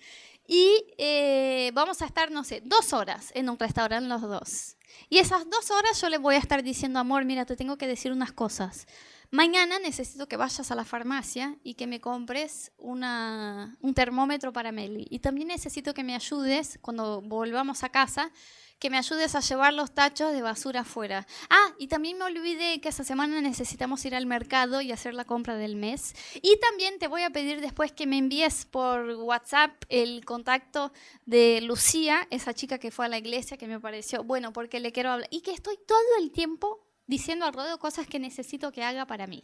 y 0.47 0.85
eh, 0.97 1.71
vamos 1.73 2.01
a 2.01 2.05
estar, 2.05 2.31
no 2.31 2.43
sé, 2.43 2.61
dos 2.65 2.93
horas 2.93 3.31
en 3.35 3.49
un 3.49 3.59
restaurante 3.59 4.09
los 4.09 4.21
dos. 4.21 4.77
Y 5.07 5.19
esas 5.19 5.47
dos 5.49 5.69
horas 5.69 6.01
yo 6.01 6.09
le 6.09 6.17
voy 6.17 6.35
a 6.35 6.39
estar 6.39 6.63
diciendo, 6.63 6.99
amor, 6.99 7.23
mira, 7.25 7.45
te 7.45 7.55
tengo 7.55 7.77
que 7.77 7.87
decir 7.87 8.11
unas 8.11 8.31
cosas. 8.31 8.87
Mañana 9.31 9.77
necesito 9.77 10.27
que 10.27 10.37
vayas 10.37 10.71
a 10.71 10.75
la 10.75 10.85
farmacia 10.85 11.55
y 11.63 11.75
que 11.75 11.85
me 11.85 12.01
compres 12.01 12.71
una, 12.77 13.77
un 13.81 13.93
termómetro 13.93 14.51
para 14.51 14.71
Meli. 14.71 15.05
Y 15.11 15.19
también 15.19 15.49
necesito 15.49 15.93
que 15.93 16.03
me 16.03 16.15
ayudes 16.15 16.79
cuando 16.81 17.21
volvamos 17.21 17.83
a 17.83 17.89
casa, 17.89 18.31
que 18.79 18.89
me 18.89 18.97
ayudes 18.97 19.35
a 19.35 19.41
llevar 19.41 19.73
los 19.73 19.93
tachos 19.93 20.31
de 20.31 20.41
basura 20.41 20.81
afuera. 20.81 21.27
Ah, 21.49 21.73
y 21.77 21.87
también 21.87 22.17
me 22.17 22.25
olvidé 22.25 22.79
que 22.79 22.89
esta 22.89 23.03
semana 23.03 23.41
necesitamos 23.41 24.03
ir 24.05 24.15
al 24.15 24.25
mercado 24.25 24.81
y 24.81 24.91
hacer 24.91 25.13
la 25.13 25.25
compra 25.25 25.55
del 25.55 25.75
mes. 25.75 26.15
Y 26.41 26.57
también 26.59 26.97
te 26.97 27.07
voy 27.07 27.23
a 27.23 27.29
pedir 27.29 27.59
después 27.59 27.91
que 27.91 28.07
me 28.07 28.17
envíes 28.17 28.65
por 28.65 29.09
WhatsApp 29.15 29.83
el 29.89 30.23
contacto 30.23 30.93
de 31.25 31.59
Lucía, 31.61 32.25
esa 32.31 32.53
chica 32.53 32.79
que 32.79 32.91
fue 32.91 33.05
a 33.05 33.09
la 33.09 33.17
iglesia 33.17 33.57
que 33.57 33.67
me 33.67 33.79
pareció, 33.79 34.23
bueno, 34.23 34.53
porque 34.53 34.79
le 34.79 34.93
quiero 34.93 35.11
hablar. 35.11 35.27
Y 35.29 35.41
que 35.41 35.51
estoy 35.51 35.77
todo 35.85 36.17
el 36.19 36.31
tiempo 36.31 36.87
diciendo 37.05 37.45
al 37.45 37.53
rodeo 37.53 37.79
cosas 37.79 38.07
que 38.07 38.19
necesito 38.19 38.71
que 38.71 38.83
haga 38.83 39.05
para 39.05 39.27
mí. 39.27 39.43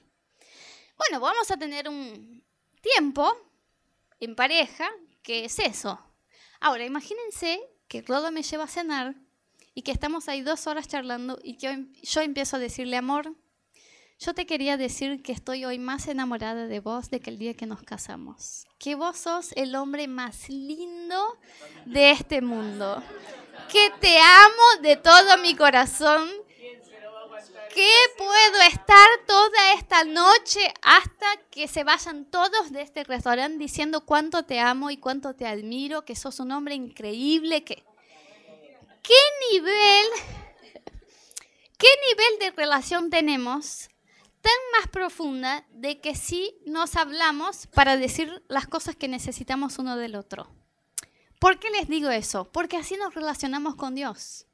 Bueno, 0.97 1.19
vamos 1.19 1.51
a 1.51 1.57
tener 1.57 1.89
un 1.89 2.41
tiempo 2.81 3.35
en 4.19 4.35
pareja 4.35 4.89
que 5.21 5.45
es 5.45 5.59
eso. 5.59 5.99
Ahora, 6.61 6.85
imagínense 6.85 7.59
que 7.87 8.01
Rodo 8.01 8.31
me 8.31 8.43
lleva 8.43 8.63
a 8.63 8.67
cenar 8.67 9.15
y 9.75 9.83
que 9.83 9.91
estamos 9.91 10.27
ahí 10.27 10.41
dos 10.41 10.65
horas 10.65 10.87
charlando 10.87 11.37
y 11.43 11.57
que 11.57 11.85
yo 12.01 12.21
empiezo 12.21 12.55
a 12.55 12.59
decirle, 12.59 12.97
amor, 12.97 13.35
yo 14.17 14.33
te 14.33 14.47
quería 14.47 14.77
decir 14.77 15.21
que 15.21 15.33
estoy 15.33 15.65
hoy 15.65 15.77
más 15.77 16.07
enamorada 16.07 16.65
de 16.65 16.79
vos 16.79 17.11
de 17.11 17.19
que 17.19 17.29
el 17.29 17.37
día 17.37 17.53
que 17.53 17.65
nos 17.65 17.83
casamos. 17.83 18.65
Que 18.79 18.95
vos 18.95 19.17
sos 19.17 19.51
el 19.57 19.75
hombre 19.75 20.07
más 20.07 20.49
lindo 20.49 21.37
de 21.85 22.11
este 22.11 22.41
mundo. 22.41 23.03
Que 23.69 23.91
te 23.99 24.17
amo 24.17 24.81
de 24.81 24.95
todo 24.95 25.37
mi 25.39 25.53
corazón 25.53 26.29
qué 27.75 27.91
puedo 28.17 28.61
estar 28.69 29.07
toda 29.27 29.73
esta 29.73 30.05
noche 30.05 30.61
hasta 30.81 31.25
que 31.51 31.67
se 31.67 31.83
vayan 31.83 32.23
todos 32.23 32.71
de 32.71 32.81
este 32.81 33.03
restaurante 33.03 33.57
diciendo 33.57 33.99
cuánto 34.05 34.43
te 34.43 34.61
amo 34.61 34.91
y 34.91 34.97
cuánto 34.97 35.35
te 35.35 35.45
admiro, 35.45 36.05
que 36.05 36.15
sos 36.15 36.39
un 36.39 36.53
hombre 36.53 36.75
increíble, 36.75 37.65
que... 37.65 37.83
¿Qué 39.07 39.51
nivel, 39.51 40.07
qué 41.77 41.87
nivel 42.09 42.39
de 42.39 42.51
relación 42.57 43.11
tenemos 43.11 43.89
tan 44.41 44.53
más 44.73 44.87
profunda 44.87 45.63
de 45.69 46.01
que 46.01 46.15
sí 46.15 46.57
nos 46.65 46.95
hablamos 46.95 47.67
para 47.67 47.97
decir 47.97 48.43
las 48.47 48.65
cosas 48.67 48.95
que 48.95 49.07
necesitamos 49.07 49.77
uno 49.77 49.95
del 49.95 50.15
otro? 50.15 50.51
¿Por 51.39 51.59
qué 51.59 51.69
les 51.69 51.87
digo 51.87 52.09
eso? 52.09 52.51
Porque 52.51 52.77
así 52.77 52.97
nos 52.97 53.13
relacionamos 53.13 53.75
con 53.75 53.93
Dios. 53.93 54.47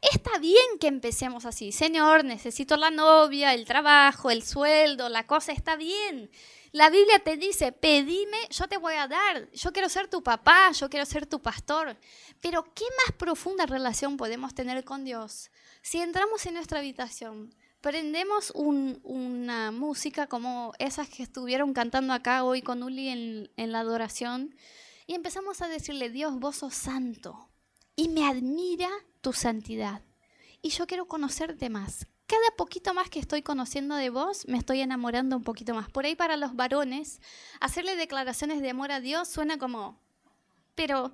Está 0.00 0.38
bien 0.38 0.78
que 0.80 0.86
empecemos 0.86 1.44
así. 1.44 1.72
Señor, 1.72 2.24
necesito 2.24 2.76
la 2.76 2.90
novia, 2.90 3.52
el 3.52 3.64
trabajo, 3.64 4.30
el 4.30 4.44
sueldo, 4.44 5.08
la 5.08 5.26
cosa 5.26 5.52
está 5.52 5.74
bien. 5.74 6.30
La 6.72 6.90
Biblia 6.90 7.18
te 7.20 7.36
dice, 7.36 7.72
pedime, 7.72 8.36
yo 8.50 8.68
te 8.68 8.76
voy 8.76 8.94
a 8.94 9.08
dar. 9.08 9.50
Yo 9.52 9.72
quiero 9.72 9.88
ser 9.88 10.08
tu 10.08 10.22
papá, 10.22 10.70
yo 10.72 10.90
quiero 10.90 11.06
ser 11.06 11.26
tu 11.26 11.40
pastor. 11.40 11.96
Pero 12.40 12.72
¿qué 12.74 12.84
más 13.04 13.16
profunda 13.16 13.66
relación 13.66 14.16
podemos 14.16 14.54
tener 14.54 14.84
con 14.84 15.04
Dios 15.04 15.50
si 15.82 15.98
entramos 15.98 16.46
en 16.46 16.54
nuestra 16.54 16.78
habitación? 16.78 17.54
Prendemos 17.80 18.52
una 18.54 19.70
música 19.70 20.26
como 20.26 20.72
esas 20.78 21.08
que 21.08 21.22
estuvieron 21.22 21.72
cantando 21.72 22.12
acá 22.12 22.42
hoy 22.42 22.60
con 22.60 22.82
Uli 22.82 23.08
en, 23.56 23.72
la 23.72 23.80
adoración 23.80 24.54
y 25.06 25.14
empezamos 25.14 25.62
a 25.62 25.68
decirle, 25.68 26.10
Dios, 26.10 26.38
vos 26.38 26.56
sos 26.56 26.74
santo 26.74 27.48
y 27.94 28.08
me 28.08 28.26
admira 28.26 28.90
tu 29.20 29.32
santidad. 29.32 30.02
Y 30.60 30.70
yo 30.70 30.86
quiero 30.86 31.06
conocerte 31.06 31.70
más. 31.70 32.06
Cada 32.26 32.50
poquito 32.56 32.94
más 32.94 33.08
que 33.10 33.20
estoy 33.20 33.42
conociendo 33.42 33.94
de 33.94 34.10
vos, 34.10 34.46
me 34.48 34.58
estoy 34.58 34.80
enamorando 34.80 35.36
un 35.36 35.44
poquito 35.44 35.72
más. 35.72 35.88
Por 35.88 36.04
ahí 36.04 36.14
para 36.14 36.36
los 36.36 36.56
varones, 36.56 37.20
hacerle 37.60 37.96
declaraciones 37.96 38.60
de 38.60 38.70
amor 38.70 38.90
a 38.90 39.00
Dios 39.00 39.28
suena 39.28 39.56
como, 39.56 39.98
pero 40.74 41.12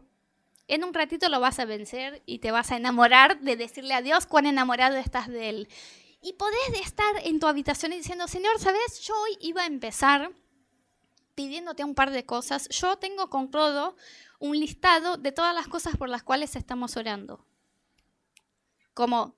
en 0.68 0.84
un 0.84 0.94
ratito 0.94 1.28
lo 1.28 1.40
vas 1.40 1.58
a 1.58 1.64
vencer 1.64 2.22
y 2.26 2.38
te 2.38 2.50
vas 2.50 2.70
a 2.70 2.76
enamorar 2.76 3.40
de 3.40 3.56
decirle 3.56 3.94
a 3.94 4.02
Dios 4.02 4.26
cuán 4.26 4.46
enamorado 4.46 4.96
estás 4.96 5.28
de 5.28 5.48
Él. 5.48 5.68
Y 6.22 6.34
podés 6.34 6.80
estar 6.80 7.14
en 7.24 7.38
tu 7.38 7.46
habitación 7.46 7.92
y 7.92 7.96
diciendo, 7.96 8.26
Señor, 8.28 8.58
¿sabes? 8.58 9.00
Yo 9.00 9.14
hoy 9.20 9.36
iba 9.40 9.62
a 9.62 9.66
empezar 9.66 10.30
pidiéndote 11.34 11.84
un 11.84 11.94
par 11.94 12.10
de 12.10 12.24
cosas. 12.24 12.68
Yo 12.70 12.96
tengo 12.96 13.28
con 13.28 13.50
todo 13.50 13.96
un 14.38 14.58
listado 14.58 15.16
de 15.16 15.32
todas 15.32 15.54
las 15.54 15.68
cosas 15.68 15.96
por 15.96 16.08
las 16.08 16.22
cuales 16.22 16.56
estamos 16.56 16.96
orando 16.96 17.44
como 18.94 19.36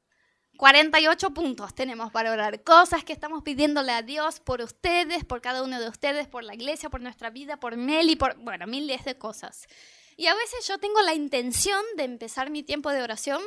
48 0.58 1.30
puntos 1.34 1.74
tenemos 1.74 2.12
para 2.12 2.30
orar. 2.30 2.62
Cosas 2.62 3.04
que 3.04 3.12
estamos 3.12 3.42
pidiéndole 3.42 3.92
a 3.92 4.02
Dios 4.02 4.40
por 4.40 4.60
ustedes, 4.60 5.24
por 5.24 5.40
cada 5.40 5.62
uno 5.62 5.80
de 5.80 5.88
ustedes, 5.88 6.28
por 6.28 6.44
la 6.44 6.54
iglesia, 6.54 6.88
por 6.88 7.00
nuestra 7.00 7.30
vida, 7.30 7.58
por 7.58 7.76
Meli, 7.76 8.16
por, 8.16 8.36
bueno, 8.36 8.66
miles 8.66 9.04
de 9.04 9.18
cosas. 9.18 9.66
Y 10.16 10.26
a 10.26 10.34
veces 10.34 10.66
yo 10.66 10.78
tengo 10.78 11.00
la 11.02 11.14
intención 11.14 11.82
de 11.96 12.04
empezar 12.04 12.50
mi 12.50 12.62
tiempo 12.62 12.90
de 12.90 13.02
oración 13.02 13.42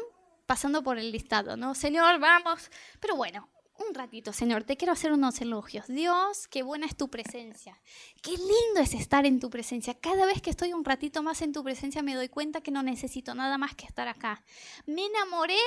pasando 0.45 0.83
por 0.83 0.97
el 0.97 1.11
listado, 1.11 1.57
¿no? 1.57 1.75
Señor, 1.75 2.19
vamos. 2.19 2.69
Pero 2.99 3.15
bueno, 3.15 3.49
un 3.87 3.93
ratito, 3.93 4.33
Señor, 4.33 4.63
te 4.63 4.77
quiero 4.77 4.93
hacer 4.93 5.11
unos 5.11 5.39
elogios. 5.41 5.87
Dios, 5.87 6.47
qué 6.47 6.63
buena 6.63 6.85
es 6.85 6.95
tu 6.95 7.09
presencia. 7.09 7.79
Qué 8.21 8.31
lindo 8.31 8.81
es 8.81 8.93
estar 8.93 9.25
en 9.25 9.39
tu 9.39 9.49
presencia. 9.49 9.93
Cada 9.93 10.25
vez 10.25 10.41
que 10.41 10.49
estoy 10.49 10.73
un 10.73 10.83
ratito 10.83 11.23
más 11.23 11.41
en 11.41 11.53
tu 11.53 11.63
presencia 11.63 12.03
me 12.03 12.15
doy 12.15 12.29
cuenta 12.29 12.61
que 12.61 12.71
no 12.71 12.83
necesito 12.83 13.33
nada 13.35 13.57
más 13.57 13.75
que 13.75 13.85
estar 13.85 14.07
acá. 14.07 14.43
Me 14.85 15.05
enamoré 15.05 15.57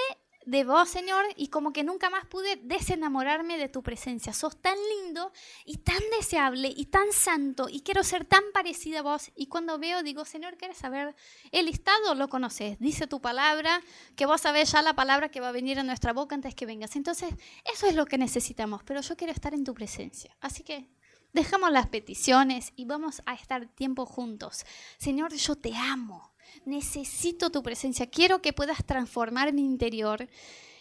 de 0.46 0.64
vos, 0.64 0.88
Señor, 0.88 1.24
y 1.36 1.48
como 1.48 1.72
que 1.72 1.84
nunca 1.84 2.10
más 2.10 2.26
pude 2.26 2.56
desenamorarme 2.56 3.58
de 3.58 3.68
tu 3.68 3.82
presencia. 3.82 4.32
Sos 4.32 4.60
tan 4.60 4.76
lindo 4.76 5.32
y 5.64 5.78
tan 5.78 6.00
deseable 6.18 6.72
y 6.74 6.86
tan 6.86 7.12
santo 7.12 7.68
y 7.68 7.80
quiero 7.80 8.02
ser 8.02 8.24
tan 8.24 8.42
parecida 8.52 9.00
a 9.00 9.02
vos. 9.02 9.30
Y 9.36 9.46
cuando 9.46 9.78
veo, 9.78 10.02
digo, 10.02 10.24
Señor, 10.24 10.56
¿quieres 10.56 10.78
saber? 10.78 11.14
El 11.50 11.66
listado 11.66 12.14
lo 12.14 12.28
conoces, 12.28 12.78
dice 12.78 13.06
tu 13.06 13.20
palabra, 13.20 13.80
que 14.16 14.26
vos 14.26 14.40
sabés 14.40 14.72
ya 14.72 14.82
la 14.82 14.94
palabra 14.94 15.28
que 15.30 15.40
va 15.40 15.48
a 15.48 15.52
venir 15.52 15.78
a 15.78 15.82
nuestra 15.82 16.12
boca 16.12 16.34
antes 16.34 16.54
que 16.54 16.66
vengas. 16.66 16.96
Entonces, 16.96 17.34
eso 17.72 17.86
es 17.86 17.94
lo 17.94 18.06
que 18.06 18.18
necesitamos, 18.18 18.82
pero 18.84 19.00
yo 19.00 19.16
quiero 19.16 19.32
estar 19.32 19.54
en 19.54 19.64
tu 19.64 19.74
presencia. 19.74 20.36
Así 20.40 20.62
que 20.62 20.88
dejamos 21.32 21.70
las 21.70 21.88
peticiones 21.88 22.72
y 22.76 22.84
vamos 22.84 23.22
a 23.26 23.34
estar 23.34 23.66
tiempo 23.66 24.06
juntos. 24.06 24.64
Señor, 24.98 25.32
yo 25.34 25.56
te 25.56 25.74
amo 25.76 26.31
necesito 26.64 27.50
tu 27.50 27.62
presencia, 27.62 28.08
quiero 28.08 28.42
que 28.42 28.52
puedas 28.52 28.84
transformar 28.84 29.52
mi 29.52 29.62
interior 29.62 30.28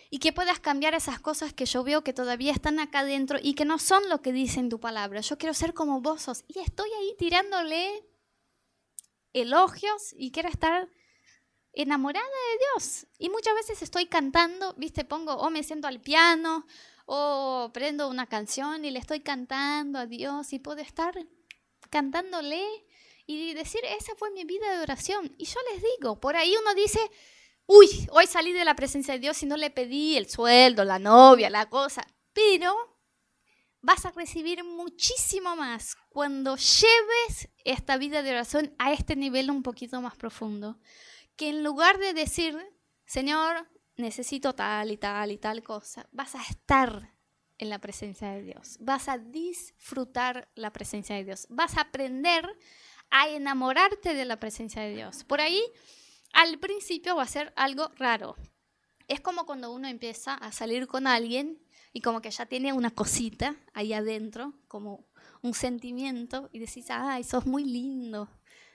y 0.09 0.19
que 0.19 0.33
puedas 0.33 0.59
cambiar 0.59 0.93
esas 0.93 1.19
cosas 1.19 1.53
que 1.53 1.65
yo 1.65 1.83
veo 1.83 2.03
que 2.03 2.13
todavía 2.13 2.51
están 2.51 2.79
acá 2.79 3.03
dentro 3.03 3.39
y 3.41 3.53
que 3.53 3.65
no 3.65 3.79
son 3.79 4.07
lo 4.09 4.21
que 4.21 4.33
dice 4.33 4.59
en 4.59 4.69
tu 4.69 4.79
palabra. 4.79 5.21
Yo 5.21 5.37
quiero 5.37 5.53
ser 5.53 5.73
como 5.73 6.01
vos 6.01 6.43
y 6.47 6.59
estoy 6.59 6.89
ahí 6.99 7.15
tirándole 7.17 8.05
elogios 9.33 10.13
y 10.17 10.31
quiero 10.31 10.49
estar 10.49 10.89
enamorada 11.73 12.25
de 12.25 12.57
Dios. 12.65 13.07
Y 13.17 13.29
muchas 13.29 13.55
veces 13.55 13.81
estoy 13.81 14.07
cantando, 14.07 14.73
viste, 14.73 15.05
pongo 15.05 15.33
o 15.35 15.49
me 15.49 15.63
siento 15.63 15.87
al 15.87 16.01
piano 16.01 16.65
o 17.05 17.71
prendo 17.73 18.09
una 18.09 18.27
canción 18.27 18.83
y 18.83 18.91
le 18.91 18.99
estoy 18.99 19.21
cantando 19.21 19.99
a 19.99 20.05
Dios 20.05 20.53
y 20.53 20.59
puedo 20.59 20.81
estar 20.81 21.15
cantándole 21.89 22.61
y 23.39 23.53
decir, 23.53 23.81
esa 23.85 24.15
fue 24.15 24.31
mi 24.31 24.43
vida 24.43 24.75
de 24.75 24.83
oración. 24.83 25.33
Y 25.37 25.45
yo 25.45 25.59
les 25.71 25.83
digo, 25.97 26.19
por 26.19 26.35
ahí 26.35 26.55
uno 26.59 26.73
dice, 26.73 26.99
uy, 27.65 28.07
hoy 28.11 28.27
salí 28.27 28.53
de 28.53 28.65
la 28.65 28.75
presencia 28.75 29.13
de 29.13 29.19
Dios 29.19 29.41
y 29.43 29.45
no 29.45 29.57
le 29.57 29.69
pedí 29.69 30.17
el 30.17 30.29
sueldo, 30.29 30.83
la 30.83 30.99
novia, 30.99 31.49
la 31.49 31.69
cosa, 31.69 32.05
pero 32.33 32.75
vas 33.81 34.05
a 34.05 34.11
recibir 34.11 34.63
muchísimo 34.63 35.55
más 35.55 35.95
cuando 36.09 36.55
lleves 36.55 37.49
esta 37.65 37.97
vida 37.97 38.21
de 38.21 38.31
oración 38.31 38.75
a 38.77 38.93
este 38.93 39.15
nivel 39.15 39.49
un 39.49 39.63
poquito 39.63 40.01
más 40.01 40.15
profundo. 40.15 40.79
Que 41.35 41.49
en 41.49 41.63
lugar 41.63 41.97
de 41.97 42.13
decir, 42.13 42.57
Señor, 43.05 43.67
necesito 43.95 44.53
tal 44.53 44.91
y 44.91 44.97
tal 44.97 45.31
y 45.31 45.37
tal 45.37 45.63
cosa, 45.63 46.07
vas 46.11 46.35
a 46.35 46.41
estar 46.43 47.13
en 47.57 47.69
la 47.69 47.79
presencia 47.79 48.31
de 48.31 48.41
Dios, 48.41 48.77
vas 48.79 49.07
a 49.07 49.19
disfrutar 49.19 50.49
la 50.55 50.73
presencia 50.73 51.15
de 51.15 51.23
Dios, 51.23 51.45
vas 51.49 51.77
a 51.77 51.81
aprender 51.81 52.57
a 53.11 53.29
enamorarte 53.29 54.13
de 54.13 54.25
la 54.25 54.39
presencia 54.39 54.81
de 54.81 54.95
Dios. 54.95 55.23
Por 55.23 55.41
ahí, 55.41 55.61
al 56.33 56.57
principio 56.59 57.15
va 57.15 57.23
a 57.23 57.27
ser 57.27 57.53
algo 57.55 57.91
raro. 57.97 58.35
Es 59.07 59.19
como 59.19 59.45
cuando 59.45 59.71
uno 59.71 59.87
empieza 59.87 60.33
a 60.33 60.51
salir 60.51 60.87
con 60.87 61.05
alguien 61.05 61.61
y 61.93 62.01
como 62.01 62.21
que 62.21 62.31
ya 62.31 62.45
tiene 62.45 62.73
una 62.73 62.89
cosita 62.89 63.55
ahí 63.73 63.93
adentro, 63.93 64.53
como 64.67 65.05
un 65.41 65.53
sentimiento, 65.53 66.49
y 66.53 66.59
decís, 66.59 66.85
ay, 66.89 67.23
sos 67.23 67.45
muy 67.45 67.65
lindo. 67.65 68.29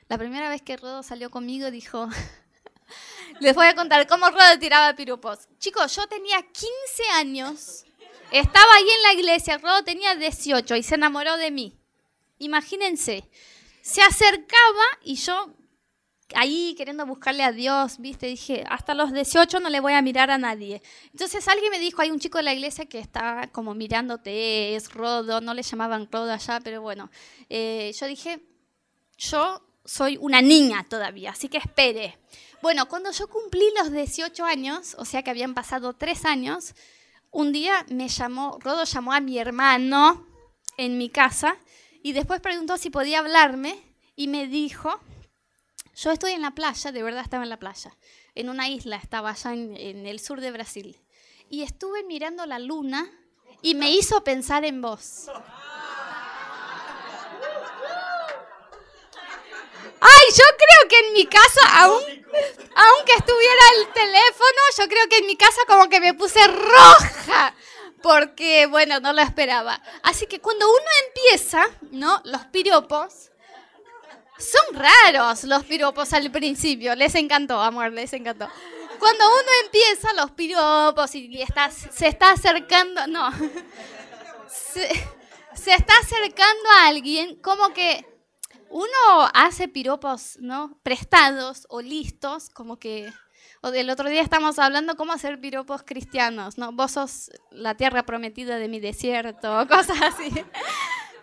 La 0.08 0.18
primera 0.18 0.50
vez 0.50 0.62
que 0.62 0.76
Rodo 0.76 1.02
salió 1.02 1.30
conmigo 1.30 1.70
dijo, 1.70 2.08
Les 3.40 3.54
voy 3.54 3.66
a 3.66 3.74
contar 3.74 4.06
cómo 4.06 4.30
Rodo 4.30 4.58
tiraba 4.58 4.94
piropos. 4.94 5.48
Chicos, 5.58 5.94
yo 5.96 6.06
tenía 6.06 6.42
15 6.42 6.68
años, 7.14 7.84
estaba 8.30 8.74
ahí 8.74 8.88
en 8.88 9.02
la 9.02 9.12
iglesia, 9.14 9.58
Rodo 9.58 9.84
tenía 9.84 10.14
18 10.14 10.76
y 10.76 10.82
se 10.82 10.94
enamoró 10.94 11.36
de 11.36 11.50
mí. 11.50 11.78
Imagínense, 12.38 13.30
se 13.86 14.02
acercaba 14.02 14.82
y 15.04 15.14
yo 15.14 15.54
ahí 16.34 16.74
queriendo 16.76 17.06
buscarle 17.06 17.44
a 17.44 17.52
Dios, 17.52 17.98
¿viste? 17.98 18.26
Dije, 18.26 18.64
hasta 18.68 18.94
los 18.94 19.12
18 19.12 19.60
no 19.60 19.70
le 19.70 19.78
voy 19.78 19.92
a 19.92 20.02
mirar 20.02 20.28
a 20.32 20.38
nadie. 20.38 20.82
Entonces 21.12 21.46
alguien 21.46 21.70
me 21.70 21.78
dijo, 21.78 22.02
hay 22.02 22.10
un 22.10 22.18
chico 22.18 22.38
de 22.38 22.44
la 22.44 22.52
iglesia 22.52 22.86
que 22.86 22.98
está 22.98 23.48
como 23.52 23.74
mirándote, 23.74 24.74
es 24.74 24.92
Rodo, 24.92 25.40
no 25.40 25.54
le 25.54 25.62
llamaban 25.62 26.08
Rodo 26.10 26.32
allá, 26.32 26.58
pero 26.64 26.82
bueno. 26.82 27.12
Eh, 27.48 27.94
yo 27.96 28.08
dije, 28.08 28.40
yo 29.18 29.62
soy 29.84 30.16
una 30.16 30.42
niña 30.42 30.84
todavía, 30.88 31.30
así 31.30 31.48
que 31.48 31.58
espere. 31.58 32.18
Bueno, 32.62 32.88
cuando 32.88 33.12
yo 33.12 33.28
cumplí 33.28 33.66
los 33.78 33.92
18 33.92 34.44
años, 34.44 34.96
o 34.98 35.04
sea 35.04 35.22
que 35.22 35.30
habían 35.30 35.54
pasado 35.54 35.92
tres 35.92 36.24
años, 36.24 36.74
un 37.30 37.52
día 37.52 37.86
me 37.88 38.08
llamó, 38.08 38.58
Rodo 38.60 38.82
llamó 38.82 39.12
a 39.12 39.20
mi 39.20 39.38
hermano 39.38 40.26
en 40.76 40.98
mi 40.98 41.08
casa 41.08 41.56
y 42.06 42.12
después 42.12 42.40
preguntó 42.40 42.78
si 42.78 42.88
podía 42.88 43.18
hablarme 43.18 43.82
y 44.14 44.28
me 44.28 44.46
dijo 44.46 45.00
yo 45.96 46.12
estoy 46.12 46.34
en 46.34 46.42
la 46.42 46.52
playa, 46.52 46.92
de 46.92 47.02
verdad 47.02 47.20
estaba 47.20 47.42
en 47.42 47.48
la 47.48 47.58
playa, 47.58 47.96
en 48.36 48.48
una 48.48 48.68
isla, 48.68 48.94
estaba 48.94 49.30
allá 49.30 49.52
en, 49.54 50.06
el 50.06 50.20
sur 50.20 50.40
de 50.40 50.52
Brasil. 50.52 51.00
Y 51.50 51.64
estuve 51.64 52.04
mirando 52.04 52.46
la 52.46 52.60
luna 52.60 53.10
y 53.60 53.74
me 53.74 53.90
hizo 53.90 54.22
pensar 54.22 54.64
en 54.64 54.80
vos. 54.82 55.26
Ay, 60.00 60.26
yo 60.30 60.44
creo 60.58 60.88
que 60.88 61.08
en 61.08 61.12
mi 61.12 61.26
casa, 61.26 61.60
aún, 61.80 62.04
aunque 62.04 63.14
estuviera 63.18 63.62
el 63.78 63.92
teléfono, 63.92 64.60
yo 64.78 64.86
creo 64.86 65.08
que 65.08 65.18
en 65.18 65.26
mi 65.26 65.36
casa 65.36 65.60
como 65.66 65.88
que 65.88 65.98
me 65.98 66.14
puse 66.14 66.46
roja, 66.46 67.52
porque, 68.06 68.66
bueno, 68.66 69.00
no 69.00 69.12
lo 69.12 69.20
esperaba. 69.20 69.82
Así 70.04 70.26
que 70.28 70.40
cuando 70.40 70.64
uno 70.68 70.86
empieza, 71.08 71.66
¿no? 71.90 72.20
Los 72.22 72.44
piropos, 72.46 73.32
son 74.38 74.80
raros 74.80 75.42
los 75.42 75.64
piropos 75.64 76.12
al 76.12 76.30
principio. 76.30 76.94
Les 76.94 77.16
encantó, 77.16 77.60
amor, 77.60 77.90
les 77.90 78.12
encantó. 78.12 78.48
Cuando 79.00 79.24
uno 79.26 79.50
empieza 79.64 80.12
los 80.12 80.30
piropos 80.30 81.16
y 81.16 81.42
está, 81.42 81.68
se 81.72 82.06
está 82.06 82.30
acercando, 82.30 83.08
no, 83.08 83.28
se, 84.48 84.88
se 85.54 85.72
está 85.72 85.94
acercando 86.00 86.70
a 86.76 86.86
alguien, 86.86 87.34
como 87.42 87.70
que 87.74 88.06
uno 88.70 89.30
hace 89.34 89.66
piropos, 89.66 90.36
¿no? 90.38 90.78
Prestados 90.84 91.66
o 91.68 91.80
listos, 91.80 92.50
como 92.50 92.78
que 92.78 93.12
el 93.74 93.90
otro 93.90 94.08
día 94.08 94.22
estamos 94.22 94.58
hablando 94.58 94.96
cómo 94.96 95.12
hacer 95.12 95.40
piropos 95.40 95.82
cristianos, 95.82 96.58
¿no? 96.58 96.72
Vos 96.72 96.92
sos 96.92 97.30
la 97.50 97.74
tierra 97.76 98.04
prometida 98.04 98.58
de 98.58 98.68
mi 98.68 98.80
desierto, 98.80 99.66
cosas 99.68 100.00
así. 100.02 100.30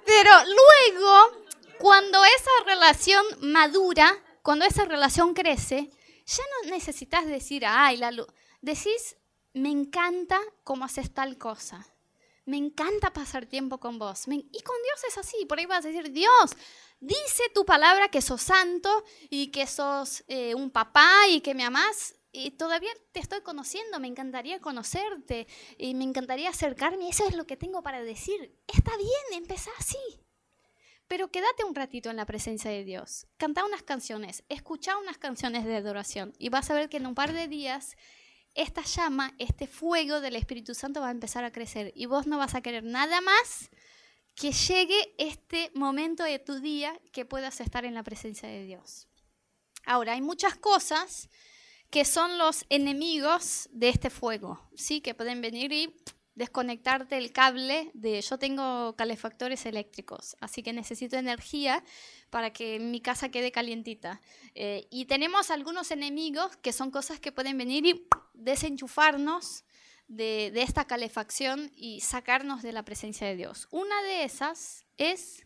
Pero 0.06 0.32
luego 0.46 1.44
cuando 1.80 2.24
esa 2.24 2.52
relación 2.66 3.26
madura, 3.42 4.12
cuando 4.42 4.66
esa 4.66 4.86
relación 4.86 5.34
crece, 5.34 5.90
ya 6.26 6.44
no 6.64 6.70
necesitas 6.70 7.26
decir, 7.26 7.66
ay, 7.66 7.98
la 7.98 8.12
luz. 8.12 8.28
Decís, 8.62 9.18
me 9.54 9.70
encanta 9.70 10.40
cómo 10.64 10.86
haces 10.86 11.14
tal 11.14 11.38
cosa. 11.38 11.86
Me 12.46 12.58
encanta 12.58 13.12
pasar 13.14 13.46
tiempo 13.46 13.80
con 13.80 14.00
vos. 14.00 14.28
y 14.28 14.62
con 14.62 14.76
Dios 14.84 15.04
es 15.08 15.18
así. 15.18 15.46
Por 15.46 15.60
ahí 15.60 15.66
vas 15.66 15.86
a 15.86 15.90
decir, 15.90 16.12
Dios, 16.12 16.52
dice 17.00 17.44
tu 17.54 17.66
palabra 17.66 18.10
que 18.10 18.22
sos 18.22 18.42
santo 18.42 19.04
y 19.30 19.48
que 19.52 19.68
sos 19.68 20.24
eh, 20.28 20.56
un 20.56 20.72
papá 20.72 21.28
y 21.30 21.42
que 21.42 21.54
me 21.54 21.64
amás. 21.64 22.16
Y 22.36 22.52
todavía 22.52 22.92
te 23.12 23.20
estoy 23.20 23.42
conociendo, 23.42 24.00
me 24.00 24.08
encantaría 24.08 24.60
conocerte 24.60 25.48
y 25.78 25.94
me 25.94 26.04
encantaría 26.04 26.50
acercarme. 26.50 27.08
Eso 27.08 27.28
es 27.28 27.36
lo 27.36 27.46
que 27.46 27.56
tengo 27.56 27.84
para 27.84 28.04
decir. 28.04 28.60
Está 28.68 28.98
bien, 28.98 29.42
empezá 29.42 29.70
así. 29.78 30.00
Pero 31.08 31.30
quédate 31.30 31.64
un 31.64 31.76
ratito 31.76 32.10
en 32.10 32.16
la 32.16 32.26
presencia 32.26 32.72
de 32.72 32.84
Dios. 32.84 33.28
Canta 33.38 33.64
unas 33.64 33.84
canciones, 33.84 34.44
escucha 34.50 34.98
unas 34.98 35.20
canciones 35.20 35.64
de 35.64 35.76
adoración 35.76 36.34
y 36.40 36.50
vas 36.50 36.72
a 36.72 36.74
ver 36.74 36.90
que 36.90 36.98
en 36.98 37.06
un 37.06 37.14
par 37.14 37.34
de 37.34 37.48
días 37.48 37.96
esta 38.56 38.82
llama, 38.82 39.36
este 39.38 39.68
fuego 39.68 40.20
del 40.20 40.36
Espíritu 40.36 40.74
Santo 40.74 41.02
va 41.02 41.10
a 41.10 41.12
empezar 41.12 41.44
a 41.44 41.52
crecer 41.52 41.94
y 41.96 42.08
vos 42.08 42.26
no 42.26 42.40
vas 42.40 42.56
a 42.56 42.62
querer 42.62 42.84
nada 42.84 43.22
más 43.22 43.70
que 44.34 44.52
llegue 44.52 45.14
este 45.20 45.72
momento 45.76 46.24
de 46.24 46.40
tu 46.40 46.60
día 46.60 47.00
que 47.12 47.26
puedas 47.26 47.62
estar 47.62 47.86
en 47.86 47.94
la 47.94 48.02
presencia 48.02 48.50
de 48.50 48.64
Dios. 48.66 49.08
Ahora, 49.86 50.14
hay 50.14 50.22
muchas 50.22 50.56
cosas 50.56 51.30
que 51.94 52.06
son 52.06 52.40
los 52.40 52.66
enemigos 52.70 53.70
de 53.72 53.90
este 53.90 54.10
fuego, 54.10 54.60
¿sí? 54.76 55.00
Que 55.00 55.14
pueden 55.14 55.42
venir 55.42 55.72
y 55.72 55.96
desconectarte 56.34 57.20
el 57.20 57.32
cable 57.32 57.92
de 57.94 58.20
yo 58.20 58.40
tengo 58.40 58.96
calefactores 58.96 59.68
eléctricos, 59.68 60.36
así 60.42 60.64
que 60.64 60.74
necesito 60.74 61.18
energía 61.18 61.84
para 62.32 62.52
que 62.52 62.80
mi 62.80 63.00
casa 63.00 63.30
quede 63.30 63.52
calientita. 63.52 64.22
Eh, 64.56 64.88
y 64.90 65.06
tenemos 65.06 65.52
algunos 65.52 65.92
enemigos 65.92 66.58
que 66.58 66.74
son 66.74 66.90
cosas 66.90 67.20
que 67.20 67.32
pueden 67.32 67.60
venir 67.60 67.86
y 67.86 68.08
desenchufarnos 68.34 69.64
de, 70.08 70.50
de 70.52 70.64
esta 70.64 70.86
calefacción 70.86 71.72
y 71.76 72.02
sacarnos 72.02 72.64
de 72.64 72.72
la 72.72 72.84
presencia 72.84 73.28
de 73.28 73.36
Dios. 73.36 73.68
Una 73.70 74.02
de 74.02 74.24
esas 74.24 74.84
es 74.98 75.46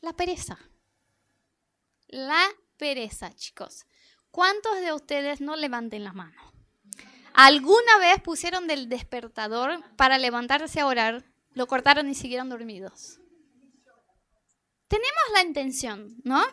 la 0.00 0.14
pereza. 0.14 0.58
La 2.08 2.44
pereza, 2.76 3.32
chicos. 3.36 3.86
¿Cuántos 4.36 4.78
de 4.82 4.92
ustedes 4.92 5.40
no 5.40 5.56
levanten 5.56 6.04
la 6.04 6.12
mano? 6.12 6.36
¿Alguna 7.32 7.96
vez 8.00 8.20
pusieron 8.20 8.66
del 8.66 8.90
despertador 8.90 9.82
para 9.96 10.18
levantarse 10.18 10.78
a 10.78 10.86
orar, 10.86 11.24
lo 11.54 11.66
cortaron 11.66 12.10
y 12.10 12.14
siguieron 12.14 12.50
dormidos? 12.50 13.18
Tenemos 14.88 15.22
la 15.32 15.40
intención, 15.40 16.18
¿no? 16.22 16.44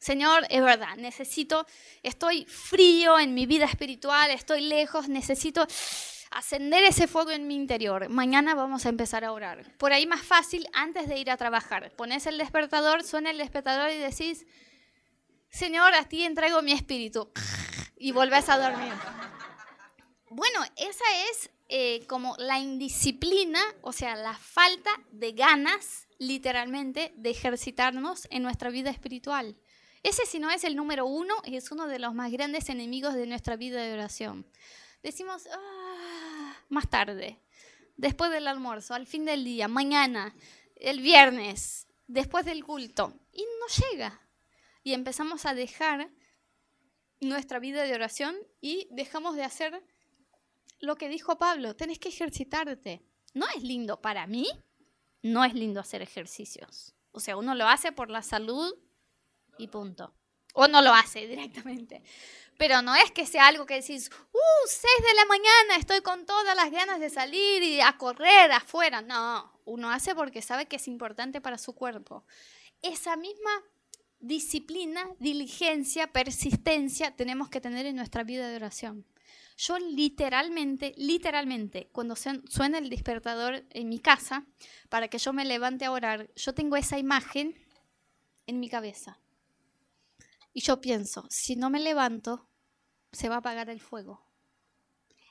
Señor, 0.00 0.48
es 0.50 0.64
verdad, 0.64 0.96
necesito, 0.96 1.64
estoy 2.02 2.44
frío 2.46 3.20
en 3.20 3.34
mi 3.34 3.46
vida 3.46 3.66
espiritual, 3.66 4.32
estoy 4.32 4.62
lejos, 4.62 5.08
necesito 5.08 5.64
ascender 6.32 6.82
ese 6.82 7.06
fuego 7.06 7.30
en 7.30 7.46
mi 7.46 7.54
interior. 7.54 8.08
Mañana 8.08 8.56
vamos 8.56 8.84
a 8.84 8.88
empezar 8.88 9.24
a 9.24 9.30
orar. 9.30 9.76
Por 9.78 9.92
ahí 9.92 10.08
más 10.08 10.22
fácil 10.22 10.66
antes 10.72 11.06
de 11.06 11.20
ir 11.20 11.30
a 11.30 11.36
trabajar. 11.36 11.92
Pones 11.94 12.26
el 12.26 12.36
despertador, 12.36 13.04
suena 13.04 13.30
el 13.30 13.38
despertador 13.38 13.92
y 13.92 13.98
decís, 13.98 14.44
Señor, 15.50 15.94
a 15.94 16.08
ti 16.08 16.24
entrego 16.24 16.62
mi 16.62 16.72
espíritu. 16.72 17.30
Y 18.00 18.12
volvés 18.12 18.48
a 18.48 18.56
dormir. 18.58 18.92
Bueno, 20.30 20.60
esa 20.76 21.04
es 21.28 21.50
eh, 21.68 22.06
como 22.06 22.36
la 22.38 22.60
indisciplina, 22.60 23.60
o 23.82 23.92
sea, 23.92 24.14
la 24.14 24.34
falta 24.34 24.90
de 25.10 25.32
ganas, 25.32 26.06
literalmente, 26.18 27.12
de 27.16 27.30
ejercitarnos 27.30 28.28
en 28.30 28.44
nuestra 28.44 28.70
vida 28.70 28.90
espiritual. 28.90 29.56
Ese, 30.02 30.26
si 30.26 30.38
no 30.38 30.50
es 30.50 30.64
el 30.64 30.76
número 30.76 31.06
uno, 31.06 31.34
es 31.44 31.72
uno 31.72 31.88
de 31.88 31.98
los 31.98 32.14
más 32.14 32.30
grandes 32.30 32.68
enemigos 32.68 33.14
de 33.14 33.26
nuestra 33.26 33.56
vida 33.56 33.82
de 33.82 33.92
oración. 33.92 34.46
Decimos, 35.02 35.48
ah, 35.52 36.54
más 36.68 36.88
tarde, 36.88 37.40
después 37.96 38.30
del 38.30 38.46
almuerzo, 38.46 38.94
al 38.94 39.06
fin 39.06 39.24
del 39.24 39.44
día, 39.44 39.68
mañana, 39.68 40.34
el 40.76 41.00
viernes, 41.00 41.86
después 42.06 42.44
del 42.44 42.64
culto, 42.64 43.12
y 43.32 43.42
no 43.42 43.90
llega. 43.90 44.20
Y 44.88 44.94
empezamos 44.94 45.44
a 45.44 45.52
dejar 45.52 46.08
nuestra 47.20 47.58
vida 47.58 47.82
de 47.82 47.92
oración 47.92 48.34
y 48.62 48.88
dejamos 48.90 49.36
de 49.36 49.44
hacer 49.44 49.84
lo 50.80 50.96
que 50.96 51.10
dijo 51.10 51.36
Pablo, 51.36 51.76
tenés 51.76 51.98
que 51.98 52.08
ejercitarte. 52.08 53.02
No 53.34 53.44
es 53.54 53.62
lindo 53.62 54.00
para 54.00 54.26
mí, 54.26 54.48
no 55.20 55.44
es 55.44 55.52
lindo 55.52 55.78
hacer 55.78 56.00
ejercicios. 56.00 56.94
O 57.12 57.20
sea, 57.20 57.36
uno 57.36 57.54
lo 57.54 57.68
hace 57.68 57.92
por 57.92 58.08
la 58.08 58.22
salud 58.22 58.74
y 59.58 59.68
punto. 59.68 60.14
O 60.54 60.68
no 60.68 60.80
lo 60.80 60.94
hace 60.94 61.26
directamente. 61.26 62.02
Pero 62.56 62.80
no 62.80 62.94
es 62.94 63.12
que 63.12 63.26
sea 63.26 63.46
algo 63.46 63.66
que 63.66 63.82
decís, 63.82 64.10
uh, 64.10 64.66
6 64.66 64.82
de 65.06 65.14
la 65.16 65.26
mañana, 65.26 65.76
estoy 65.78 66.00
con 66.00 66.24
todas 66.24 66.56
las 66.56 66.70
ganas 66.70 66.98
de 66.98 67.10
salir 67.10 67.62
y 67.62 67.82
a 67.82 67.98
correr 67.98 68.50
afuera. 68.52 69.02
No, 69.02 69.60
uno 69.66 69.90
hace 69.90 70.14
porque 70.14 70.40
sabe 70.40 70.64
que 70.64 70.76
es 70.76 70.88
importante 70.88 71.42
para 71.42 71.58
su 71.58 71.74
cuerpo. 71.74 72.24
Esa 72.80 73.16
misma 73.16 73.50
disciplina, 74.20 75.08
diligencia, 75.18 76.12
persistencia 76.12 77.14
tenemos 77.16 77.48
que 77.48 77.60
tener 77.60 77.86
en 77.86 77.96
nuestra 77.96 78.24
vida 78.24 78.48
de 78.48 78.56
oración. 78.56 79.06
Yo 79.56 79.78
literalmente, 79.78 80.94
literalmente, 80.96 81.88
cuando 81.90 82.14
suena 82.14 82.78
el 82.78 82.90
despertador 82.90 83.64
en 83.70 83.88
mi 83.88 83.98
casa 83.98 84.46
para 84.88 85.08
que 85.08 85.18
yo 85.18 85.32
me 85.32 85.44
levante 85.44 85.84
a 85.84 85.90
orar, 85.90 86.30
yo 86.36 86.54
tengo 86.54 86.76
esa 86.76 86.98
imagen 86.98 87.56
en 88.46 88.60
mi 88.60 88.68
cabeza. 88.68 89.18
Y 90.52 90.60
yo 90.60 90.80
pienso, 90.80 91.26
si 91.28 91.56
no 91.56 91.70
me 91.70 91.80
levanto, 91.80 92.48
se 93.12 93.28
va 93.28 93.36
a 93.36 93.38
apagar 93.38 93.68
el 93.68 93.80
fuego. 93.80 94.24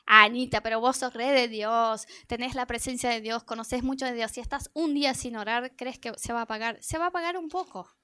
Anita, 0.06 0.62
pero 0.62 0.80
vos 0.80 0.97
sos 0.97 1.13
re 1.13 1.32
de 1.32 1.47
Dios, 1.47 2.08
tenés 2.28 2.56
la 2.56 2.65
presencia 2.65 3.10
de 3.10 3.19
Dios, 3.19 3.43
conoces 3.43 3.84
mucho 3.84 4.06
de 4.06 4.13
Dios. 4.13 4.32
Si 4.32 4.39
estás 4.39 4.69
un 4.73 4.93
día 4.93 5.13
sin 5.13 5.36
orar, 5.36 5.76
¿crees 5.76 6.00
que 6.00 6.13
se 6.17 6.32
va 6.32 6.39
a 6.39 6.43
apagar? 6.43 6.82
Se 6.82 6.97
va 6.97 7.06
a 7.06 7.10
apagar 7.10 7.38
un 7.38 7.50
poco. 7.50 7.97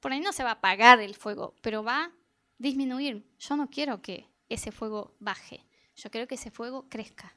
Por 0.00 0.12
ahí 0.12 0.20
no 0.20 0.32
se 0.32 0.42
va 0.42 0.50
a 0.50 0.54
apagar 0.54 1.00
el 1.00 1.14
fuego, 1.14 1.54
pero 1.60 1.84
va 1.84 2.04
a 2.04 2.12
disminuir. 2.58 3.26
Yo 3.38 3.56
no 3.56 3.70
quiero 3.70 4.02
que 4.02 4.28
ese 4.48 4.72
fuego 4.72 5.14
baje. 5.20 5.66
Yo 5.96 6.10
quiero 6.10 6.26
que 6.26 6.34
ese 6.34 6.50
fuego 6.50 6.88
crezca. 6.88 7.36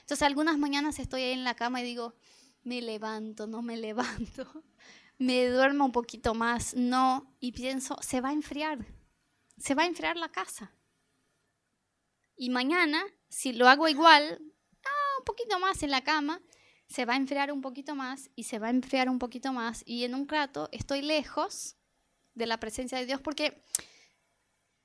Entonces 0.00 0.22
algunas 0.22 0.58
mañanas 0.58 0.98
estoy 0.98 1.22
ahí 1.22 1.32
en 1.32 1.44
la 1.44 1.54
cama 1.54 1.80
y 1.80 1.84
digo, 1.84 2.14
me 2.62 2.82
levanto, 2.82 3.46
no 3.46 3.62
me 3.62 3.76
levanto, 3.88 4.64
me 5.18 5.46
duermo 5.46 5.86
un 5.86 5.92
poquito 5.92 6.34
más, 6.34 6.74
no, 6.74 7.34
y 7.40 7.52
pienso, 7.52 7.96
se 8.02 8.20
va 8.20 8.30
a 8.30 8.32
enfriar, 8.32 8.86
se 9.56 9.74
va 9.74 9.84
a 9.84 9.86
enfriar 9.86 10.16
la 10.16 10.30
casa. 10.30 10.74
Y 12.36 12.50
mañana, 12.50 13.04
si 13.28 13.52
lo 13.52 13.68
hago 13.68 13.88
igual, 13.88 14.40
ah, 14.84 15.18
un 15.18 15.24
poquito 15.24 15.58
más 15.58 15.82
en 15.82 15.90
la 15.90 16.02
cama, 16.02 16.42
se 16.86 17.04
va 17.04 17.14
a 17.14 17.16
enfriar 17.16 17.52
un 17.52 17.62
poquito 17.62 17.94
más 17.94 18.30
y 18.34 18.44
se 18.44 18.58
va 18.58 18.66
a 18.66 18.70
enfriar 18.70 19.08
un 19.08 19.18
poquito 19.18 19.52
más 19.52 19.82
y 19.86 20.04
en 20.04 20.14
un 20.14 20.28
rato 20.28 20.68
estoy 20.72 21.00
lejos 21.00 21.76
de 22.34 22.46
la 22.46 22.58
presencia 22.58 22.98
de 22.98 23.06
Dios 23.06 23.20
porque 23.20 23.62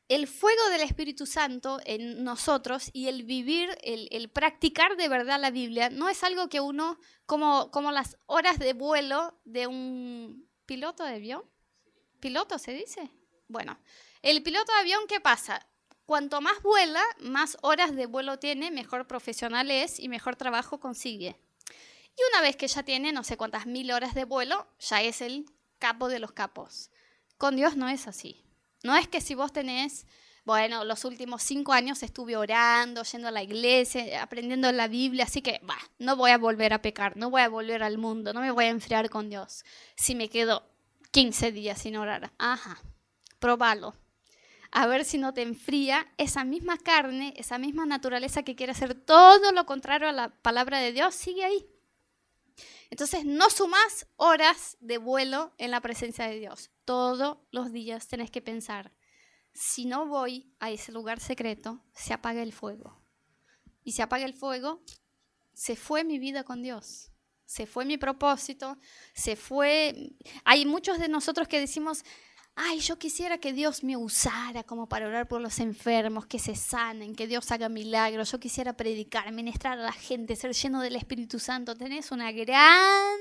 el 0.09 0.27
fuego 0.27 0.69
del 0.69 0.81
Espíritu 0.81 1.25
Santo 1.25 1.79
en 1.85 2.23
nosotros 2.23 2.89
y 2.93 3.07
el 3.07 3.23
vivir, 3.23 3.77
el, 3.83 4.29
practicar 4.29 4.95
de 4.95 5.09
verdad 5.09 5.39
la 5.39 5.51
Biblia, 5.51 5.89
no 5.89 6.07
es 6.07 6.23
algo 6.23 6.47
que 6.47 6.61
uno, 6.61 6.97
como, 7.25 7.71
como 7.71 7.91
las 7.91 8.17
horas 8.25 8.57
de 8.57 8.73
vuelo 8.73 9.37
de 9.43 9.67
un 9.67 10.49
piloto 10.65 11.03
de 11.03 11.15
avión. 11.15 11.43
¿Piloto 12.21 12.57
se 12.57 12.73
dice? 12.73 13.11
Bueno, 13.47 13.79
el 14.21 14.41
piloto 14.43 14.71
de 14.71 14.79
avión, 14.79 15.01
¿qué 15.07 15.19
pasa? 15.19 15.67
Cuanto 16.05 16.39
más 16.39 16.61
vuela, 16.61 17.03
más 17.19 17.57
horas 17.61 17.93
de 17.93 18.05
vuelo 18.05 18.39
tiene, 18.39 18.71
mejor 18.71 19.07
profesional 19.07 19.69
es 19.69 19.99
y 19.99 20.07
mejor 20.07 20.37
trabajo 20.37 20.79
consigue. 20.79 21.37
Y 22.15 22.21
una 22.31 22.41
vez 22.41 22.55
que 22.55 22.67
ya 22.67 22.83
tiene 22.83 23.11
no 23.11 23.23
sé 23.23 23.35
cuántas 23.35 23.67
mil 23.67 23.91
horas 23.91 24.15
de 24.15 24.23
vuelo, 24.23 24.67
ya 24.79 25.01
es 25.01 25.21
el 25.21 25.45
capo 25.79 26.07
de 26.07 26.19
los 26.19 26.31
capos. 26.31 26.89
Con 27.37 27.55
Dios 27.55 27.75
no 27.75 27.87
es 27.89 28.07
así. 28.07 28.43
No 28.83 28.95
es 28.95 29.07
que 29.07 29.21
si 29.21 29.35
vos 29.35 29.51
tenés, 29.51 30.05
bueno, 30.45 30.85
los 30.85 31.03
últimos 31.03 31.43
cinco 31.43 31.73
años 31.73 32.03
estuve 32.03 32.37
orando, 32.37 33.03
yendo 33.03 33.27
a 33.27 33.31
la 33.31 33.43
iglesia, 33.43 34.23
aprendiendo 34.23 34.71
la 34.71 34.87
Biblia, 34.87 35.25
así 35.25 35.41
que, 35.41 35.59
bah, 35.63 35.77
no 35.99 36.15
voy 36.15 36.31
a 36.31 36.37
volver 36.37 36.73
a 36.73 36.81
pecar, 36.81 37.17
no 37.17 37.29
voy 37.29 37.41
a 37.41 37.49
volver 37.49 37.83
al 37.83 37.97
mundo, 37.97 38.33
no 38.33 38.41
me 38.41 38.51
voy 38.51 38.65
a 38.65 38.69
enfriar 38.69 39.09
con 39.09 39.29
Dios. 39.29 39.65
Si 39.95 40.15
me 40.15 40.29
quedo 40.29 40.63
15 41.11 41.51
días 41.51 41.81
sin 41.81 41.97
orar, 41.97 42.31
ajá, 42.37 42.81
probalo. 43.39 43.93
A 44.71 44.87
ver 44.87 45.05
si 45.05 45.17
no 45.17 45.33
te 45.33 45.41
enfría 45.41 46.07
esa 46.17 46.43
misma 46.43 46.77
carne, 46.77 47.33
esa 47.37 47.57
misma 47.57 47.85
naturaleza 47.85 48.43
que 48.43 48.55
quiere 48.55 48.71
hacer 48.71 48.93
todo 48.93 49.51
lo 49.51 49.65
contrario 49.65 50.07
a 50.07 50.13
la 50.13 50.29
palabra 50.29 50.79
de 50.79 50.91
Dios, 50.91 51.15
sigue 51.15 51.43
ahí. 51.43 51.67
Entonces, 52.89 53.25
no 53.25 53.49
sumas 53.49 54.07
horas 54.15 54.77
de 54.79 54.97
vuelo 54.97 55.53
en 55.57 55.71
la 55.71 55.81
presencia 55.81 56.27
de 56.27 56.39
Dios. 56.39 56.69
Todos 56.87 57.39
los 57.51 57.73
días 57.73 58.07
tenés 58.07 58.31
que 58.31 58.41
pensar, 58.41 58.93
si 59.51 59.83
no 59.83 60.07
voy 60.07 60.55
a 60.61 60.71
ese 60.71 60.93
lugar 60.93 61.19
secreto, 61.19 61.83
se 61.91 62.13
apaga 62.13 62.41
el 62.41 62.53
fuego. 62.53 63.03
Y 63.83 63.91
se 63.91 64.03
apaga 64.03 64.23
el 64.23 64.33
fuego, 64.33 64.81
se 65.53 65.75
fue 65.75 66.05
mi 66.05 66.17
vida 66.17 66.45
con 66.45 66.63
Dios. 66.63 67.11
Se 67.45 67.65
fue 67.65 67.83
mi 67.83 67.97
propósito, 67.97 68.77
se 69.13 69.35
fue... 69.35 70.13
Hay 70.45 70.65
muchos 70.65 70.97
de 70.97 71.09
nosotros 71.09 71.49
que 71.49 71.59
decimos, 71.59 72.05
ay, 72.55 72.79
yo 72.79 72.97
quisiera 72.97 73.37
que 73.37 73.51
Dios 73.51 73.83
me 73.83 73.97
usara 73.97 74.63
como 74.63 74.87
para 74.87 75.09
orar 75.09 75.27
por 75.27 75.41
los 75.41 75.59
enfermos, 75.59 76.25
que 76.25 76.39
se 76.39 76.55
sanen, 76.55 77.15
que 77.15 77.27
Dios 77.27 77.51
haga 77.51 77.67
milagros, 77.67 78.31
yo 78.31 78.39
quisiera 78.39 78.77
predicar, 78.77 79.29
ministrar 79.33 79.77
a 79.77 79.83
la 79.83 79.91
gente, 79.91 80.37
ser 80.37 80.53
lleno 80.53 80.79
del 80.79 80.95
Espíritu 80.95 81.37
Santo. 81.37 81.75
Tenés 81.75 82.11
una 82.11 82.31
gran 82.31 83.19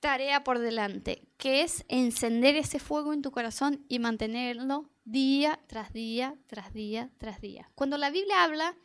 tarea 0.00 0.44
por 0.44 0.58
delante, 0.58 1.22
que 1.36 1.62
es 1.62 1.84
encender 1.88 2.56
ese 2.56 2.78
fuego 2.78 3.12
en 3.12 3.22
tu 3.22 3.30
corazón 3.30 3.84
y 3.88 3.98
mantenerlo 3.98 4.90
día 5.04 5.60
tras 5.66 5.92
día, 5.92 6.36
tras 6.46 6.72
día, 6.72 7.10
tras 7.18 7.40
día. 7.40 7.70
Cuando 7.74 7.98
la 7.98 8.10
Biblia 8.10 8.44
habla 8.44 8.76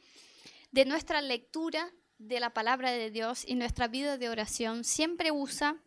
de 0.72 0.86
nuestra 0.86 1.22
lectura 1.22 1.92
de 2.18 2.40
la 2.40 2.54
palabra 2.54 2.92
de 2.92 3.12
Dios 3.12 3.44
y 3.48 3.56
nuestra 3.56 3.88
vida 3.88 4.18
de 4.18 4.30
oración, 4.30 4.84
siempre 4.84 5.32
usa 5.32 5.82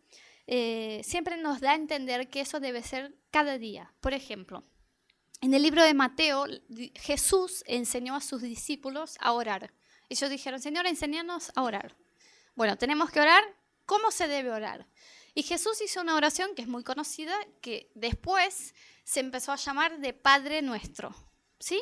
eh, 0.47 1.01
siempre 1.03 1.37
nos 1.37 1.59
da 1.59 1.71
a 1.71 1.75
entender 1.75 2.29
que 2.29 2.41
eso 2.41 2.59
debe 2.59 2.83
ser 2.83 3.15
cada 3.31 3.57
día. 3.57 3.93
Por 3.99 4.13
ejemplo, 4.13 4.63
en 5.41 5.53
el 5.53 5.63
libro 5.63 5.83
de 5.83 5.93
Mateo, 5.93 6.45
Jesús 6.95 7.63
enseñó 7.67 8.15
a 8.15 8.21
sus 8.21 8.41
discípulos 8.41 9.17
a 9.19 9.31
orar. 9.31 9.73
Ellos 10.09 10.29
dijeron, 10.29 10.61
Señor, 10.61 10.85
enséñanos 10.85 11.51
a 11.55 11.63
orar. 11.63 11.95
Bueno, 12.55 12.77
tenemos 12.77 13.09
que 13.11 13.19
orar. 13.19 13.43
¿Cómo 13.85 14.11
se 14.11 14.27
debe 14.27 14.51
orar? 14.51 14.87
Y 15.35 15.43
Jesús 15.43 15.81
hizo 15.81 16.01
una 16.01 16.15
oración 16.15 16.55
que 16.55 16.61
es 16.61 16.67
muy 16.69 16.83
conocida, 16.83 17.37
que 17.61 17.91
después 17.93 18.73
se 19.03 19.19
empezó 19.19 19.51
a 19.51 19.57
llamar 19.57 19.99
de 19.99 20.13
Padre 20.13 20.61
Nuestro. 20.61 21.13
¿Sí? 21.59 21.81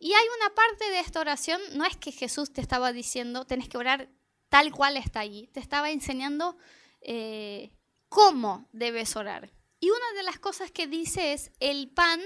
Y 0.00 0.12
hay 0.12 0.24
una 0.38 0.54
parte 0.54 0.90
de 0.90 0.98
esta 0.98 1.20
oración, 1.20 1.60
no 1.74 1.84
es 1.84 1.96
que 1.96 2.10
Jesús 2.10 2.52
te 2.52 2.60
estaba 2.60 2.92
diciendo, 2.92 3.46
tenés 3.46 3.68
que 3.68 3.78
orar 3.78 4.10
tal 4.48 4.72
cual 4.72 4.96
está 4.96 5.20
ahí, 5.20 5.46
te 5.52 5.60
estaba 5.60 5.90
enseñando 5.90 6.56
eh, 7.00 7.72
cómo 8.08 8.68
debes 8.72 9.14
orar. 9.14 9.52
Y 9.78 9.90
una 9.90 10.12
de 10.16 10.24
las 10.24 10.40
cosas 10.40 10.72
que 10.72 10.88
dice 10.88 11.32
es, 11.32 11.52
el 11.60 11.90
pan 11.90 12.20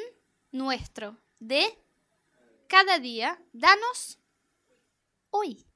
nuestro 0.51 1.19
de 1.41 1.79
cada 2.69 2.99
día, 2.99 3.39
danos 3.53 4.19
hoy. 5.31 5.68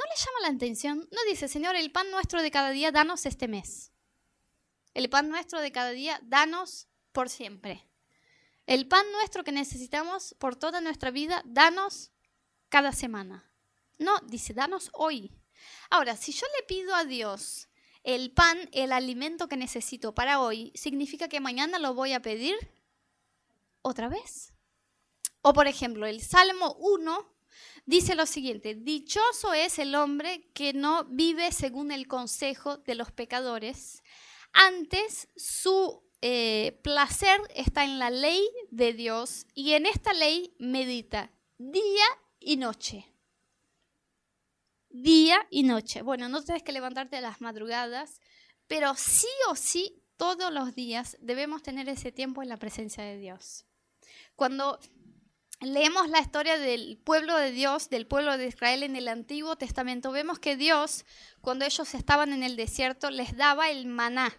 ¿No 0.00 0.06
le 0.06 0.16
llama 0.16 0.40
la 0.48 0.56
atención? 0.56 1.08
No 1.12 1.18
dice, 1.28 1.46
Señor, 1.46 1.76
el 1.76 1.92
pan 1.92 2.10
nuestro 2.10 2.40
de 2.40 2.50
cada 2.50 2.70
día, 2.70 2.90
danos 2.90 3.26
este 3.26 3.48
mes. 3.48 3.92
El 4.94 5.10
pan 5.10 5.28
nuestro 5.28 5.60
de 5.60 5.72
cada 5.72 5.90
día, 5.90 6.18
danos 6.22 6.88
por 7.12 7.28
siempre. 7.28 7.86
El 8.64 8.88
pan 8.88 9.04
nuestro 9.12 9.44
que 9.44 9.52
necesitamos 9.52 10.34
por 10.38 10.56
toda 10.56 10.80
nuestra 10.80 11.10
vida, 11.10 11.42
danos 11.44 12.12
cada 12.70 12.92
semana. 12.92 13.52
No, 13.98 14.18
dice, 14.20 14.54
danos 14.54 14.90
hoy. 14.94 15.36
Ahora, 15.90 16.16
si 16.16 16.32
yo 16.32 16.46
le 16.56 16.66
pido 16.66 16.94
a 16.94 17.04
Dios 17.04 17.68
el 18.02 18.32
pan, 18.32 18.70
el 18.72 18.92
alimento 18.92 19.48
que 19.48 19.58
necesito 19.58 20.14
para 20.14 20.40
hoy, 20.40 20.72
¿significa 20.74 21.28
que 21.28 21.40
mañana 21.40 21.78
lo 21.78 21.92
voy 21.92 22.14
a 22.14 22.22
pedir 22.22 22.56
otra 23.82 24.08
vez? 24.08 24.54
O 25.42 25.52
por 25.52 25.66
ejemplo, 25.66 26.06
el 26.06 26.22
Salmo 26.22 26.74
1 26.78 27.39
dice 27.86 28.14
lo 28.14 28.26
siguiente, 28.26 28.74
dichoso 28.74 29.52
es 29.52 29.78
el 29.78 29.94
hombre 29.94 30.48
que 30.54 30.72
no 30.72 31.04
vive 31.04 31.52
según 31.52 31.92
el 31.92 32.06
consejo 32.06 32.78
de 32.78 32.94
los 32.94 33.12
pecadores, 33.12 34.02
antes 34.52 35.28
su 35.36 36.02
eh, 36.22 36.78
placer 36.82 37.40
está 37.54 37.84
en 37.84 37.98
la 37.98 38.10
ley 38.10 38.46
de 38.70 38.92
Dios 38.92 39.46
y 39.54 39.72
en 39.72 39.86
esta 39.86 40.12
ley 40.12 40.54
medita 40.58 41.30
día 41.58 42.04
y 42.40 42.56
noche 42.56 43.10
día 44.90 45.46
y 45.50 45.62
noche. 45.62 46.02
Bueno, 46.02 46.28
no 46.28 46.42
tienes 46.42 46.62
que 46.62 46.72
levantarte 46.72 47.16
a 47.16 47.20
las 47.20 47.40
madrugadas, 47.40 48.20
pero 48.66 48.94
sí 48.96 49.28
o 49.48 49.54
sí, 49.54 50.02
todos 50.16 50.52
los 50.52 50.74
días 50.74 51.16
debemos 51.20 51.62
tener 51.62 51.88
ese 51.88 52.12
tiempo 52.12 52.42
en 52.42 52.48
la 52.48 52.58
presencia 52.58 53.02
de 53.04 53.16
Dios. 53.16 53.64
Cuando 54.36 54.78
leemos 55.60 56.08
la 56.08 56.20
historia 56.20 56.58
del 56.58 56.98
pueblo 56.98 57.36
de 57.36 57.52
Dios, 57.52 57.90
del 57.90 58.06
pueblo 58.06 58.36
de 58.38 58.46
Israel 58.46 58.82
en 58.82 58.96
el 58.96 59.08
Antiguo 59.08 59.56
Testamento, 59.56 60.12
vemos 60.12 60.38
que 60.38 60.56
Dios, 60.56 61.04
cuando 61.40 61.64
ellos 61.64 61.94
estaban 61.94 62.32
en 62.32 62.42
el 62.42 62.56
desierto, 62.56 63.10
les 63.10 63.36
daba 63.36 63.70
el 63.70 63.86
maná, 63.86 64.32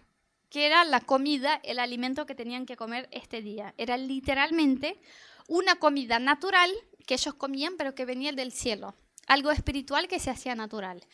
que 0.50 0.66
era 0.66 0.84
la 0.84 1.00
comida, 1.00 1.60
el 1.62 1.78
alimento 1.78 2.26
que 2.26 2.34
tenían 2.34 2.66
que 2.66 2.76
comer 2.76 3.08
este 3.12 3.40
día. 3.42 3.74
Era 3.78 3.96
literalmente 3.96 5.00
una 5.48 5.76
comida 5.76 6.18
natural 6.18 6.70
que 7.06 7.14
ellos 7.14 7.34
comían, 7.34 7.76
pero 7.76 7.94
que 7.94 8.04
venía 8.04 8.32
del 8.32 8.52
cielo 8.52 8.94
algo 9.26 9.50
espiritual 9.50 10.08
que 10.08 10.20
se 10.20 10.30
hacía 10.30 10.54
natural. 10.54 11.04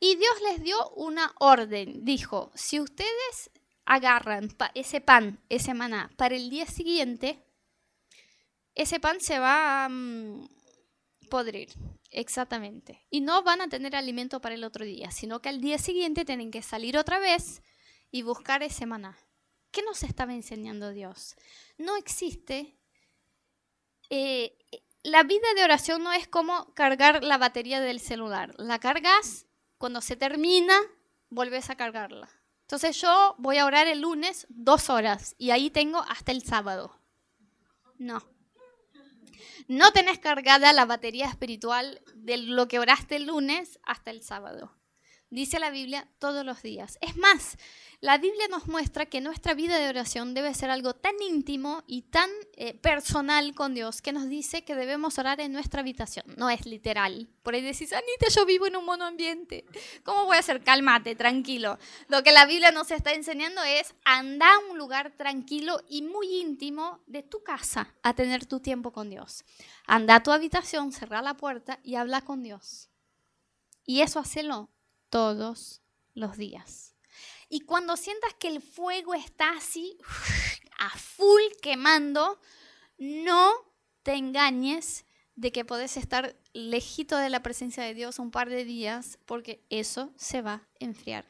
Y 0.00 0.16
Dios 0.16 0.34
les 0.50 0.62
dio 0.62 0.90
una 0.90 1.32
orden. 1.38 2.04
Dijo, 2.04 2.50
si 2.54 2.80
ustedes 2.80 3.50
agarran 3.84 4.48
ese 4.74 5.00
pan, 5.00 5.40
ese 5.48 5.74
maná, 5.74 6.10
para 6.16 6.36
el 6.36 6.50
día 6.50 6.66
siguiente, 6.66 7.42
ese 8.74 9.00
pan 9.00 9.20
se 9.20 9.38
va 9.38 9.84
a 9.84 9.88
mm, 9.88 10.48
podrir. 11.30 11.70
Exactamente. 12.10 13.06
Y 13.10 13.20
no 13.20 13.42
van 13.42 13.62
a 13.62 13.68
tener 13.68 13.96
alimento 13.96 14.40
para 14.40 14.54
el 14.54 14.64
otro 14.64 14.84
día, 14.84 15.10
sino 15.10 15.40
que 15.40 15.48
al 15.48 15.60
día 15.60 15.78
siguiente 15.78 16.24
tienen 16.24 16.50
que 16.50 16.62
salir 16.62 16.98
otra 16.98 17.18
vez 17.18 17.62
y 18.10 18.22
buscar 18.22 18.62
ese 18.62 18.86
maná. 18.86 19.16
¿Qué 19.70 19.82
nos 19.82 20.02
estaba 20.02 20.34
enseñando 20.34 20.90
Dios? 20.90 21.34
No 21.78 21.96
existe 21.96 22.76
eh, 24.10 24.58
la 25.02 25.22
vida 25.22 25.46
de 25.56 25.64
oración 25.64 26.02
no 26.02 26.12
es 26.12 26.28
como 26.28 26.72
cargar 26.74 27.24
la 27.24 27.38
batería 27.38 27.80
del 27.80 27.98
celular. 27.98 28.54
La 28.58 28.78
cargas, 28.78 29.46
cuando 29.78 30.00
se 30.02 30.16
termina, 30.16 30.78
vuelves 31.30 31.70
a 31.70 31.76
cargarla. 31.76 32.28
Entonces 32.62 33.00
yo 33.00 33.34
voy 33.38 33.58
a 33.58 33.66
orar 33.66 33.86
el 33.86 34.02
lunes 34.02 34.46
dos 34.50 34.90
horas 34.90 35.34
y 35.38 35.50
ahí 35.50 35.70
tengo 35.70 36.04
hasta 36.08 36.30
el 36.30 36.42
sábado. 36.42 37.00
No. 37.96 38.22
No 39.68 39.92
tenés 39.92 40.18
cargada 40.18 40.72
la 40.72 40.84
batería 40.84 41.26
espiritual 41.26 42.00
de 42.14 42.36
lo 42.36 42.68
que 42.68 42.78
oraste 42.78 43.16
el 43.16 43.26
lunes 43.26 43.78
hasta 43.84 44.10
el 44.10 44.22
sábado. 44.22 44.72
Dice 45.32 45.58
la 45.58 45.70
Biblia, 45.70 46.06
todos 46.18 46.44
los 46.44 46.62
días. 46.62 46.98
Es 47.00 47.16
más, 47.16 47.56
la 48.02 48.18
Biblia 48.18 48.48
nos 48.48 48.68
muestra 48.68 49.06
que 49.06 49.22
nuestra 49.22 49.54
vida 49.54 49.78
de 49.78 49.88
oración 49.88 50.34
debe 50.34 50.52
ser 50.52 50.70
algo 50.70 50.92
tan 50.92 51.14
íntimo 51.22 51.84
y 51.86 52.02
tan 52.02 52.28
eh, 52.56 52.74
personal 52.74 53.54
con 53.54 53.74
Dios 53.74 54.02
que 54.02 54.12
nos 54.12 54.28
dice 54.28 54.62
que 54.62 54.74
debemos 54.74 55.18
orar 55.18 55.40
en 55.40 55.52
nuestra 55.52 55.80
habitación. 55.80 56.26
No 56.36 56.50
es 56.50 56.66
literal. 56.66 57.28
Por 57.42 57.54
ahí 57.54 57.62
decís, 57.62 57.92
Anita, 57.94 58.28
yo 58.28 58.44
vivo 58.44 58.66
en 58.66 58.76
un 58.76 58.84
monoambiente. 58.84 59.64
¿Cómo 60.04 60.26
voy 60.26 60.36
a 60.36 60.40
hacer? 60.40 60.62
Cálmate, 60.62 61.16
tranquilo. 61.16 61.78
Lo 62.08 62.22
que 62.22 62.32
la 62.32 62.44
Biblia 62.44 62.70
nos 62.70 62.90
está 62.90 63.12
enseñando 63.12 63.62
es 63.62 63.94
andar 64.04 64.52
a 64.52 64.70
un 64.70 64.76
lugar 64.76 65.12
tranquilo 65.16 65.80
y 65.88 66.02
muy 66.02 66.40
íntimo 66.40 67.00
de 67.06 67.22
tu 67.22 67.42
casa 67.42 67.94
a 68.02 68.14
tener 68.14 68.44
tu 68.44 68.60
tiempo 68.60 68.92
con 68.92 69.08
Dios. 69.08 69.44
Anda 69.86 70.16
a 70.16 70.22
tu 70.22 70.30
habitación, 70.30 70.92
cerra 70.92 71.22
la 71.22 71.38
puerta 71.38 71.78
y 71.82 71.94
habla 71.94 72.20
con 72.20 72.42
Dios. 72.42 72.90
Y 73.86 74.02
eso 74.02 74.18
hacelo 74.18 74.68
todos 75.12 75.82
los 76.14 76.38
días. 76.38 76.96
Y 77.50 77.60
cuando 77.60 77.98
sientas 77.98 78.32
que 78.40 78.48
el 78.48 78.62
fuego 78.62 79.12
está 79.12 79.50
así 79.50 79.98
a 80.78 80.88
full 80.88 81.42
quemando, 81.60 82.40
no 82.96 83.52
te 84.02 84.14
engañes 84.14 85.04
de 85.36 85.52
que 85.52 85.66
podés 85.66 85.98
estar 85.98 86.34
lejito 86.54 87.18
de 87.18 87.28
la 87.28 87.42
presencia 87.42 87.84
de 87.84 87.92
Dios 87.92 88.18
un 88.18 88.30
par 88.30 88.48
de 88.48 88.64
días, 88.64 89.18
porque 89.26 89.62
eso 89.68 90.14
se 90.16 90.40
va 90.40 90.54
a 90.54 90.68
enfriar. 90.80 91.26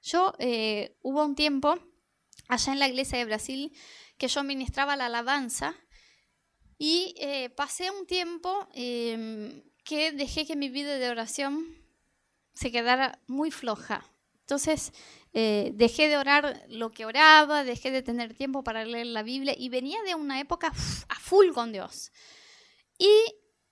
Yo 0.00 0.32
eh, 0.38 0.96
hubo 1.02 1.24
un 1.24 1.34
tiempo 1.34 1.76
allá 2.46 2.72
en 2.72 2.78
la 2.78 2.88
iglesia 2.88 3.18
de 3.18 3.24
Brasil 3.24 3.76
que 4.16 4.28
yo 4.28 4.44
ministraba 4.44 4.94
la 4.94 5.06
alabanza 5.06 5.74
y 6.78 7.16
eh, 7.18 7.50
pasé 7.50 7.90
un 7.90 8.06
tiempo 8.06 8.68
em, 8.74 9.64
que 9.82 10.12
dejé 10.12 10.46
que 10.46 10.54
mi 10.54 10.68
vida 10.68 10.98
de 10.98 11.10
oración 11.10 11.80
se 12.60 12.70
quedara 12.70 13.18
muy 13.26 13.50
floja. 13.50 14.04
Entonces 14.40 14.92
eh, 15.32 15.70
dejé 15.76 16.08
de 16.08 16.18
orar 16.18 16.62
lo 16.68 16.90
que 16.90 17.06
oraba, 17.06 17.64
dejé 17.64 17.90
de 17.90 18.02
tener 18.02 18.34
tiempo 18.34 18.62
para 18.62 18.84
leer 18.84 19.06
la 19.06 19.22
Biblia 19.22 19.54
y 19.56 19.70
venía 19.70 20.02
de 20.02 20.14
una 20.14 20.40
época 20.40 20.70
a 21.08 21.14
full 21.14 21.52
con 21.54 21.72
Dios. 21.72 22.12
Y 22.98 23.08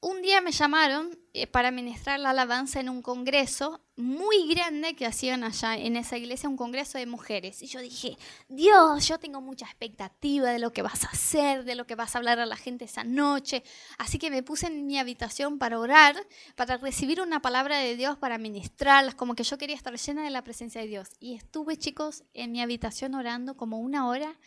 un 0.00 0.22
día 0.22 0.40
me 0.40 0.52
llamaron 0.52 1.18
eh, 1.32 1.48
para 1.48 1.72
ministrar 1.72 2.20
la 2.20 2.30
alabanza 2.30 2.78
en 2.78 2.88
un 2.88 3.02
congreso 3.02 3.80
muy 3.96 4.46
grande 4.46 4.94
que 4.94 5.06
hacían 5.06 5.42
allá 5.42 5.76
en 5.76 5.96
esa 5.96 6.16
iglesia, 6.16 6.48
un 6.48 6.56
congreso 6.56 6.98
de 6.98 7.06
mujeres. 7.06 7.62
Y 7.62 7.66
yo 7.66 7.80
dije, 7.80 8.16
Dios, 8.48 9.08
yo 9.08 9.18
tengo 9.18 9.40
mucha 9.40 9.66
expectativa 9.66 10.50
de 10.50 10.60
lo 10.60 10.72
que 10.72 10.82
vas 10.82 11.04
a 11.04 11.08
hacer, 11.08 11.64
de 11.64 11.74
lo 11.74 11.84
que 11.84 11.96
vas 11.96 12.14
a 12.14 12.18
hablar 12.18 12.38
a 12.38 12.46
la 12.46 12.56
gente 12.56 12.84
esa 12.84 13.02
noche. 13.02 13.64
Así 13.98 14.18
que 14.18 14.30
me 14.30 14.44
puse 14.44 14.68
en 14.68 14.86
mi 14.86 15.00
habitación 15.00 15.58
para 15.58 15.80
orar, 15.80 16.16
para 16.54 16.76
recibir 16.76 17.20
una 17.20 17.42
palabra 17.42 17.78
de 17.78 17.96
Dios, 17.96 18.16
para 18.18 18.38
ministrarlas, 18.38 19.16
como 19.16 19.34
que 19.34 19.42
yo 19.42 19.58
quería 19.58 19.74
estar 19.74 19.96
llena 19.96 20.22
de 20.22 20.30
la 20.30 20.44
presencia 20.44 20.80
de 20.80 20.86
Dios. 20.86 21.08
Y 21.18 21.34
estuve, 21.34 21.76
chicos, 21.76 22.22
en 22.34 22.52
mi 22.52 22.62
habitación 22.62 23.16
orando 23.16 23.56
como 23.56 23.78
una 23.80 24.06
hora, 24.06 24.38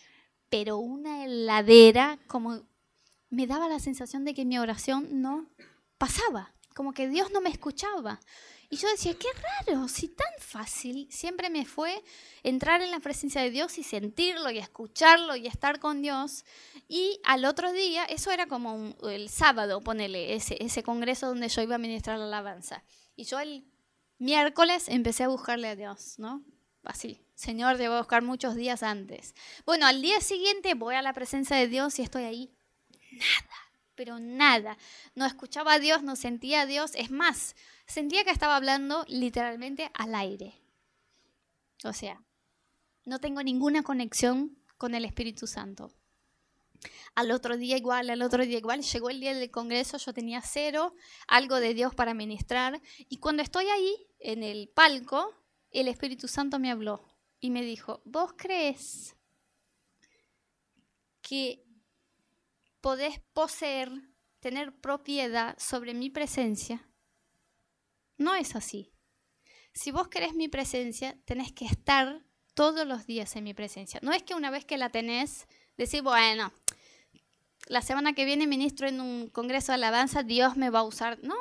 pero 0.50 0.78
una 0.78 1.26
heladera, 1.26 2.20
como 2.28 2.71
me 3.32 3.48
daba 3.48 3.68
la 3.68 3.80
sensación 3.80 4.26
de 4.26 4.36
que 4.36 4.46
mi 4.46 4.60
oración 4.60 5.22
no 5.22 5.48
pasaba, 5.98 6.54
como 6.76 6.94
que 6.94 7.08
Dios 7.08 7.32
no 7.32 7.42
me 7.42 7.50
escuchaba. 7.50 8.20
Y 8.70 8.78
yo 8.78 8.90
decía, 8.90 9.14
qué 9.18 9.28
raro, 9.68 9.88
si 9.88 10.08
tan 10.08 10.34
fácil 10.38 11.08
siempre 11.12 11.50
me 11.50 11.66
fue 11.66 12.04
entrar 12.44 12.82
en 12.82 12.92
la 12.92 13.00
presencia 13.00 13.42
de 13.42 13.50
Dios 13.50 13.78
y 13.78 13.84
sentirlo 13.84 14.50
y 14.50 14.60
escucharlo 14.60 15.36
y 15.36 15.48
estar 15.48 15.80
con 15.80 16.02
Dios. 16.02 16.46
Y 16.88 17.20
al 17.26 17.44
otro 17.44 17.74
día, 17.74 18.06
eso 18.06 18.32
era 18.32 18.48
como 18.48 18.96
el 19.10 19.30
sábado, 19.30 19.82
ponele, 19.82 20.36
ese, 20.36 20.58
ese 20.64 20.84
congreso 20.84 21.28
donde 21.28 21.50
yo 21.50 21.62
iba 21.62 21.76
a 21.76 21.80
ministrar 21.80 22.18
la 22.18 22.26
alabanza. 22.26 22.84
Y 23.16 23.26
yo 23.26 23.40
el 23.40 23.66
miércoles 24.20 24.88
empecé 24.88 25.24
a 25.24 25.30
buscarle 25.30 25.68
a 25.68 25.76
Dios, 25.76 26.16
¿no? 26.18 26.42
Así, 26.84 27.22
Señor, 27.36 27.78
debo 27.78 27.98
buscar 27.98 28.24
muchos 28.24 28.56
días 28.56 28.84
antes. 28.84 29.36
Bueno, 29.66 29.86
al 29.86 30.02
día 30.02 30.20
siguiente 30.22 30.74
voy 30.74 30.96
a 30.96 31.02
la 31.02 31.14
presencia 31.14 31.58
de 31.58 31.68
Dios 31.68 32.00
y 32.00 32.04
estoy 32.04 32.24
ahí 32.24 32.54
nada, 33.12 33.56
pero 33.96 34.20
nada. 34.20 34.78
No 35.16 35.26
escuchaba 35.26 35.74
a 35.74 35.80
Dios, 35.80 36.04
no 36.04 36.16
sentía 36.16 36.62
a 36.62 36.66
Dios. 36.66 36.92
Es 36.96 37.12
más, 37.12 37.56
sentía 37.86 38.24
que 38.24 38.32
estaba 38.32 38.56
hablando 38.56 39.06
literalmente 39.08 39.92
al 39.94 40.16
aire. 40.16 40.62
O 41.84 41.94
sea, 41.94 42.24
no 43.06 43.20
tengo 43.20 43.44
ninguna 43.44 43.84
conexión 43.84 44.58
con 44.78 44.96
el 44.96 45.06
Espíritu 45.06 45.48
Santo. 45.48 45.92
Al 47.14 47.32
otro 47.32 47.58
día 47.58 47.78
igual, 47.78 48.10
al 48.10 48.22
otro 48.22 48.46
día 48.46 48.58
igual, 48.58 48.82
llegó 48.82 49.10
el 49.10 49.20
día 49.20 49.36
del 49.36 49.52
Congreso, 49.52 49.98
yo 49.98 50.14
tenía 50.14 50.42
cero, 50.42 50.96
algo 51.28 51.60
de 51.60 51.74
Dios 51.74 51.94
para 51.94 52.14
ministrar, 52.14 52.82
y 52.98 53.18
cuando 53.18 53.44
estoy 53.44 53.68
ahí, 53.68 54.08
en 54.20 54.44
el 54.44 54.70
palco, 54.70 55.36
el 55.72 55.88
Espíritu 55.88 56.28
Santo 56.28 56.60
me 56.60 56.72
habló 56.72 57.04
y 57.40 57.50
me 57.50 57.64
dijo, 57.64 58.02
¿vos 58.06 58.34
crees 58.38 59.16
que 61.22 61.64
podés 62.82 63.20
poseer, 63.34 63.92
tener 64.40 64.76
propiedad 64.80 65.58
sobre 65.60 65.94
mi 65.94 66.10
presencia. 66.10 66.90
No 68.18 68.36
es 68.36 68.56
así. 68.56 68.92
Si 69.74 69.92
vos 69.92 70.10
querés 70.10 70.34
mi 70.34 70.48
presencia, 70.48 71.18
tenés 71.26 71.54
que 71.54 71.66
estar 71.66 72.26
todos 72.54 72.86
los 72.86 73.06
días 73.06 73.36
en 73.36 73.44
mi 73.44 73.54
presencia. 73.54 74.00
No 74.04 74.12
es 74.12 74.24
que 74.24 74.36
una 74.36 74.52
vez 74.52 74.66
que 74.66 74.78
la 74.78 74.90
tenés, 74.90 75.48
decís, 75.78 76.02
bueno, 76.02 76.52
la 77.68 77.82
semana 77.82 78.14
que 78.14 78.26
viene 78.26 78.48
ministro 78.48 78.88
en 78.88 79.00
un 79.00 79.30
congreso 79.30 79.72
de 79.72 79.76
alabanza, 79.76 80.24
Dios 80.24 80.58
me 80.58 80.70
va 80.70 80.80
a 80.80 80.84
usar. 80.84 81.20
No, 81.24 81.36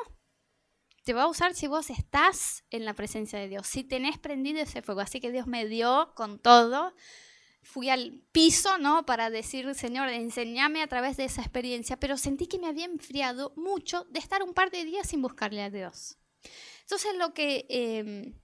te 1.05 1.13
va 1.13 1.25
a 1.25 1.29
usar 1.29 1.55
si 1.55 1.67
vos 1.67 1.91
estás 1.91 2.65
en 2.71 2.85
la 2.85 2.95
presencia 2.95 3.39
de 3.39 3.49
Dios, 3.49 3.67
si 3.67 3.83
tenés 3.83 4.19
prendido 4.19 4.61
ese 4.61 4.83
fuego. 4.83 5.01
Así 5.01 5.21
que 5.21 5.33
Dios 5.33 5.47
me 5.47 5.67
dio 5.67 6.13
con 6.15 6.39
todo 6.39 6.95
fui 7.63 7.91
al 7.91 8.23
piso, 8.33 8.79
¿no? 8.79 9.05
Para 9.07 9.31
decir, 9.31 9.75
Señor, 9.75 10.09
enséñame 10.09 10.83
a 10.83 10.87
través 10.87 11.17
de 11.17 11.25
esa 11.25 11.43
experiencia, 11.43 11.99
pero 11.99 12.17
sentí 12.17 12.47
que 12.47 12.59
me 12.59 12.67
había 12.67 12.87
enfriado 12.87 13.53
mucho 13.57 14.05
de 14.11 14.19
estar 14.19 14.43
un 14.43 14.55
par 14.55 14.71
de 14.71 14.85
días 14.85 15.09
sin 15.09 15.23
buscarle 15.23 15.63
a 15.63 15.71
Dios. 15.71 16.17
Entonces 16.83 17.17
lo 17.17 17.35
que 17.35 17.67
em, 17.69 18.35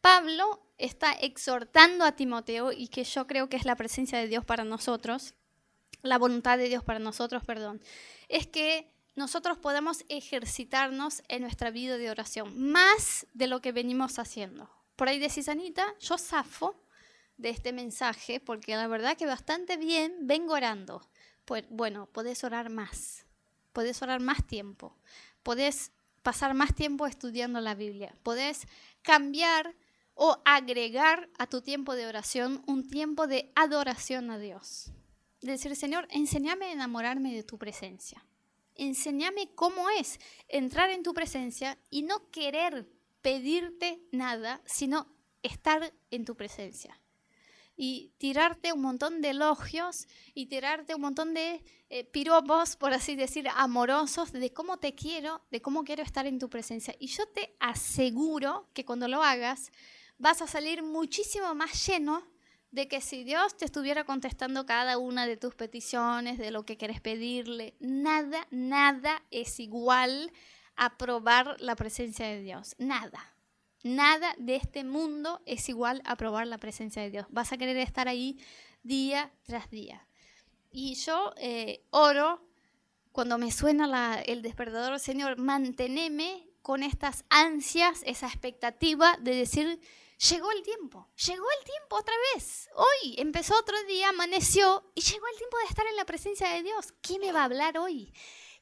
Pablo 0.00 0.62
está 0.78 1.12
exhortando 1.12 2.04
a 2.04 2.12
Timoteo 2.12 2.72
y 2.72 2.88
que 2.88 3.04
yo 3.04 3.26
creo 3.26 3.48
que 3.48 3.56
es 3.56 3.64
la 3.64 3.76
presencia 3.76 4.18
de 4.18 4.28
Dios 4.28 4.44
para 4.44 4.64
nosotros, 4.64 5.34
la 6.02 6.18
voluntad 6.18 6.56
de 6.56 6.68
Dios 6.68 6.84
para 6.84 6.98
nosotros, 6.98 7.44
perdón, 7.44 7.82
es 8.28 8.46
que 8.46 8.92
nosotros 9.16 9.58
podamos 9.58 10.04
ejercitarnos 10.08 11.22
en 11.28 11.42
nuestra 11.42 11.70
vida 11.70 11.98
de 11.98 12.10
oración, 12.10 12.70
más 12.70 13.26
de 13.34 13.48
lo 13.48 13.60
que 13.60 13.72
venimos 13.72 14.18
haciendo. 14.18 14.70
Por 14.96 15.08
ahí 15.08 15.18
decís, 15.18 15.48
Anita, 15.48 15.94
yo 15.98 16.16
zafo 16.16 16.80
de 17.40 17.50
este 17.50 17.72
mensaje, 17.72 18.40
porque 18.40 18.76
la 18.76 18.86
verdad 18.86 19.16
que 19.16 19.26
bastante 19.26 19.76
bien 19.76 20.14
vengo 20.22 20.54
orando. 20.54 21.08
Pues 21.44 21.64
bueno, 21.70 22.06
podés 22.06 22.44
orar 22.44 22.70
más, 22.70 23.24
podés 23.72 24.02
orar 24.02 24.20
más 24.20 24.46
tiempo, 24.46 24.96
podés 25.42 25.92
pasar 26.22 26.54
más 26.54 26.74
tiempo 26.74 27.06
estudiando 27.06 27.60
la 27.60 27.74
Biblia, 27.74 28.14
podés 28.22 28.66
cambiar 29.02 29.74
o 30.14 30.40
agregar 30.44 31.30
a 31.38 31.46
tu 31.46 31.62
tiempo 31.62 31.96
de 31.96 32.06
oración 32.06 32.62
un 32.66 32.88
tiempo 32.88 33.26
de 33.26 33.50
adoración 33.54 34.30
a 34.30 34.38
Dios. 34.38 34.92
Decir, 35.40 35.74
Señor, 35.74 36.06
enséñame 36.10 36.66
a 36.66 36.72
enamorarme 36.72 37.32
de 37.32 37.42
tu 37.42 37.56
presencia. 37.56 38.22
Enséñame 38.74 39.48
cómo 39.54 39.88
es 39.88 40.20
entrar 40.48 40.90
en 40.90 41.02
tu 41.02 41.14
presencia 41.14 41.78
y 41.88 42.02
no 42.02 42.30
querer 42.30 42.86
pedirte 43.22 43.98
nada, 44.12 44.60
sino 44.66 45.06
estar 45.42 45.94
en 46.10 46.26
tu 46.26 46.36
presencia 46.36 46.99
y 47.82 48.12
tirarte 48.18 48.74
un 48.74 48.82
montón 48.82 49.22
de 49.22 49.30
elogios 49.30 50.06
y 50.34 50.46
tirarte 50.46 50.94
un 50.94 51.00
montón 51.00 51.32
de 51.32 51.64
eh, 51.88 52.04
piropos, 52.04 52.76
por 52.76 52.92
así 52.92 53.16
decir, 53.16 53.48
amorosos 53.56 54.32
de 54.32 54.52
cómo 54.52 54.76
te 54.76 54.94
quiero, 54.94 55.40
de 55.50 55.62
cómo 55.62 55.82
quiero 55.82 56.02
estar 56.02 56.26
en 56.26 56.38
tu 56.38 56.50
presencia. 56.50 56.94
Y 56.98 57.06
yo 57.06 57.26
te 57.28 57.56
aseguro 57.58 58.68
que 58.74 58.84
cuando 58.84 59.08
lo 59.08 59.22
hagas 59.22 59.72
vas 60.18 60.42
a 60.42 60.46
salir 60.46 60.82
muchísimo 60.82 61.54
más 61.54 61.86
lleno 61.86 62.22
de 62.70 62.86
que 62.86 63.00
si 63.00 63.24
Dios 63.24 63.56
te 63.56 63.64
estuviera 63.64 64.04
contestando 64.04 64.66
cada 64.66 64.98
una 64.98 65.26
de 65.26 65.38
tus 65.38 65.54
peticiones, 65.54 66.36
de 66.36 66.50
lo 66.50 66.66
que 66.66 66.76
quieres 66.76 67.00
pedirle, 67.00 67.76
nada, 67.80 68.46
nada 68.50 69.22
es 69.30 69.58
igual 69.58 70.30
a 70.76 70.98
probar 70.98 71.56
la 71.60 71.76
presencia 71.76 72.26
de 72.26 72.42
Dios. 72.42 72.76
Nada. 72.76 73.29
Nada 73.82 74.34
de 74.38 74.56
este 74.56 74.84
mundo 74.84 75.40
es 75.46 75.68
igual 75.68 76.02
a 76.04 76.16
probar 76.16 76.46
la 76.46 76.58
presencia 76.58 77.02
de 77.02 77.10
Dios. 77.10 77.26
Vas 77.30 77.52
a 77.52 77.58
querer 77.58 77.76
estar 77.78 78.08
ahí 78.08 78.38
día 78.82 79.32
tras 79.44 79.70
día. 79.70 80.06
Y 80.70 80.94
yo 80.94 81.32
eh, 81.38 81.84
oro 81.90 82.46
cuando 83.12 83.38
me 83.38 83.50
suena 83.50 84.20
el 84.20 84.42
despertador, 84.42 84.98
Señor, 85.00 85.36
manteneme 85.36 86.46
con 86.62 86.82
estas 86.82 87.24
ansias, 87.28 88.02
esa 88.04 88.26
expectativa 88.26 89.16
de 89.20 89.34
decir, 89.34 89.80
llegó 90.28 90.52
el 90.52 90.62
tiempo, 90.62 91.08
llegó 91.26 91.46
el 91.58 91.64
tiempo 91.64 91.96
otra 91.96 92.14
vez. 92.34 92.68
Hoy 92.76 93.16
empezó 93.18 93.58
otro 93.58 93.82
día, 93.84 94.10
amaneció 94.10 94.92
y 94.94 95.00
llegó 95.00 95.26
el 95.26 95.38
tiempo 95.38 95.58
de 95.58 95.64
estar 95.64 95.86
en 95.86 95.96
la 95.96 96.04
presencia 96.04 96.50
de 96.50 96.62
Dios. 96.62 96.92
¿Qué 97.00 97.18
me 97.18 97.32
va 97.32 97.40
a 97.40 97.44
hablar 97.44 97.78
hoy? 97.78 98.12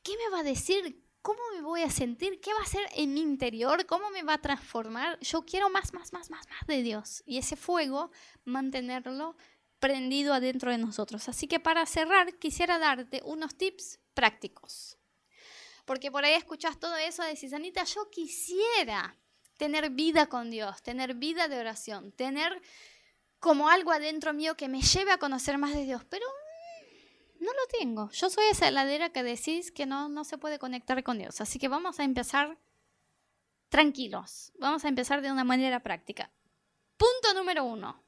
¿Qué 0.02 0.16
me 0.16 0.30
va 0.30 0.40
a 0.40 0.44
decir? 0.44 1.04
¿Cómo 1.22 1.40
me 1.54 1.62
voy 1.62 1.82
a 1.82 1.90
sentir? 1.90 2.40
¿Qué 2.40 2.52
va 2.54 2.60
a 2.60 2.66
ser 2.66 2.86
en 2.94 3.14
mi 3.14 3.20
interior? 3.20 3.84
¿Cómo 3.86 4.10
me 4.10 4.22
va 4.22 4.34
a 4.34 4.40
transformar? 4.40 5.18
Yo 5.20 5.44
quiero 5.44 5.68
más, 5.68 5.92
más, 5.92 6.12
más, 6.12 6.30
más, 6.30 6.48
más 6.48 6.66
de 6.66 6.82
Dios. 6.82 7.22
Y 7.26 7.38
ese 7.38 7.56
fuego, 7.56 8.10
mantenerlo 8.44 9.36
prendido 9.78 10.34
adentro 10.34 10.70
de 10.70 10.78
nosotros. 10.78 11.28
Así 11.28 11.46
que 11.46 11.60
para 11.60 11.86
cerrar, 11.86 12.34
quisiera 12.38 12.78
darte 12.78 13.20
unos 13.24 13.56
tips 13.56 14.00
prácticos. 14.14 14.96
Porque 15.84 16.10
por 16.10 16.24
ahí 16.24 16.34
escuchas 16.34 16.78
todo 16.78 16.96
eso, 16.96 17.22
decís, 17.22 17.52
Anita, 17.52 17.84
yo 17.84 18.10
quisiera 18.10 19.16
tener 19.56 19.90
vida 19.90 20.26
con 20.28 20.50
Dios, 20.50 20.82
tener 20.82 21.14
vida 21.14 21.48
de 21.48 21.58
oración, 21.58 22.12
tener 22.12 22.60
como 23.40 23.68
algo 23.68 23.92
adentro 23.92 24.32
mío 24.32 24.56
que 24.56 24.68
me 24.68 24.82
lleve 24.82 25.12
a 25.12 25.18
conocer 25.18 25.58
más 25.58 25.74
de 25.74 25.84
Dios, 25.84 26.04
pero 26.08 26.26
no 27.40 27.52
lo 27.52 27.78
tengo. 27.78 28.10
Yo 28.10 28.30
soy 28.30 28.44
esa 28.50 28.68
heladera 28.68 29.10
que 29.10 29.22
decís 29.22 29.70
que 29.70 29.86
no, 29.86 30.08
no 30.08 30.24
se 30.24 30.38
puede 30.38 30.58
conectar 30.58 31.02
con 31.02 31.18
Dios. 31.18 31.40
Así 31.40 31.58
que 31.58 31.68
vamos 31.68 32.00
a 32.00 32.04
empezar 32.04 32.58
tranquilos, 33.68 34.52
vamos 34.58 34.84
a 34.84 34.88
empezar 34.88 35.22
de 35.22 35.30
una 35.30 35.44
manera 35.44 35.80
práctica. 35.80 36.30
Punto 36.96 37.34
número 37.34 37.64
uno. 37.64 38.02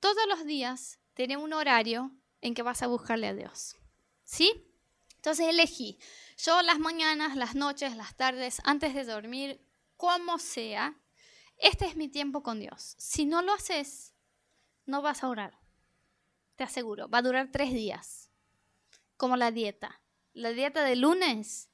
Todos 0.00 0.26
los 0.28 0.44
días 0.44 0.98
tenés 1.14 1.36
un 1.36 1.52
horario 1.52 2.10
en 2.40 2.54
que 2.54 2.62
vas 2.62 2.82
a 2.82 2.86
buscarle 2.86 3.28
a 3.28 3.34
Dios. 3.34 3.76
¿Sí? 4.24 4.68
Entonces 5.16 5.48
elegí. 5.48 5.98
Yo 6.38 6.62
las 6.62 6.78
mañanas, 6.78 7.36
las 7.36 7.54
noches, 7.54 7.96
las 7.96 8.16
tardes, 8.16 8.60
antes 8.64 8.94
de 8.94 9.04
dormir, 9.04 9.60
como 9.96 10.38
sea, 10.38 10.96
este 11.58 11.86
es 11.86 11.96
mi 11.96 12.08
tiempo 12.08 12.42
con 12.42 12.58
Dios. 12.58 12.96
Si 12.98 13.24
no 13.24 13.42
lo 13.42 13.52
haces, 13.52 14.14
no 14.86 15.02
vas 15.02 15.22
a 15.22 15.28
orar. 15.28 15.61
Te 16.56 16.64
aseguro, 16.64 17.08
va 17.08 17.18
a 17.18 17.22
durar 17.22 17.48
tres 17.50 17.72
días. 17.72 18.30
Como 19.16 19.36
la 19.36 19.50
dieta. 19.50 20.00
La 20.32 20.50
dieta 20.52 20.84
de 20.84 20.96
lunes, 20.96 21.70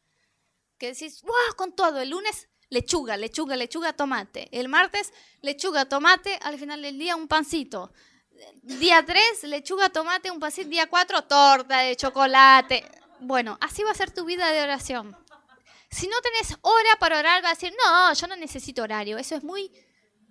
que 0.79 0.93
decís, 0.93 1.23
¡wow! 1.23 1.57
Con 1.57 1.75
todo. 1.75 2.01
El 2.01 2.11
lunes, 2.11 2.49
lechuga, 2.71 3.17
lechuga, 3.17 3.57
lechuga, 3.57 3.93
tomate. 3.93 4.49
El 4.53 4.69
martes, 4.69 5.13
lechuga, 5.43 5.87
tomate. 5.87 6.39
Al 6.43 6.59
final 6.59 6.83
del 6.83 6.99
día, 6.99 7.17
un 7.17 7.29
pancito. 7.29 7.93
Día 8.63 9.05
3, 9.05 9.45
lechuga, 9.45 9.89
tomate, 9.89 10.31
un 10.31 10.39
pancito. 10.39 10.69
Día 10.69 10.89
4, 10.89 11.25
torta 11.25 11.81
de 11.81 11.97
chocolate. 11.97 12.85
Bueno, 13.21 13.59
así 13.61 13.83
va 13.83 13.91
a 13.91 13.95
ser 13.95 14.13
tu 14.13 14.25
vida 14.25 14.51
de 14.51 14.63
oración. 14.63 15.17
Si 15.91 16.07
no 16.07 16.21
tenés 16.21 16.57
hora 16.61 16.97
para 17.01 17.19
orar, 17.19 17.43
vas 17.43 17.53
a 17.53 17.55
decir, 17.55 17.75
no, 17.85 18.13
yo 18.13 18.27
no 18.27 18.37
necesito 18.37 18.83
horario. 18.83 19.19
Eso 19.19 19.35
es 19.35 19.43
muy 19.43 19.73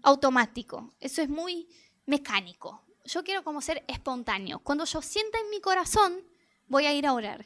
automático. 0.04 0.94
Eso 1.00 1.22
es 1.22 1.30
muy 1.30 1.68
mecánico. 2.06 2.87
Yo 3.08 3.24
quiero 3.24 3.44
como 3.44 3.62
ser 3.62 3.84
espontáneo. 3.88 4.60
Cuando 4.60 4.84
yo 4.86 5.02
sienta 5.02 5.40
en 5.40 5.50
mi 5.50 5.62
corazón, 5.62 6.24
voy 6.68 6.86
a 6.86 6.94
ir 6.94 7.08
a 7.08 7.14
orar. 7.14 7.46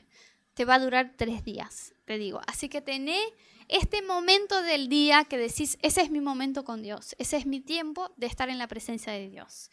Te 0.56 0.66
va 0.66 0.76
a 0.76 0.80
durar 0.80 1.14
tres 1.16 1.44
días, 1.44 1.94
te 2.06 2.18
digo. 2.18 2.42
Así 2.48 2.68
que 2.68 2.82
tené 2.82 3.20
este 3.68 4.02
momento 4.02 4.62
del 4.64 4.90
día 4.90 5.24
que 5.26 5.38
decís, 5.38 5.78
ese 5.82 6.02
es 6.02 6.10
mi 6.10 6.20
momento 6.20 6.66
con 6.66 6.82
Dios, 6.82 7.16
ese 7.20 7.38
es 7.38 7.46
mi 7.46 7.62
tiempo 7.62 8.12
de 8.18 8.26
estar 8.26 8.50
en 8.50 8.58
la 8.58 8.68
presencia 8.68 9.14
de 9.14 9.30
Dios. 9.30 9.70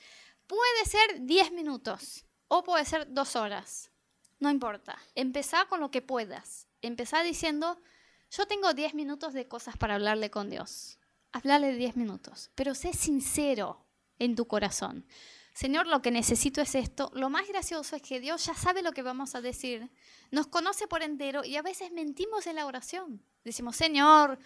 Puede 0.47 0.85
ser 0.85 1.23
diez 1.23 1.51
minutos 1.53 2.25
o 2.49 2.63
puede 2.63 2.85
ser 2.85 3.13
dos 3.13 3.35
horas, 3.35 3.91
no 4.39 4.51
importa. 4.51 4.99
Empezá 5.15 5.65
con 5.65 5.81
lo 5.81 5.91
que 5.91 6.03
puedas. 6.03 6.69
Empezá 6.81 7.23
diciendo, 7.23 7.81
yo 8.31 8.47
tengo 8.47 8.75
diez 8.75 8.95
minutos 8.95 9.33
de 9.33 9.49
cosas 9.49 9.77
para 9.77 9.95
hablarle 9.95 10.31
con 10.31 10.51
Dios. 10.51 10.99
Hablarle 11.33 11.75
diez 11.75 11.97
minutos, 11.97 12.51
pero 12.55 12.75
sé 12.75 12.93
sincero 12.93 13.85
en 14.19 14.37
tu 14.37 14.47
corazón. 14.47 15.07
Señor, 15.59 15.89
lo 15.89 16.01
que 16.03 16.13
necesito 16.13 16.61
es 16.61 16.77
esto. 16.77 17.11
Lo 17.15 17.31
más 17.31 17.49
gracioso 17.49 17.97
es 17.97 18.03
que 18.03 18.21
Dios 18.21 18.47
ya 18.47 18.55
sabe 18.55 18.81
lo 18.81 18.93
que 18.93 19.03
vamos 19.03 19.35
a 19.35 19.41
decir, 19.41 19.91
nos 20.31 20.47
conoce 20.47 20.87
por 20.87 21.03
entero 21.03 21.45
y 21.45 21.57
a 21.57 21.63
veces 21.63 21.91
mentimos 21.91 22.47
en 22.47 22.55
la 22.55 22.65
oración. 22.65 23.21
Decimos, 23.43 23.75
Señor, 23.75 24.39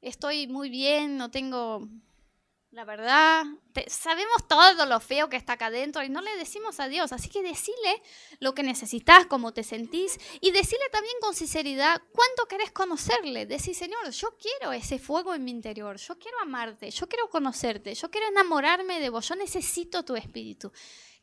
estoy 0.00 0.46
muy 0.46 0.70
bien, 0.70 1.16
no 1.16 1.32
tengo 1.32 1.88
la 2.76 2.84
verdad, 2.84 3.46
sabemos 3.86 4.46
todo 4.46 4.84
lo 4.84 5.00
feo 5.00 5.30
que 5.30 5.38
está 5.38 5.54
acá 5.54 5.66
adentro 5.66 6.02
y 6.02 6.10
no 6.10 6.20
le 6.20 6.36
decimos 6.36 6.78
a 6.78 6.88
Dios. 6.88 7.10
Así 7.10 7.30
que 7.30 7.42
decile 7.42 8.02
lo 8.38 8.54
que 8.54 8.62
necesitas, 8.62 9.24
cómo 9.24 9.54
te 9.54 9.62
sentís 9.62 10.18
y 10.42 10.50
decile 10.50 10.86
también 10.92 11.14
con 11.22 11.34
sinceridad 11.34 12.02
cuánto 12.12 12.44
querés 12.46 12.72
conocerle. 12.72 13.46
Decir, 13.46 13.74
Señor, 13.74 14.10
yo 14.10 14.36
quiero 14.36 14.72
ese 14.72 14.98
fuego 14.98 15.32
en 15.32 15.44
mi 15.44 15.52
interior, 15.52 15.96
yo 15.96 16.18
quiero 16.18 16.38
amarte, 16.42 16.90
yo 16.90 17.08
quiero 17.08 17.30
conocerte, 17.30 17.94
yo 17.94 18.10
quiero 18.10 18.28
enamorarme 18.28 19.00
de 19.00 19.08
vos, 19.08 19.26
yo 19.26 19.36
necesito 19.36 20.04
tu 20.04 20.14
espíritu. 20.14 20.70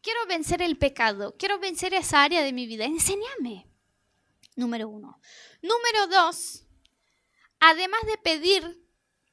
Quiero 0.01 0.25
vencer 0.25 0.63
el 0.63 0.79
pecado, 0.79 1.35
quiero 1.37 1.59
vencer 1.59 1.93
esa 1.93 2.23
área 2.23 2.41
de 2.41 2.51
mi 2.51 2.65
vida. 2.65 2.85
Enséñame. 2.85 3.67
Número 4.55 4.89
uno. 4.89 5.21
Número 5.61 6.07
dos, 6.07 6.63
además 7.59 8.01
de 8.07 8.17
pedir 8.17 8.83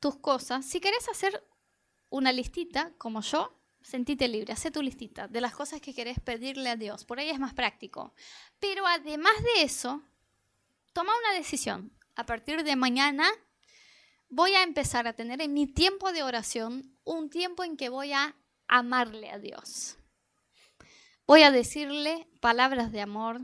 tus 0.00 0.16
cosas, 0.16 0.66
si 0.66 0.80
querés 0.80 1.08
hacer 1.08 1.46
una 2.10 2.32
listita, 2.32 2.92
como 2.98 3.22
yo, 3.22 3.56
sentite 3.82 4.28
libre, 4.28 4.52
haz 4.52 4.70
tu 4.72 4.82
listita 4.82 5.28
de 5.28 5.40
las 5.40 5.54
cosas 5.54 5.80
que 5.80 5.94
querés 5.94 6.20
pedirle 6.20 6.68
a 6.70 6.76
Dios. 6.76 7.04
Por 7.04 7.18
ahí 7.18 7.30
es 7.30 7.38
más 7.38 7.54
práctico. 7.54 8.14
Pero 8.58 8.86
además 8.86 9.32
de 9.54 9.62
eso, 9.62 10.02
toma 10.92 11.12
una 11.18 11.38
decisión. 11.38 11.92
A 12.16 12.26
partir 12.26 12.62
de 12.64 12.76
mañana 12.76 13.30
voy 14.28 14.52
a 14.52 14.62
empezar 14.62 15.06
a 15.06 15.14
tener 15.14 15.40
en 15.40 15.54
mi 15.54 15.66
tiempo 15.66 16.12
de 16.12 16.22
oración 16.22 16.96
un 17.04 17.30
tiempo 17.30 17.64
en 17.64 17.76
que 17.76 17.88
voy 17.88 18.12
a 18.12 18.36
amarle 18.68 19.30
a 19.30 19.38
Dios. 19.38 19.96
Voy 21.26 21.42
a 21.42 21.50
decirle 21.50 22.28
palabras 22.40 22.92
de 22.92 23.00
amor, 23.00 23.40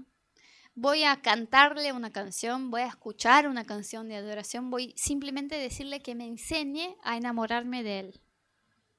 voy 0.74 1.04
a 1.04 1.22
cantarle 1.22 1.92
una 1.92 2.12
canción, 2.12 2.70
voy 2.70 2.82
a 2.82 2.88
escuchar 2.88 3.48
una 3.48 3.64
canción 3.64 4.08
de 4.08 4.16
adoración, 4.16 4.70
voy 4.70 4.92
simplemente 4.96 5.54
a 5.54 5.58
decirle 5.58 6.02
que 6.02 6.14
me 6.14 6.26
enseñe 6.26 6.96
a 7.02 7.16
enamorarme 7.16 7.82
de 7.82 8.00
Él. 8.00 8.20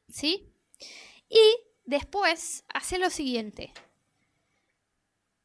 ¿Sí? 0.09 0.51
Y 1.29 1.57
después 1.85 2.63
hace 2.73 2.99
lo 2.99 3.09
siguiente. 3.09 3.73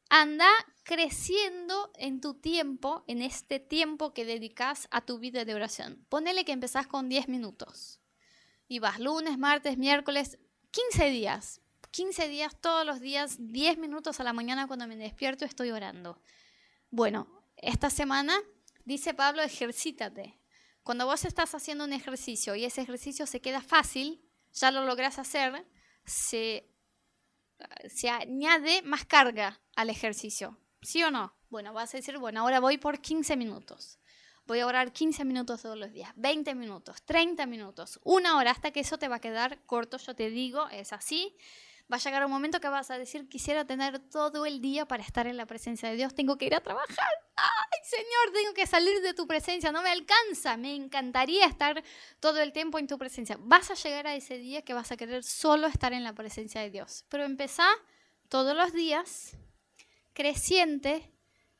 Anda 0.09 0.49
creciendo 0.83 1.91
en 1.95 2.21
tu 2.21 2.35
tiempo, 2.35 3.03
en 3.07 3.21
este 3.21 3.59
tiempo 3.59 4.13
que 4.13 4.25
dedicas 4.25 4.87
a 4.91 5.01
tu 5.01 5.17
vida 5.17 5.45
de 5.45 5.55
oración. 5.55 6.05
Ponele 6.09 6.45
que 6.45 6.51
empezás 6.51 6.87
con 6.87 7.09
10 7.09 7.29
minutos. 7.29 7.99
Y 8.67 8.79
vas 8.79 8.99
lunes, 8.99 9.37
martes, 9.37 9.77
miércoles, 9.77 10.37
15 10.71 11.09
días. 11.09 11.61
15 11.91 12.27
días 12.27 12.55
todos 12.59 12.85
los 12.85 12.99
días, 12.99 13.37
10 13.39 13.77
minutos 13.77 14.19
a 14.19 14.23
la 14.23 14.33
mañana 14.33 14.67
cuando 14.67 14.87
me 14.87 14.95
despierto 14.95 15.45
estoy 15.45 15.71
orando. 15.71 16.19
Bueno, 16.89 17.27
esta 17.57 17.89
semana 17.89 18.39
dice 18.83 19.13
Pablo, 19.13 19.43
ejercítate. 19.43 20.39
Cuando 20.81 21.05
vos 21.05 21.23
estás 21.23 21.53
haciendo 21.55 21.85
un 21.85 21.93
ejercicio 21.93 22.55
y 22.55 22.65
ese 22.65 22.81
ejercicio 22.81 23.25
se 23.27 23.41
queda 23.41 23.61
fácil, 23.61 24.21
ya 24.53 24.71
lo 24.71 24.85
logras 24.85 25.19
hacer, 25.19 25.65
se, 26.05 26.69
se 27.87 28.09
añade 28.09 28.81
más 28.83 29.05
carga 29.05 29.61
al 29.75 29.89
ejercicio. 29.89 30.57
¿Sí 30.81 31.03
o 31.03 31.11
no? 31.11 31.35
Bueno, 31.49 31.73
vas 31.73 31.93
a 31.93 31.97
decir, 31.97 32.17
bueno, 32.17 32.41
ahora 32.41 32.59
voy 32.59 32.77
por 32.77 32.99
15 32.99 33.37
minutos. 33.37 33.99
Voy 34.45 34.59
a 34.59 34.67
orar 34.67 34.91
15 34.91 35.23
minutos 35.23 35.61
todos 35.61 35.77
los 35.77 35.93
días, 35.93 36.11
20 36.17 36.53
minutos, 36.53 37.01
30 37.03 37.45
minutos, 37.45 37.99
una 38.03 38.37
hora, 38.37 38.51
hasta 38.51 38.71
que 38.71 38.81
eso 38.81 38.97
te 38.97 39.07
va 39.07 39.15
a 39.15 39.21
quedar 39.21 39.63
corto, 39.65 39.97
yo 39.97 40.15
te 40.15 40.29
digo, 40.29 40.67
es 40.67 40.91
así 40.91 41.37
va 41.91 41.97
a 41.97 41.99
llegar 41.99 42.25
un 42.25 42.31
momento 42.31 42.59
que 42.59 42.69
vas 42.69 42.89
a 42.91 42.97
decir, 42.97 43.27
quisiera 43.27 43.65
tener 43.65 43.99
todo 43.99 44.45
el 44.45 44.61
día 44.61 44.85
para 44.85 45.03
estar 45.03 45.27
en 45.27 45.37
la 45.37 45.45
presencia 45.45 45.89
de 45.89 45.95
Dios, 45.95 46.15
tengo 46.15 46.37
que 46.37 46.45
ir 46.45 46.55
a 46.55 46.61
trabajar. 46.61 47.09
Ay, 47.35 47.79
Señor, 47.83 48.33
tengo 48.33 48.53
que 48.53 48.67
salir 48.67 49.01
de 49.01 49.13
tu 49.13 49.27
presencia, 49.27 49.71
no 49.71 49.81
me 49.81 49.89
alcanza, 49.89 50.57
me 50.57 50.75
encantaría 50.75 51.45
estar 51.45 51.83
todo 52.19 52.41
el 52.41 52.53
tiempo 52.53 52.79
en 52.79 52.87
tu 52.87 52.97
presencia. 52.97 53.37
Vas 53.39 53.71
a 53.71 53.75
llegar 53.75 54.07
a 54.07 54.15
ese 54.15 54.37
día 54.37 54.61
que 54.61 54.73
vas 54.73 54.91
a 54.91 54.97
querer 54.97 55.23
solo 55.23 55.67
estar 55.67 55.93
en 55.93 56.03
la 56.03 56.13
presencia 56.13 56.61
de 56.61 56.69
Dios. 56.69 57.05
Pero 57.09 57.23
empezá 57.23 57.67
todos 58.29 58.55
los 58.55 58.73
días, 58.73 59.37
creciente, 60.13 61.13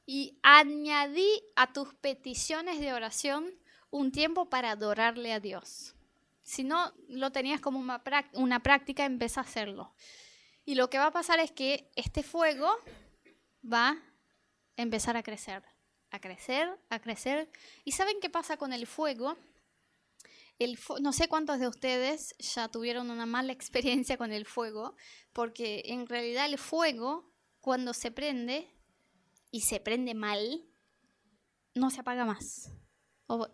y 0.06 0.38
añadí 0.44 1.44
a 1.56 1.72
tus 1.72 1.94
peticiones 1.96 2.80
de 2.80 2.94
oración 2.94 3.54
un 3.90 4.12
tiempo 4.12 4.50
para 4.50 4.72
adorarle 4.72 5.34
a 5.34 5.40
Dios. 5.40 5.96
Si 6.44 6.64
no 6.64 6.94
lo 7.08 7.32
tenías 7.32 7.62
como 7.62 7.80
una, 7.80 8.64
práctica, 8.64 9.06
empieza 9.06 9.42
a 9.42 9.44
hacerlo. 9.44 9.94
Y 10.66 10.76
lo 10.76 10.90
que 10.90 10.98
va 10.98 11.08
a 11.08 11.12
pasar 11.12 11.40
es 11.40 11.52
que 11.52 11.90
este 11.96 12.22
fuego 12.22 12.70
va 13.64 13.90
a 13.90 14.02
empezar 14.76 15.16
a 15.16 15.24
crecer, 15.24 15.64
a 16.12 16.20
crecer, 16.20 16.70
a 16.90 17.00
crecer. 17.00 17.50
¿Y 17.86 17.94
saben 17.94 18.18
qué 18.22 18.30
pasa 18.30 18.58
con 18.58 18.74
el 18.74 18.88
fuego? 18.88 19.38
No 21.00 21.14
sé 21.14 21.28
cuántos 21.28 21.60
de 21.60 21.68
ustedes 21.68 22.36
ya 22.40 22.70
tuvieron 22.70 23.10
una 23.10 23.26
mala 23.26 23.54
experiencia 23.54 24.18
con 24.18 24.32
el 24.32 24.46
fuego, 24.46 24.96
porque 25.32 25.84
en 25.86 26.08
realidad 26.08 26.46
el 26.46 26.58
fuego, 26.58 27.32
cuando 27.60 27.94
se 27.94 28.12
prende 28.12 28.70
y 29.50 29.62
se 29.62 29.80
prende 29.80 30.14
mal, 30.14 30.66
no 31.74 31.90
se 31.90 32.02
apaga 32.02 32.26
más 32.26 32.72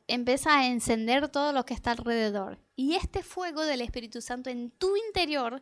empieza 0.07 0.57
a 0.57 0.67
encender 0.67 1.29
todo 1.29 1.53
lo 1.53 1.65
que 1.65 1.73
está 1.73 1.91
alrededor. 1.91 2.59
Y 2.75 2.95
este 2.95 3.23
fuego 3.23 3.63
del 3.63 3.81
Espíritu 3.81 4.21
Santo 4.21 4.49
en 4.49 4.71
tu 4.71 4.95
interior 4.95 5.61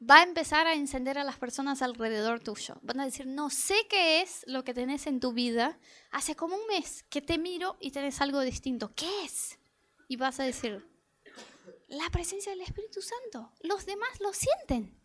va 0.00 0.18
a 0.18 0.22
empezar 0.22 0.66
a 0.66 0.74
encender 0.74 1.18
a 1.18 1.24
las 1.24 1.38
personas 1.38 1.82
alrededor 1.82 2.40
tuyo. 2.40 2.76
Van 2.82 3.00
a 3.00 3.04
decir, 3.04 3.26
no 3.26 3.50
sé 3.50 3.74
qué 3.88 4.20
es 4.20 4.44
lo 4.46 4.64
que 4.64 4.74
tenés 4.74 5.06
en 5.06 5.20
tu 5.20 5.32
vida. 5.32 5.78
Hace 6.10 6.36
como 6.36 6.56
un 6.56 6.66
mes 6.66 7.04
que 7.08 7.22
te 7.22 7.38
miro 7.38 7.76
y 7.80 7.90
tenés 7.90 8.20
algo 8.20 8.40
distinto. 8.40 8.92
¿Qué 8.94 9.24
es? 9.24 9.58
Y 10.08 10.16
vas 10.16 10.38
a 10.40 10.44
decir, 10.44 10.86
la 11.88 12.08
presencia 12.10 12.52
del 12.52 12.60
Espíritu 12.60 13.00
Santo. 13.00 13.52
Los 13.60 13.86
demás 13.86 14.20
lo 14.20 14.32
sienten. 14.32 15.00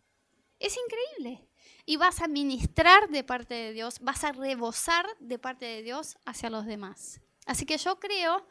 Es 0.58 0.76
increíble. 0.76 1.48
Y 1.84 1.96
vas 1.96 2.20
a 2.20 2.28
ministrar 2.28 3.08
de 3.08 3.24
parte 3.24 3.54
de 3.54 3.72
Dios, 3.72 3.98
vas 4.00 4.24
a 4.24 4.32
rebosar 4.32 5.06
de 5.18 5.38
parte 5.38 5.64
de 5.64 5.82
Dios 5.82 6.16
hacia 6.24 6.50
los 6.50 6.66
demás. 6.66 7.20
Así 7.46 7.66
que 7.66 7.78
yo 7.78 7.98
creo 7.98 8.46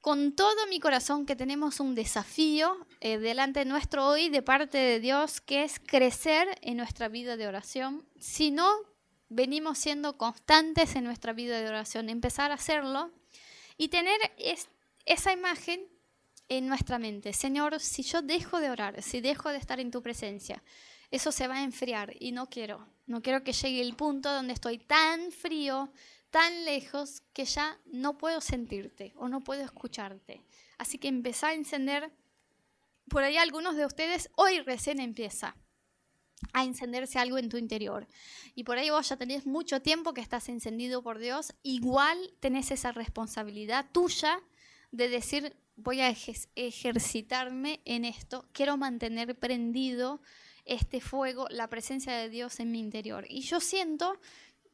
con 0.00 0.34
todo 0.34 0.66
mi 0.68 0.80
corazón 0.80 1.26
que 1.26 1.36
tenemos 1.36 1.80
un 1.80 1.94
desafío 1.94 2.86
eh, 3.00 3.18
delante 3.18 3.64
nuestro 3.64 4.06
hoy 4.06 4.28
de 4.28 4.42
parte 4.42 4.78
de 4.78 5.00
Dios, 5.00 5.40
que 5.40 5.64
es 5.64 5.80
crecer 5.80 6.58
en 6.62 6.76
nuestra 6.76 7.08
vida 7.08 7.36
de 7.36 7.48
oración. 7.48 8.06
Si 8.18 8.50
no 8.50 8.70
venimos 9.28 9.78
siendo 9.78 10.16
constantes 10.16 10.94
en 10.96 11.04
nuestra 11.04 11.32
vida 11.32 11.60
de 11.60 11.68
oración, 11.68 12.08
empezar 12.08 12.50
a 12.50 12.54
hacerlo 12.54 13.10
y 13.76 13.88
tener 13.88 14.18
esa 15.04 15.32
imagen 15.32 15.86
en 16.48 16.66
nuestra 16.66 16.98
mente. 16.98 17.32
Señor, 17.32 17.78
si 17.80 18.02
yo 18.02 18.22
dejo 18.22 18.60
de 18.60 18.70
orar, 18.70 19.02
si 19.02 19.20
dejo 19.20 19.50
de 19.50 19.58
estar 19.58 19.80
en 19.80 19.90
tu 19.90 20.02
presencia, 20.02 20.62
eso 21.10 21.32
se 21.32 21.48
va 21.48 21.56
a 21.56 21.64
enfriar 21.64 22.14
y 22.18 22.32
no 22.32 22.48
quiero. 22.48 22.86
No 23.06 23.22
quiero 23.22 23.42
que 23.42 23.52
llegue 23.52 23.80
el 23.80 23.94
punto 23.94 24.32
donde 24.32 24.52
estoy 24.52 24.78
tan 24.78 25.32
frío, 25.32 25.90
tan 26.30 26.64
lejos, 26.64 27.22
que 27.32 27.44
ya 27.44 27.78
no 27.86 28.18
puedo 28.18 28.40
sentirte 28.40 29.12
o 29.16 29.28
no 29.28 29.40
puedo 29.40 29.64
escucharte. 29.64 30.42
Así 30.76 30.98
que 30.98 31.08
empezá 31.08 31.48
a 31.48 31.54
encender. 31.54 32.12
Por 33.08 33.22
ahí 33.22 33.36
algunos 33.36 33.76
de 33.76 33.86
ustedes 33.86 34.30
hoy 34.36 34.60
recién 34.60 35.00
empieza 35.00 35.56
a 36.52 36.64
encenderse 36.64 37.18
algo 37.18 37.38
en 37.38 37.48
tu 37.48 37.56
interior. 37.56 38.06
Y 38.54 38.64
por 38.64 38.78
ahí 38.78 38.90
vos 38.90 39.08
ya 39.08 39.16
tenés 39.16 39.46
mucho 39.46 39.80
tiempo 39.82 40.14
que 40.14 40.20
estás 40.20 40.48
encendido 40.48 41.02
por 41.02 41.18
Dios. 41.18 41.54
Igual 41.62 42.18
tenés 42.40 42.70
esa 42.70 42.92
responsabilidad 42.92 43.86
tuya 43.92 44.40
de 44.90 45.08
decir, 45.08 45.56
voy 45.76 46.00
a 46.00 46.14
ejercitarme 46.54 47.80
en 47.84 48.04
esto, 48.04 48.48
quiero 48.52 48.76
mantener 48.76 49.38
prendido 49.38 50.20
este 50.64 51.00
fuego, 51.00 51.46
la 51.50 51.68
presencia 51.68 52.12
de 52.14 52.28
Dios 52.28 52.60
en 52.60 52.70
mi 52.70 52.80
interior. 52.80 53.24
Y 53.28 53.40
yo 53.40 53.60
siento 53.60 54.20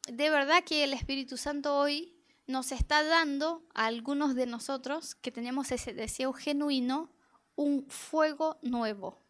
de 0.09 0.31
verdad 0.31 0.65
que 0.65 0.85
el 0.85 0.93
Espíritu 0.93 1.37
Santo 1.37 1.77
hoy 1.77 2.15
nos 2.47 2.73
está 2.73 3.03
dando 3.03 3.63
a 3.75 3.87
algunos 3.87 4.35
de 4.35 4.47
nosotros 4.47 5.15
que 5.15 5.33
tenemos 5.33 5.73
ese 5.73 5.95
deseo 5.95 6.33
genuino 6.33 7.11
un 7.57 7.87
fuego 7.89 8.59
nuevo. 8.63 9.23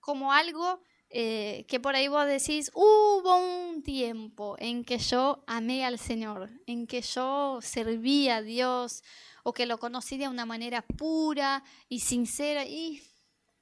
Como 0.00 0.32
algo 0.32 0.80
eh, 1.10 1.64
que 1.68 1.80
por 1.80 1.96
ahí 1.96 2.06
vos 2.08 2.26
decís, 2.26 2.70
hubo 2.74 3.36
un 3.36 3.82
tiempo 3.82 4.56
en 4.58 4.84
que 4.84 4.98
yo 4.98 5.42
amé 5.46 5.84
al 5.84 5.98
Señor, 5.98 6.50
en 6.66 6.86
que 6.86 7.00
yo 7.00 7.58
serví 7.62 8.28
a 8.28 8.42
Dios 8.42 9.02
o 9.42 9.52
que 9.52 9.66
lo 9.66 9.78
conocí 9.78 10.18
de 10.18 10.28
una 10.28 10.46
manera 10.46 10.82
pura 10.82 11.64
y 11.88 12.00
sincera 12.00 12.64
y 12.64 13.02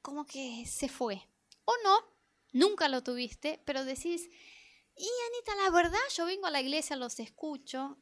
como 0.02 0.26
que 0.26 0.66
se 0.66 0.88
fue. 0.88 1.26
O 1.64 1.72
no, 1.84 1.98
nunca 2.52 2.88
lo 2.88 3.02
tuviste, 3.02 3.62
pero 3.64 3.84
decís, 3.84 4.28
y 4.96 5.08
Anita, 5.28 5.54
la 5.64 5.70
verdad, 5.70 5.98
yo 6.14 6.24
vengo 6.24 6.46
a 6.46 6.50
la 6.50 6.60
iglesia, 6.60 6.96
los 6.96 7.20
escucho, 7.20 7.98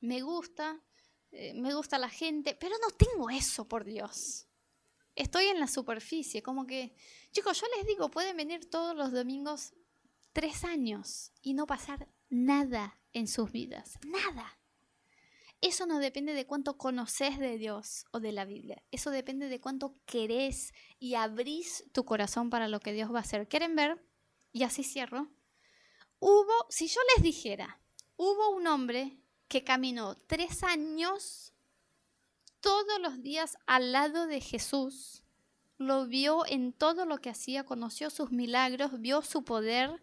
me 0.00 0.20
gusta, 0.20 0.82
eh, 1.30 1.54
me 1.54 1.74
gusta 1.74 1.98
la 1.98 2.10
gente, 2.10 2.54
pero 2.54 2.76
no 2.78 2.90
tengo 2.90 3.30
eso, 3.30 3.66
por 3.66 3.84
Dios. 3.84 4.46
Estoy 5.14 5.46
en 5.46 5.58
la 5.58 5.66
superficie, 5.66 6.42
como 6.42 6.66
que, 6.66 6.94
chicos, 7.32 7.60
yo 7.60 7.66
les 7.76 7.86
digo, 7.86 8.10
pueden 8.10 8.36
venir 8.36 8.70
todos 8.70 8.94
los 8.94 9.10
domingos 9.12 9.74
tres 10.32 10.64
años 10.64 11.32
y 11.42 11.54
no 11.54 11.66
pasar 11.66 12.08
nada 12.28 13.00
en 13.12 13.26
sus 13.26 13.50
vidas, 13.50 13.98
nada. 14.06 14.58
Eso 15.60 15.86
no 15.86 15.98
depende 15.98 16.34
de 16.34 16.46
cuánto 16.46 16.78
conoces 16.78 17.38
de 17.38 17.58
Dios 17.58 18.04
o 18.12 18.20
de 18.20 18.30
la 18.30 18.44
Biblia. 18.44 18.84
Eso 18.92 19.10
depende 19.10 19.48
de 19.48 19.60
cuánto 19.60 19.96
querés 20.06 20.72
y 21.00 21.14
abrís 21.14 21.84
tu 21.92 22.04
corazón 22.04 22.48
para 22.48 22.68
lo 22.68 22.78
que 22.78 22.92
Dios 22.92 23.12
va 23.12 23.18
a 23.18 23.22
hacer. 23.22 23.48
¿Quieren 23.48 23.74
ver? 23.74 24.00
Y 24.52 24.62
así 24.62 24.84
cierro. 24.84 25.28
Hubo, 26.20 26.66
si 26.68 26.88
yo 26.88 27.00
les 27.14 27.22
dijera, 27.22 27.80
hubo 28.16 28.50
un 28.50 28.66
hombre 28.66 29.18
que 29.46 29.64
caminó 29.64 30.16
tres 30.26 30.62
años 30.62 31.52
todos 32.60 33.00
los 33.00 33.22
días 33.22 33.56
al 33.66 33.92
lado 33.92 34.26
de 34.26 34.40
Jesús, 34.40 35.22
lo 35.78 36.06
vio 36.06 36.44
en 36.46 36.72
todo 36.72 37.06
lo 37.06 37.18
que 37.18 37.30
hacía, 37.30 37.64
conoció 37.64 38.10
sus 38.10 38.32
milagros, 38.32 39.00
vio 39.00 39.22
su 39.22 39.44
poder, 39.44 40.02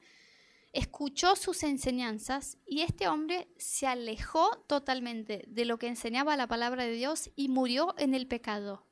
escuchó 0.72 1.36
sus 1.36 1.64
enseñanzas 1.64 2.58
y 2.66 2.82
este 2.82 3.08
hombre 3.08 3.50
se 3.58 3.88
alejó 3.88 4.58
totalmente 4.68 5.44
de 5.48 5.66
lo 5.66 5.78
que 5.78 5.88
enseñaba 5.88 6.38
la 6.38 6.48
palabra 6.48 6.86
de 6.86 6.92
Dios 6.92 7.30
y 7.36 7.50
murió 7.50 7.94
en 7.98 8.14
el 8.14 8.28
pecado. 8.28 8.86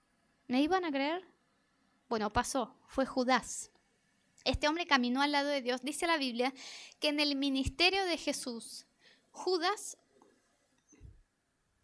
¿Me 0.48 0.62
iban 0.62 0.84
a 0.84 0.92
creer? 0.92 1.26
Bueno, 2.10 2.32
pasó, 2.32 2.76
fue 2.86 3.06
Judas. 3.06 3.73
Este 4.44 4.68
hombre 4.68 4.86
caminó 4.86 5.22
al 5.22 5.32
lado 5.32 5.50
de 5.50 5.62
Dios. 5.62 5.82
Dice 5.82 6.08
la 6.08 6.18
Biblia 6.18 6.54
que 7.00 7.10
en 7.10 7.20
el 7.20 7.36
ministerio 7.36 8.06
de 8.06 8.18
Jesús, 8.18 8.86
Judas, 9.32 9.98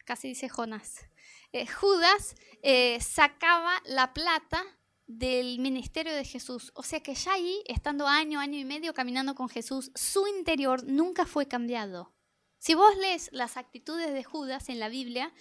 casi 0.06 0.30
dice 0.30 0.50
Jonás, 0.50 1.06
eh, 1.52 1.66
Judas 1.66 2.36
eh, 2.62 3.00
sacaba 3.02 3.82
la 3.86 4.14
plata 4.14 4.64
del 5.08 5.58
ministerio 5.60 6.14
de 6.14 6.24
Jesús. 6.24 6.72
O 6.76 6.84
sea 6.84 7.02
que 7.02 7.16
ya 7.16 7.34
ahí, 7.34 7.64
estando 7.66 8.08
año, 8.08 8.40
año 8.40 8.60
y 8.60 8.66
medio 8.66 8.94
caminando 8.94 9.34
con 9.34 9.50
Jesús, 9.50 9.92
su 9.96 10.28
interior 10.28 10.84
nunca 10.84 11.26
fue 11.26 11.48
cambiado. 11.48 12.14
Si 12.60 12.76
vos 12.76 12.96
lees 12.98 13.30
las 13.32 13.58
actitudes 13.58 14.14
de 14.14 14.24
Judas 14.24 14.70
en 14.70 14.80
la 14.80 14.90
Biblia, 14.90 15.34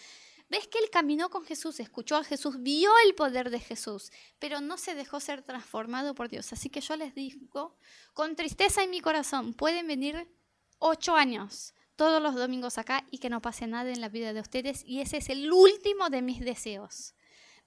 ves 0.49 0.69
que 0.69 0.79
él 0.79 0.91
caminó 0.91 1.31
con 1.31 1.45
Jesús, 1.45 1.81
escuchó 1.81 2.17
a 2.17 2.25
Jesús, 2.25 2.63
vio 2.63 2.91
el 3.07 3.15
poder 3.15 3.51
de 3.51 3.61
Jesús, 3.61 4.11
pero 4.39 4.61
no 4.61 4.77
se 4.77 4.95
dejó 4.95 5.21
ser 5.21 5.43
transformado 5.43 6.15
por 6.15 6.29
Dios. 6.29 6.53
Así 6.53 6.71
que 6.71 6.81
yo 6.81 6.97
les 6.97 7.15
digo, 7.15 7.77
con 8.15 8.37
tristeza 8.37 8.83
en 8.83 8.91
mi 8.91 9.01
corazón, 9.01 9.55
pueden 9.55 9.87
venir 9.87 10.29
ocho 10.79 11.15
años 11.15 11.75
todos 11.97 12.23
los 12.23 12.37
domingos 12.37 12.79
acá 12.79 13.05
y 13.11 13.19
que 13.19 13.29
no 13.29 13.43
pase 13.43 13.67
nada 13.67 13.91
en 13.91 14.01
la 14.01 14.09
vida 14.09 14.33
de 14.33 14.41
ustedes. 14.41 14.85
Y 14.85 15.01
ese 15.01 15.17
es 15.17 15.29
el 15.31 15.53
último 15.53 16.11
de 16.11 16.23
mis 16.23 16.41
deseos. 16.41 17.15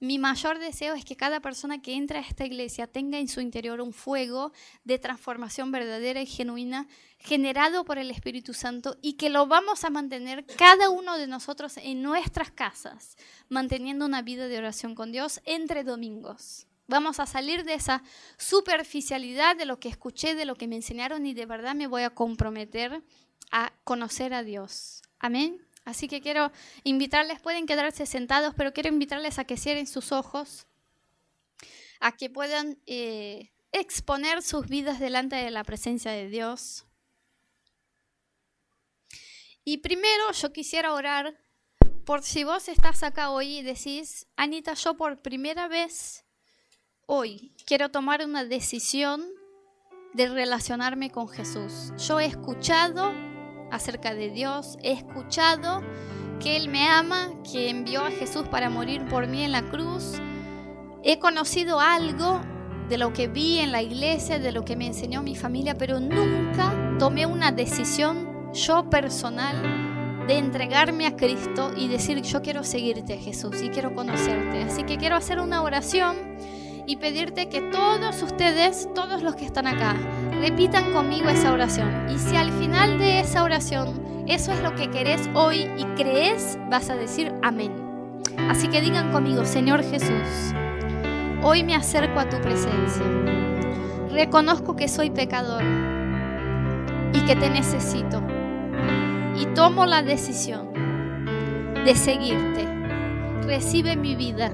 Mi 0.02 0.18
mayor 0.18 0.58
deseo 0.58 0.94
es 0.94 1.04
que 1.04 1.14
cada 1.14 1.38
persona 1.38 1.80
que 1.80 1.94
entra 1.94 2.18
a 2.18 2.22
esta 2.22 2.44
iglesia 2.44 2.88
tenga 2.88 3.20
en 3.20 3.28
su 3.28 3.40
interior 3.40 3.80
un 3.80 3.92
fuego 3.92 4.50
de 4.82 4.98
transformación 4.98 5.70
verdadera 5.70 6.20
y 6.20 6.26
genuina 6.26 6.88
generado 7.18 7.84
por 7.84 7.98
el 7.98 8.10
Espíritu 8.10 8.52
Santo 8.52 8.98
y 9.00 9.12
que 9.12 9.30
lo 9.30 9.46
vamos 9.46 9.84
a 9.84 9.90
mantener 9.90 10.44
cada 10.56 10.90
uno 10.90 11.18
de 11.18 11.28
nosotros 11.28 11.76
en 11.76 12.02
nuestras 12.02 12.50
casas, 12.50 13.16
manteniendo 13.48 14.04
una 14.04 14.22
vida 14.22 14.48
de 14.48 14.58
oración 14.58 14.96
con 14.96 15.12
Dios 15.12 15.40
entre 15.44 15.84
domingos. 15.84 16.66
Vamos 16.88 17.20
a 17.20 17.26
salir 17.26 17.62
de 17.62 17.74
esa 17.74 18.02
superficialidad 18.38 19.54
de 19.54 19.66
lo 19.66 19.78
que 19.78 19.88
escuché, 19.88 20.34
de 20.34 20.46
lo 20.46 20.56
que 20.56 20.66
me 20.66 20.74
enseñaron 20.74 21.26
y 21.26 21.32
de 21.32 21.46
verdad 21.46 21.76
me 21.76 21.86
voy 21.86 22.02
a 22.02 22.10
comprometer 22.10 23.04
a 23.52 23.72
conocer 23.84 24.34
a 24.34 24.42
Dios. 24.42 25.00
Amén. 25.20 25.64
Así 25.84 26.08
que 26.08 26.20
quiero 26.20 26.52
invitarles, 26.84 27.40
pueden 27.40 27.66
quedarse 27.66 28.06
sentados, 28.06 28.54
pero 28.56 28.72
quiero 28.72 28.88
invitarles 28.88 29.38
a 29.38 29.44
que 29.44 29.56
cierren 29.56 29.86
sus 29.86 30.12
ojos, 30.12 30.66
a 32.00 32.12
que 32.12 32.30
puedan 32.30 32.78
eh, 32.86 33.50
exponer 33.72 34.42
sus 34.42 34.68
vidas 34.68 35.00
delante 35.00 35.36
de 35.36 35.50
la 35.50 35.64
presencia 35.64 36.12
de 36.12 36.28
Dios. 36.28 36.84
Y 39.64 39.78
primero 39.78 40.32
yo 40.32 40.52
quisiera 40.52 40.92
orar 40.92 41.38
por 42.04 42.22
si 42.22 42.44
vos 42.44 42.68
estás 42.68 43.02
acá 43.02 43.30
hoy 43.30 43.58
y 43.58 43.62
decís, 43.62 44.26
Anita, 44.36 44.74
yo 44.74 44.96
por 44.96 45.22
primera 45.22 45.68
vez 45.68 46.24
hoy 47.06 47.54
quiero 47.64 47.90
tomar 47.90 48.24
una 48.24 48.44
decisión 48.44 49.24
de 50.12 50.28
relacionarme 50.28 51.10
con 51.10 51.28
Jesús. 51.28 51.92
Yo 51.96 52.20
he 52.20 52.26
escuchado 52.26 53.12
acerca 53.72 54.14
de 54.14 54.30
Dios, 54.30 54.78
he 54.82 54.92
escuchado 54.92 55.82
que 56.38 56.56
Él 56.56 56.68
me 56.68 56.86
ama, 56.86 57.30
que 57.50 57.70
envió 57.70 58.04
a 58.04 58.10
Jesús 58.10 58.46
para 58.48 58.68
morir 58.68 59.06
por 59.06 59.26
mí 59.26 59.42
en 59.42 59.52
la 59.52 59.62
cruz. 59.62 60.20
He 61.02 61.18
conocido 61.18 61.80
algo 61.80 62.40
de 62.88 62.98
lo 62.98 63.12
que 63.12 63.28
vi 63.28 63.58
en 63.58 63.72
la 63.72 63.80
iglesia, 63.80 64.38
de 64.38 64.52
lo 64.52 64.64
que 64.64 64.76
me 64.76 64.86
enseñó 64.86 65.22
mi 65.22 65.34
familia, 65.34 65.76
pero 65.76 65.98
nunca 65.98 66.74
tomé 66.98 67.24
una 67.24 67.50
decisión 67.50 68.52
yo 68.52 68.90
personal 68.90 69.56
de 70.26 70.36
entregarme 70.36 71.06
a 71.06 71.16
Cristo 71.16 71.72
y 71.76 71.88
decir 71.88 72.20
yo 72.22 72.42
quiero 72.42 72.64
seguirte 72.64 73.16
Jesús 73.16 73.62
y 73.62 73.70
quiero 73.70 73.94
conocerte. 73.94 74.62
Así 74.64 74.84
que 74.84 74.98
quiero 74.98 75.16
hacer 75.16 75.40
una 75.40 75.62
oración 75.62 76.16
y 76.86 76.96
pedirte 76.96 77.48
que 77.48 77.60
todos 77.60 78.22
ustedes, 78.22 78.88
todos 78.94 79.22
los 79.22 79.36
que 79.36 79.44
están 79.44 79.66
acá, 79.66 79.94
repitan 80.40 80.92
conmigo 80.92 81.28
esa 81.28 81.52
oración. 81.52 82.06
Y 82.10 82.18
si 82.18 82.36
al 82.36 82.50
final 82.52 82.98
de 82.98 83.20
esa 83.20 83.44
oración 83.44 84.24
eso 84.26 84.52
es 84.52 84.62
lo 84.62 84.74
que 84.74 84.90
querés 84.90 85.28
hoy 85.34 85.68
y 85.76 85.84
crees, 85.96 86.58
vas 86.70 86.90
a 86.90 86.94
decir 86.94 87.32
amén. 87.42 87.72
Así 88.48 88.68
que 88.68 88.80
digan 88.80 89.10
conmigo, 89.10 89.44
Señor 89.44 89.82
Jesús, 89.82 90.54
hoy 91.42 91.64
me 91.64 91.74
acerco 91.74 92.20
a 92.20 92.28
tu 92.28 92.40
presencia. 92.40 93.04
reconozco 94.10 94.76
que 94.76 94.88
soy 94.88 95.10
pecador 95.10 95.62
y 97.12 97.20
que 97.20 97.34
te 97.34 97.50
necesito. 97.50 98.22
Y 99.36 99.46
tomo 99.54 99.86
la 99.86 100.02
decisión 100.02 100.72
de 101.84 101.94
seguirte. 101.94 102.66
Recibe 103.42 103.96
mi 103.96 104.14
vida. 104.14 104.52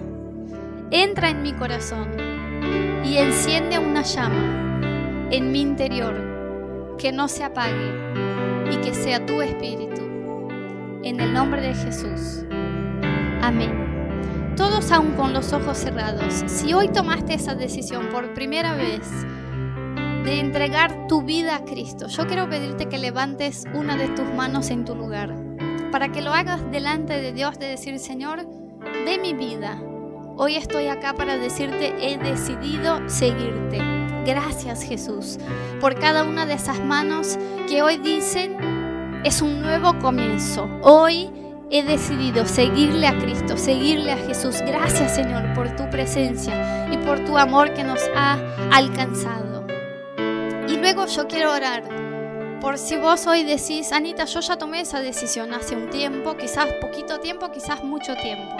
Entra 0.90 1.30
en 1.30 1.42
mi 1.42 1.52
corazón 1.52 2.08
y 3.04 3.18
enciende 3.18 3.78
una 3.78 4.02
llama 4.02 5.28
en 5.30 5.52
mi 5.52 5.60
interior 5.60 6.96
que 6.98 7.12
no 7.12 7.28
se 7.28 7.44
apague 7.44 7.92
y 8.72 8.76
que 8.78 8.94
sea 8.94 9.24
tu 9.24 9.40
espíritu. 9.42 10.02
En 11.02 11.20
el 11.20 11.32
nombre 11.32 11.60
de 11.60 11.74
Jesús. 11.74 12.44
Amén 13.42 13.88
todos 14.58 14.90
aún 14.90 15.12
con 15.12 15.32
los 15.32 15.52
ojos 15.52 15.78
cerrados, 15.78 16.42
si 16.46 16.74
hoy 16.74 16.88
tomaste 16.88 17.34
esa 17.34 17.54
decisión 17.54 18.08
por 18.08 18.34
primera 18.34 18.74
vez 18.74 19.08
de 20.24 20.40
entregar 20.40 21.06
tu 21.06 21.22
vida 21.22 21.54
a 21.54 21.64
Cristo, 21.64 22.08
yo 22.08 22.26
quiero 22.26 22.48
pedirte 22.48 22.88
que 22.88 22.98
levantes 22.98 23.62
una 23.72 23.96
de 23.96 24.08
tus 24.08 24.26
manos 24.34 24.70
en 24.70 24.84
tu 24.84 24.96
lugar, 24.96 25.32
para 25.92 26.10
que 26.10 26.22
lo 26.22 26.32
hagas 26.34 26.68
delante 26.72 27.20
de 27.20 27.32
Dios, 27.32 27.60
de 27.60 27.66
decir, 27.66 28.00
Señor, 28.00 28.48
de 29.06 29.18
mi 29.18 29.32
vida, 29.32 29.80
hoy 30.38 30.56
estoy 30.56 30.86
acá 30.86 31.14
para 31.14 31.36
decirte, 31.36 31.92
he 32.00 32.16
decidido 32.16 33.06
seguirte. 33.08 33.78
Gracias 34.24 34.82
Jesús 34.82 35.38
por 35.80 35.98
cada 35.98 36.24
una 36.24 36.46
de 36.46 36.54
esas 36.54 36.80
manos 36.80 37.38
que 37.68 37.82
hoy 37.82 37.98
dicen, 37.98 38.56
es 39.24 39.42
un 39.42 39.60
nuevo 39.60 39.98
comienzo. 39.98 40.68
Hoy 40.82 41.30
he 41.70 41.82
decidido 41.82 42.46
seguirle 42.46 43.08
a 43.08 43.18
Cristo, 43.18 43.56
seguirle 43.56 44.12
a 44.12 44.16
Jesús. 44.16 44.60
Gracias 44.60 45.16
Señor 45.16 45.52
por 45.54 45.74
tu 45.74 45.90
presencia 45.90 46.88
y 46.92 46.96
por 46.98 47.24
tu 47.24 47.36
amor 47.36 47.74
que 47.74 47.82
nos 47.82 48.00
ha 48.16 48.38
alcanzado. 48.72 49.66
Y 50.68 50.76
luego 50.76 51.06
yo 51.06 51.26
quiero 51.26 51.52
orar 51.52 51.82
por 52.60 52.76
si 52.76 52.96
vos 52.96 53.26
hoy 53.26 53.44
decís, 53.44 53.92
Anita, 53.92 54.24
yo 54.24 54.40
ya 54.40 54.56
tomé 54.56 54.80
esa 54.80 55.00
decisión 55.00 55.54
hace 55.54 55.76
un 55.76 55.90
tiempo, 55.90 56.36
quizás 56.36 56.66
poquito 56.80 57.18
tiempo, 57.20 57.50
quizás 57.52 57.84
mucho 57.84 58.14
tiempo, 58.16 58.56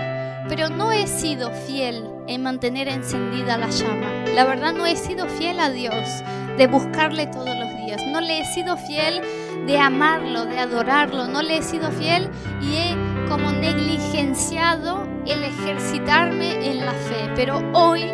pero 0.49 0.68
no 0.68 0.92
he 0.92 1.07
sido 1.07 1.51
fiel 1.51 2.05
en 2.26 2.42
mantener 2.42 2.88
encendida 2.88 3.57
la 3.59 3.68
llama. 3.70 4.24
La 4.34 4.44
verdad 4.44 4.72
no 4.72 4.86
he 4.86 4.96
sido 4.96 5.26
fiel 5.26 5.61
a 5.61 5.70
Dios 5.70 6.09
de 6.57 6.66
buscarle 6.66 7.26
todos 7.26 7.57
los 7.57 7.76
días. 7.84 8.03
No 8.07 8.20
le 8.20 8.40
he 8.40 8.44
sido 8.44 8.76
fiel 8.76 9.22
de 9.66 9.78
amarlo, 9.78 10.44
de 10.44 10.59
adorarlo. 10.59 11.26
No 11.28 11.42
le 11.42 11.59
he 11.59 11.62
sido 11.62 11.90
fiel 11.90 12.30
y 12.61 12.76
he 12.76 13.28
como 13.28 13.53
negligenciado 13.53 15.07
el 15.26 15.44
ejercitarme 15.44 16.70
en 16.70 16.84
la 16.84 16.92
fe. 16.92 17.30
Pero 17.34 17.62
hoy 17.74 18.05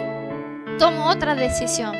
tomo 0.78 1.08
otra 1.08 1.34
decisión. 1.34 1.94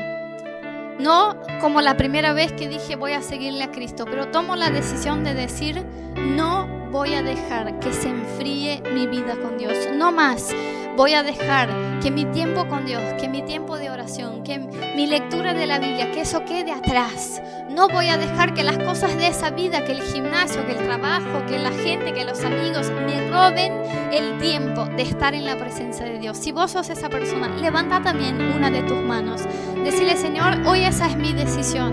No 0.99 1.41
como 1.61 1.80
la 1.80 1.97
primera 1.97 2.32
vez 2.32 2.53
que 2.53 2.68
dije 2.68 2.97
voy 2.97 3.12
a 3.12 3.22
seguirle 3.22 3.64
a 3.64 3.70
Cristo, 3.70 4.05
pero 4.05 4.28
tomo 4.28 4.57
la 4.57 4.70
decisión 4.70 5.24
de 5.24 5.35
decir 5.35 5.85
no 6.16 6.84
voy 6.95 7.12
a 7.12 7.24
dejar 7.24 7.80
que 7.80 7.92
se 7.92 8.09
enfríe 8.09 8.80
mi 8.95 9.09
vida 9.09 9.34
con 9.42 9.59
Dios. 9.59 9.74
No 9.97 10.12
más 10.12 10.55
voy 10.97 11.14
a 11.14 11.24
dejar 11.24 11.68
que 12.01 12.12
mi 12.12 12.24
tiempo 12.26 12.68
con 12.68 12.86
Dios, 12.86 13.03
que 13.20 13.28
mi 13.28 13.42
tiempo 13.42 13.76
de 13.76 13.90
oración, 13.90 14.45
que 14.45 14.61
mi 14.61 15.09
lectura 15.09 15.55
de 15.55 15.66
la 15.66 15.80
Biblia, 15.80 16.12
que 16.12 16.20
eso 16.20 16.45
quede 16.45 16.70
atrás. 16.70 17.42
No 17.68 17.88
voy 17.88 18.11
a 18.11 18.16
dejar 18.16 18.55
que 18.55 18.62
las 18.62 18.78
cosas 18.78 19.16
de 19.16 19.26
esa 19.26 19.51
vida, 19.51 19.84
que 19.84 19.90
el 19.90 20.03
gimnasio, 20.03 20.64
que 20.66 20.78
el 20.78 20.84
trabajo, 20.84 21.45
que 21.49 21.59
la 21.59 21.72
gente, 21.72 22.14
que 22.14 22.24
los 22.24 22.45
amigos 22.45 22.88
me 22.90 23.28
roben 23.28 23.72
el 24.12 24.38
tiempo 24.38 24.84
de 24.84 25.03
estar 25.03 25.34
en 25.34 25.47
la 25.47 25.57
presencia 25.57 26.07
de 26.07 26.20
Dios. 26.20 26.36
Si 26.36 26.53
vos 26.53 26.70
sos 26.70 26.90
esa 26.90 27.09
persona, 27.09 27.49
levanta 27.57 28.03
también 28.03 28.40
una 28.40 28.70
de 28.70 28.82
tus 28.84 29.03
manos. 29.03 29.42
Decirle, 29.82 30.16
Señor, 30.16 30.64
hoy 30.64 30.84
esa 30.84 31.09
es 31.09 31.16
mi 31.16 31.32
decisión. 31.32 31.92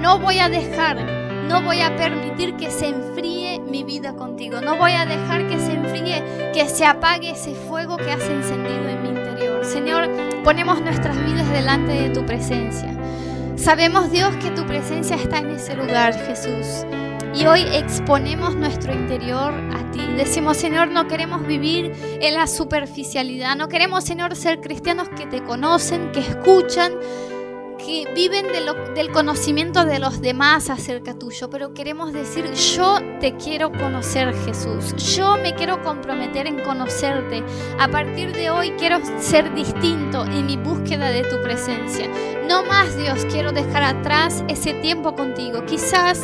No 0.00 0.18
voy 0.18 0.38
a 0.38 0.48
dejar, 0.48 1.17
no 1.48 1.62
voy 1.62 1.80
a 1.80 1.96
permitir 1.96 2.56
que 2.56 2.70
se 2.70 2.88
enfríe 2.88 3.58
mi 3.60 3.82
vida 3.82 4.14
contigo. 4.14 4.60
No 4.60 4.76
voy 4.76 4.92
a 4.92 5.06
dejar 5.06 5.48
que 5.48 5.58
se 5.58 5.72
enfríe, 5.72 6.22
que 6.52 6.68
se 6.68 6.84
apague 6.84 7.30
ese 7.30 7.54
fuego 7.54 7.96
que 7.96 8.12
has 8.12 8.28
encendido 8.28 8.88
en 8.88 9.02
mi 9.02 9.08
interior. 9.08 9.64
Señor, 9.64 10.08
ponemos 10.44 10.80
nuestras 10.82 11.16
vidas 11.24 11.50
delante 11.50 11.92
de 11.92 12.10
tu 12.10 12.24
presencia. 12.26 12.94
Sabemos, 13.56 14.12
Dios, 14.12 14.36
que 14.36 14.50
tu 14.50 14.66
presencia 14.66 15.16
está 15.16 15.38
en 15.38 15.50
ese 15.50 15.74
lugar, 15.74 16.14
Jesús. 16.26 16.84
Y 17.34 17.46
hoy 17.46 17.62
exponemos 17.72 18.54
nuestro 18.54 18.92
interior 18.92 19.52
a 19.52 19.90
ti. 19.90 20.00
Decimos, 20.16 20.56
Señor, 20.56 20.88
no 20.88 21.08
queremos 21.08 21.46
vivir 21.46 21.92
en 22.20 22.34
la 22.34 22.46
superficialidad. 22.46 23.56
No 23.56 23.68
queremos, 23.68 24.04
Señor, 24.04 24.36
ser 24.36 24.60
cristianos 24.60 25.08
que 25.10 25.26
te 25.26 25.42
conocen, 25.42 26.12
que 26.12 26.20
escuchan, 26.20 26.92
que 27.88 28.04
viven 28.14 28.48
del 28.94 29.10
conocimiento 29.12 29.86
de 29.86 29.98
los 29.98 30.20
demás 30.20 30.68
acerca 30.68 31.14
tuyo, 31.14 31.48
pero 31.48 31.72
queremos 31.72 32.12
decir, 32.12 32.52
yo 32.52 32.98
te 33.18 33.36
quiero 33.36 33.72
conocer 33.72 34.34
Jesús, 34.44 34.94
yo 35.16 35.38
me 35.38 35.54
quiero 35.54 35.82
comprometer 35.82 36.46
en 36.46 36.62
conocerte. 36.62 37.42
A 37.78 37.88
partir 37.88 38.34
de 38.34 38.50
hoy 38.50 38.72
quiero 38.72 38.98
ser 39.18 39.54
distinto 39.54 40.26
en 40.26 40.44
mi 40.44 40.58
búsqueda 40.58 41.08
de 41.08 41.22
tu 41.22 41.40
presencia. 41.40 42.10
No 42.46 42.62
más 42.62 42.94
Dios, 42.98 43.24
quiero 43.30 43.52
dejar 43.52 43.82
atrás 43.82 44.44
ese 44.48 44.74
tiempo 44.74 45.14
contigo. 45.14 45.64
Quizás 45.64 46.20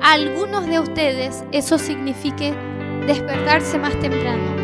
a 0.00 0.12
algunos 0.12 0.66
de 0.66 0.78
ustedes 0.78 1.42
eso 1.50 1.78
signifique 1.78 2.54
despertarse 3.08 3.76
más 3.76 3.98
temprano. 3.98 4.54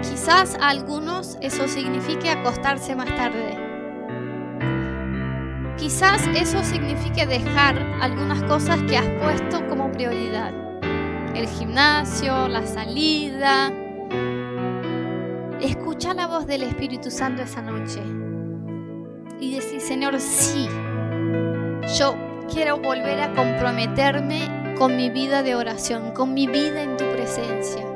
Quizás 0.00 0.56
a 0.58 0.70
algunos 0.70 1.36
eso 1.42 1.68
signifique 1.68 2.30
acostarse 2.30 2.96
más 2.96 3.14
tarde. 3.14 3.65
Quizás 5.78 6.26
eso 6.34 6.64
signifique 6.64 7.26
dejar 7.26 7.78
algunas 8.00 8.42
cosas 8.44 8.82
que 8.84 8.96
has 8.96 9.08
puesto 9.22 9.66
como 9.68 9.92
prioridad. 9.92 10.52
El 11.34 11.46
gimnasio, 11.48 12.48
la 12.48 12.66
salida. 12.66 13.70
Escucha 15.60 16.14
la 16.14 16.26
voz 16.26 16.46
del 16.46 16.62
Espíritu 16.62 17.10
Santo 17.10 17.42
esa 17.42 17.60
noche 17.60 18.00
y 19.38 19.54
decir, 19.54 19.80
Señor, 19.80 20.18
sí, 20.18 20.66
yo 21.98 22.14
quiero 22.50 22.78
volver 22.78 23.20
a 23.20 23.34
comprometerme 23.34 24.74
con 24.78 24.96
mi 24.96 25.10
vida 25.10 25.42
de 25.42 25.54
oración, 25.54 26.12
con 26.12 26.32
mi 26.32 26.46
vida 26.46 26.82
en 26.82 26.96
tu 26.96 27.04
presencia. 27.12 27.95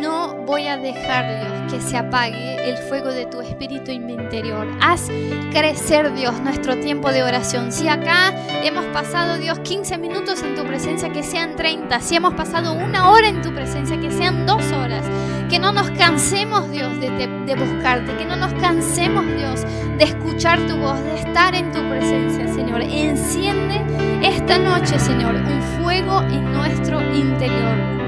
No 0.00 0.34
voy 0.46 0.68
a 0.68 0.76
dejar, 0.76 1.40
Dios, 1.40 1.72
que 1.72 1.80
se 1.80 1.96
apague 1.96 2.68
el 2.68 2.76
fuego 2.76 3.10
de 3.10 3.26
tu 3.26 3.40
espíritu 3.40 3.90
en 3.90 4.06
mi 4.06 4.12
interior. 4.12 4.66
Haz 4.80 5.08
crecer, 5.52 6.14
Dios, 6.14 6.40
nuestro 6.40 6.76
tiempo 6.78 7.10
de 7.10 7.22
oración. 7.22 7.72
Si 7.72 7.88
acá 7.88 8.32
hemos 8.62 8.84
pasado, 8.86 9.38
Dios, 9.38 9.58
15 9.60 9.98
minutos 9.98 10.42
en 10.42 10.54
tu 10.54 10.64
presencia, 10.64 11.10
que 11.10 11.22
sean 11.22 11.56
30. 11.56 12.00
Si 12.00 12.14
hemos 12.14 12.34
pasado 12.34 12.74
una 12.74 13.10
hora 13.10 13.28
en 13.28 13.42
tu 13.42 13.52
presencia, 13.52 13.98
que 14.00 14.10
sean 14.10 14.46
dos 14.46 14.62
horas. 14.72 15.04
Que 15.50 15.58
no 15.58 15.72
nos 15.72 15.90
cansemos, 15.92 16.70
Dios, 16.70 17.00
de, 17.00 17.10
de 17.10 17.54
buscarte. 17.54 18.16
Que 18.16 18.24
no 18.24 18.36
nos 18.36 18.52
cansemos, 18.54 19.26
Dios, 19.36 19.64
de 19.98 20.04
escuchar 20.04 20.58
tu 20.66 20.76
voz, 20.76 21.02
de 21.02 21.14
estar 21.16 21.54
en 21.54 21.72
tu 21.72 21.80
presencia, 21.88 22.46
Señor. 22.54 22.82
Enciende 22.82 23.82
esta 24.22 24.58
noche, 24.58 24.98
Señor, 24.98 25.34
un 25.34 25.62
fuego 25.82 26.22
en 26.22 26.52
nuestro 26.52 27.00
interior. 27.14 28.07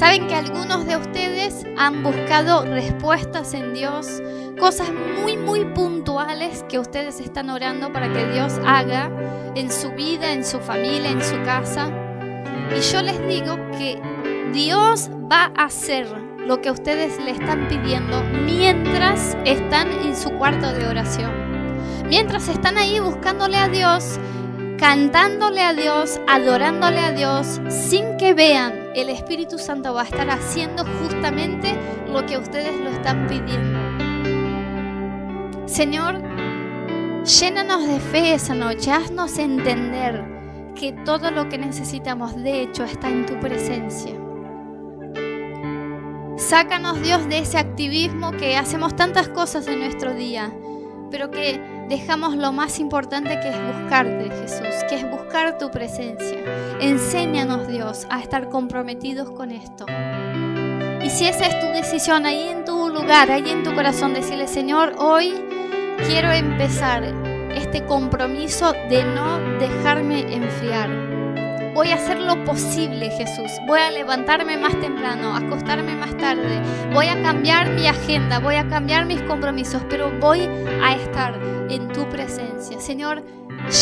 Saben 0.00 0.28
que 0.28 0.34
algunos 0.34 0.86
de 0.86 0.96
ustedes 0.96 1.62
han 1.76 2.02
buscado 2.02 2.64
respuestas 2.64 3.52
en 3.52 3.74
Dios, 3.74 4.22
cosas 4.58 4.88
muy, 5.20 5.36
muy 5.36 5.66
puntuales 5.74 6.64
que 6.70 6.78
ustedes 6.78 7.20
están 7.20 7.50
orando 7.50 7.92
para 7.92 8.10
que 8.10 8.24
Dios 8.32 8.58
haga 8.64 9.10
en 9.54 9.70
su 9.70 9.90
vida, 9.90 10.32
en 10.32 10.42
su 10.42 10.58
familia, 10.58 11.10
en 11.10 11.22
su 11.22 11.36
casa. 11.42 11.90
Y 12.74 12.80
yo 12.80 13.02
les 13.02 13.20
digo 13.28 13.58
que 13.72 14.00
Dios 14.54 15.10
va 15.30 15.52
a 15.54 15.66
hacer 15.66 16.06
lo 16.46 16.62
que 16.62 16.70
ustedes 16.70 17.22
le 17.22 17.32
están 17.32 17.68
pidiendo 17.68 18.22
mientras 18.46 19.36
están 19.44 19.92
en 19.92 20.16
su 20.16 20.30
cuarto 20.38 20.72
de 20.72 20.88
oración. 20.88 21.30
Mientras 22.08 22.48
están 22.48 22.78
ahí 22.78 23.00
buscándole 23.00 23.58
a 23.58 23.68
Dios, 23.68 24.18
cantándole 24.80 25.60
a 25.60 25.74
Dios, 25.74 26.18
adorándole 26.26 27.00
a 27.00 27.12
Dios, 27.12 27.60
sin 27.68 28.16
que 28.16 28.32
vean, 28.32 28.72
el 28.96 29.10
Espíritu 29.10 29.58
Santo 29.58 29.92
va 29.92 30.00
a 30.00 30.04
estar 30.04 30.30
haciendo 30.30 30.86
justamente 31.02 31.78
lo 32.08 32.24
que 32.24 32.38
ustedes 32.38 32.74
lo 32.80 32.88
están 32.88 33.26
pidiendo. 33.26 33.78
Señor, 35.66 36.22
llénanos 37.24 37.86
de 37.86 38.00
fe 38.00 38.32
esa 38.32 38.54
noche, 38.54 38.90
haznos 38.90 39.36
entender 39.38 40.24
que 40.74 40.94
todo 41.04 41.30
lo 41.30 41.50
que 41.50 41.58
necesitamos 41.58 42.34
de 42.42 42.62
hecho 42.62 42.82
está 42.84 43.10
en 43.10 43.26
tu 43.26 43.38
presencia. 43.38 44.14
Sácanos 46.38 47.02
Dios 47.02 47.28
de 47.28 47.40
ese 47.40 47.58
activismo 47.58 48.32
que 48.32 48.56
hacemos 48.56 48.96
tantas 48.96 49.28
cosas 49.28 49.66
en 49.66 49.80
nuestro 49.80 50.14
día, 50.14 50.50
pero 51.10 51.30
que 51.30 51.60
dejamos 51.90 52.36
lo 52.36 52.52
más 52.52 52.78
importante 52.78 53.40
que 53.40 53.48
es 53.48 53.56
buscarte, 53.66 54.30
Jesús, 54.30 54.84
que 54.88 54.94
es 54.94 55.10
buscar 55.10 55.58
tu 55.58 55.72
presencia. 55.72 56.38
Enséñanos, 56.80 57.66
Dios, 57.66 58.06
a 58.08 58.20
estar 58.20 58.48
comprometidos 58.48 59.30
con 59.32 59.50
esto. 59.50 59.86
Y 61.02 61.10
si 61.10 61.26
esa 61.26 61.46
es 61.46 61.58
tu 61.58 61.66
decisión, 61.66 62.26
ahí 62.26 62.48
en 62.48 62.64
tu 62.64 62.88
lugar, 62.90 63.32
ahí 63.32 63.50
en 63.50 63.64
tu 63.64 63.74
corazón, 63.74 64.14
decirle, 64.14 64.46
Señor, 64.46 64.94
hoy 64.98 65.34
quiero 66.06 66.30
empezar 66.30 67.02
este 67.56 67.84
compromiso 67.84 68.72
de 68.88 69.02
no 69.02 69.40
dejarme 69.58 70.32
enfriar. 70.32 71.09
Voy 71.74 71.90
a 71.90 71.94
hacer 71.94 72.18
lo 72.20 72.44
posible, 72.44 73.10
Jesús. 73.10 73.50
Voy 73.66 73.78
a 73.78 73.90
levantarme 73.90 74.56
más 74.56 74.78
temprano, 74.80 75.36
acostarme 75.36 75.94
más 75.94 76.16
tarde. 76.16 76.60
Voy 76.92 77.06
a 77.06 77.22
cambiar 77.22 77.70
mi 77.70 77.86
agenda, 77.86 78.40
voy 78.40 78.56
a 78.56 78.68
cambiar 78.68 79.06
mis 79.06 79.22
compromisos, 79.22 79.82
pero 79.88 80.10
voy 80.18 80.48
a 80.82 80.94
estar 80.96 81.38
en 81.70 81.88
tu 81.88 82.08
presencia. 82.08 82.80
Señor, 82.80 83.22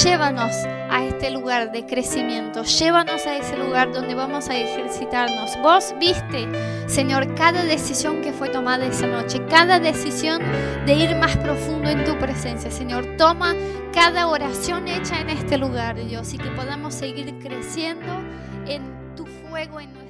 llévanos 0.03 0.53
a 0.91 1.05
este 1.05 1.31
lugar 1.31 1.73
de 1.73 1.87
crecimiento. 1.87 2.63
Llévanos 2.63 3.27
a 3.27 3.37
ese 3.37 3.57
lugar 3.57 3.93
donde 3.93 4.15
vamos 4.15 4.49
a 4.49 4.57
ejercitarnos. 4.57 5.57
Vos 5.63 5.95
viste, 5.99 6.49
Señor, 6.87 7.35
cada 7.35 7.65
decisión 7.65 8.21
que 8.21 8.33
fue 8.33 8.49
tomada 8.49 8.87
esa 8.87 9.07
noche, 9.07 9.41
cada 9.49 9.81
decisión 9.81 10.43
de 10.87 10.95
ir 10.95 11.17
más 11.17 11.37
profundo 11.37 11.89
en 11.89 12.05
tu 12.05 12.17
presencia. 12.19 12.71
Señor, 12.71 13.17
toma 13.17 13.55
cada 13.93 14.29
oración 14.29 14.89
hecha 14.89 15.21
en 15.21 15.31
este 15.31 15.59
lugar, 15.59 15.97
Dios, 15.97 16.33
y 16.35 16.39
que 16.39 16.51
podamos 16.51 16.95
seguir 16.95 17.39
creciendo 17.39 18.21
en 18.67 18.83
tu 19.17 19.27
fuego, 19.27 19.81
en 19.81 19.93
nuestra 19.93 20.08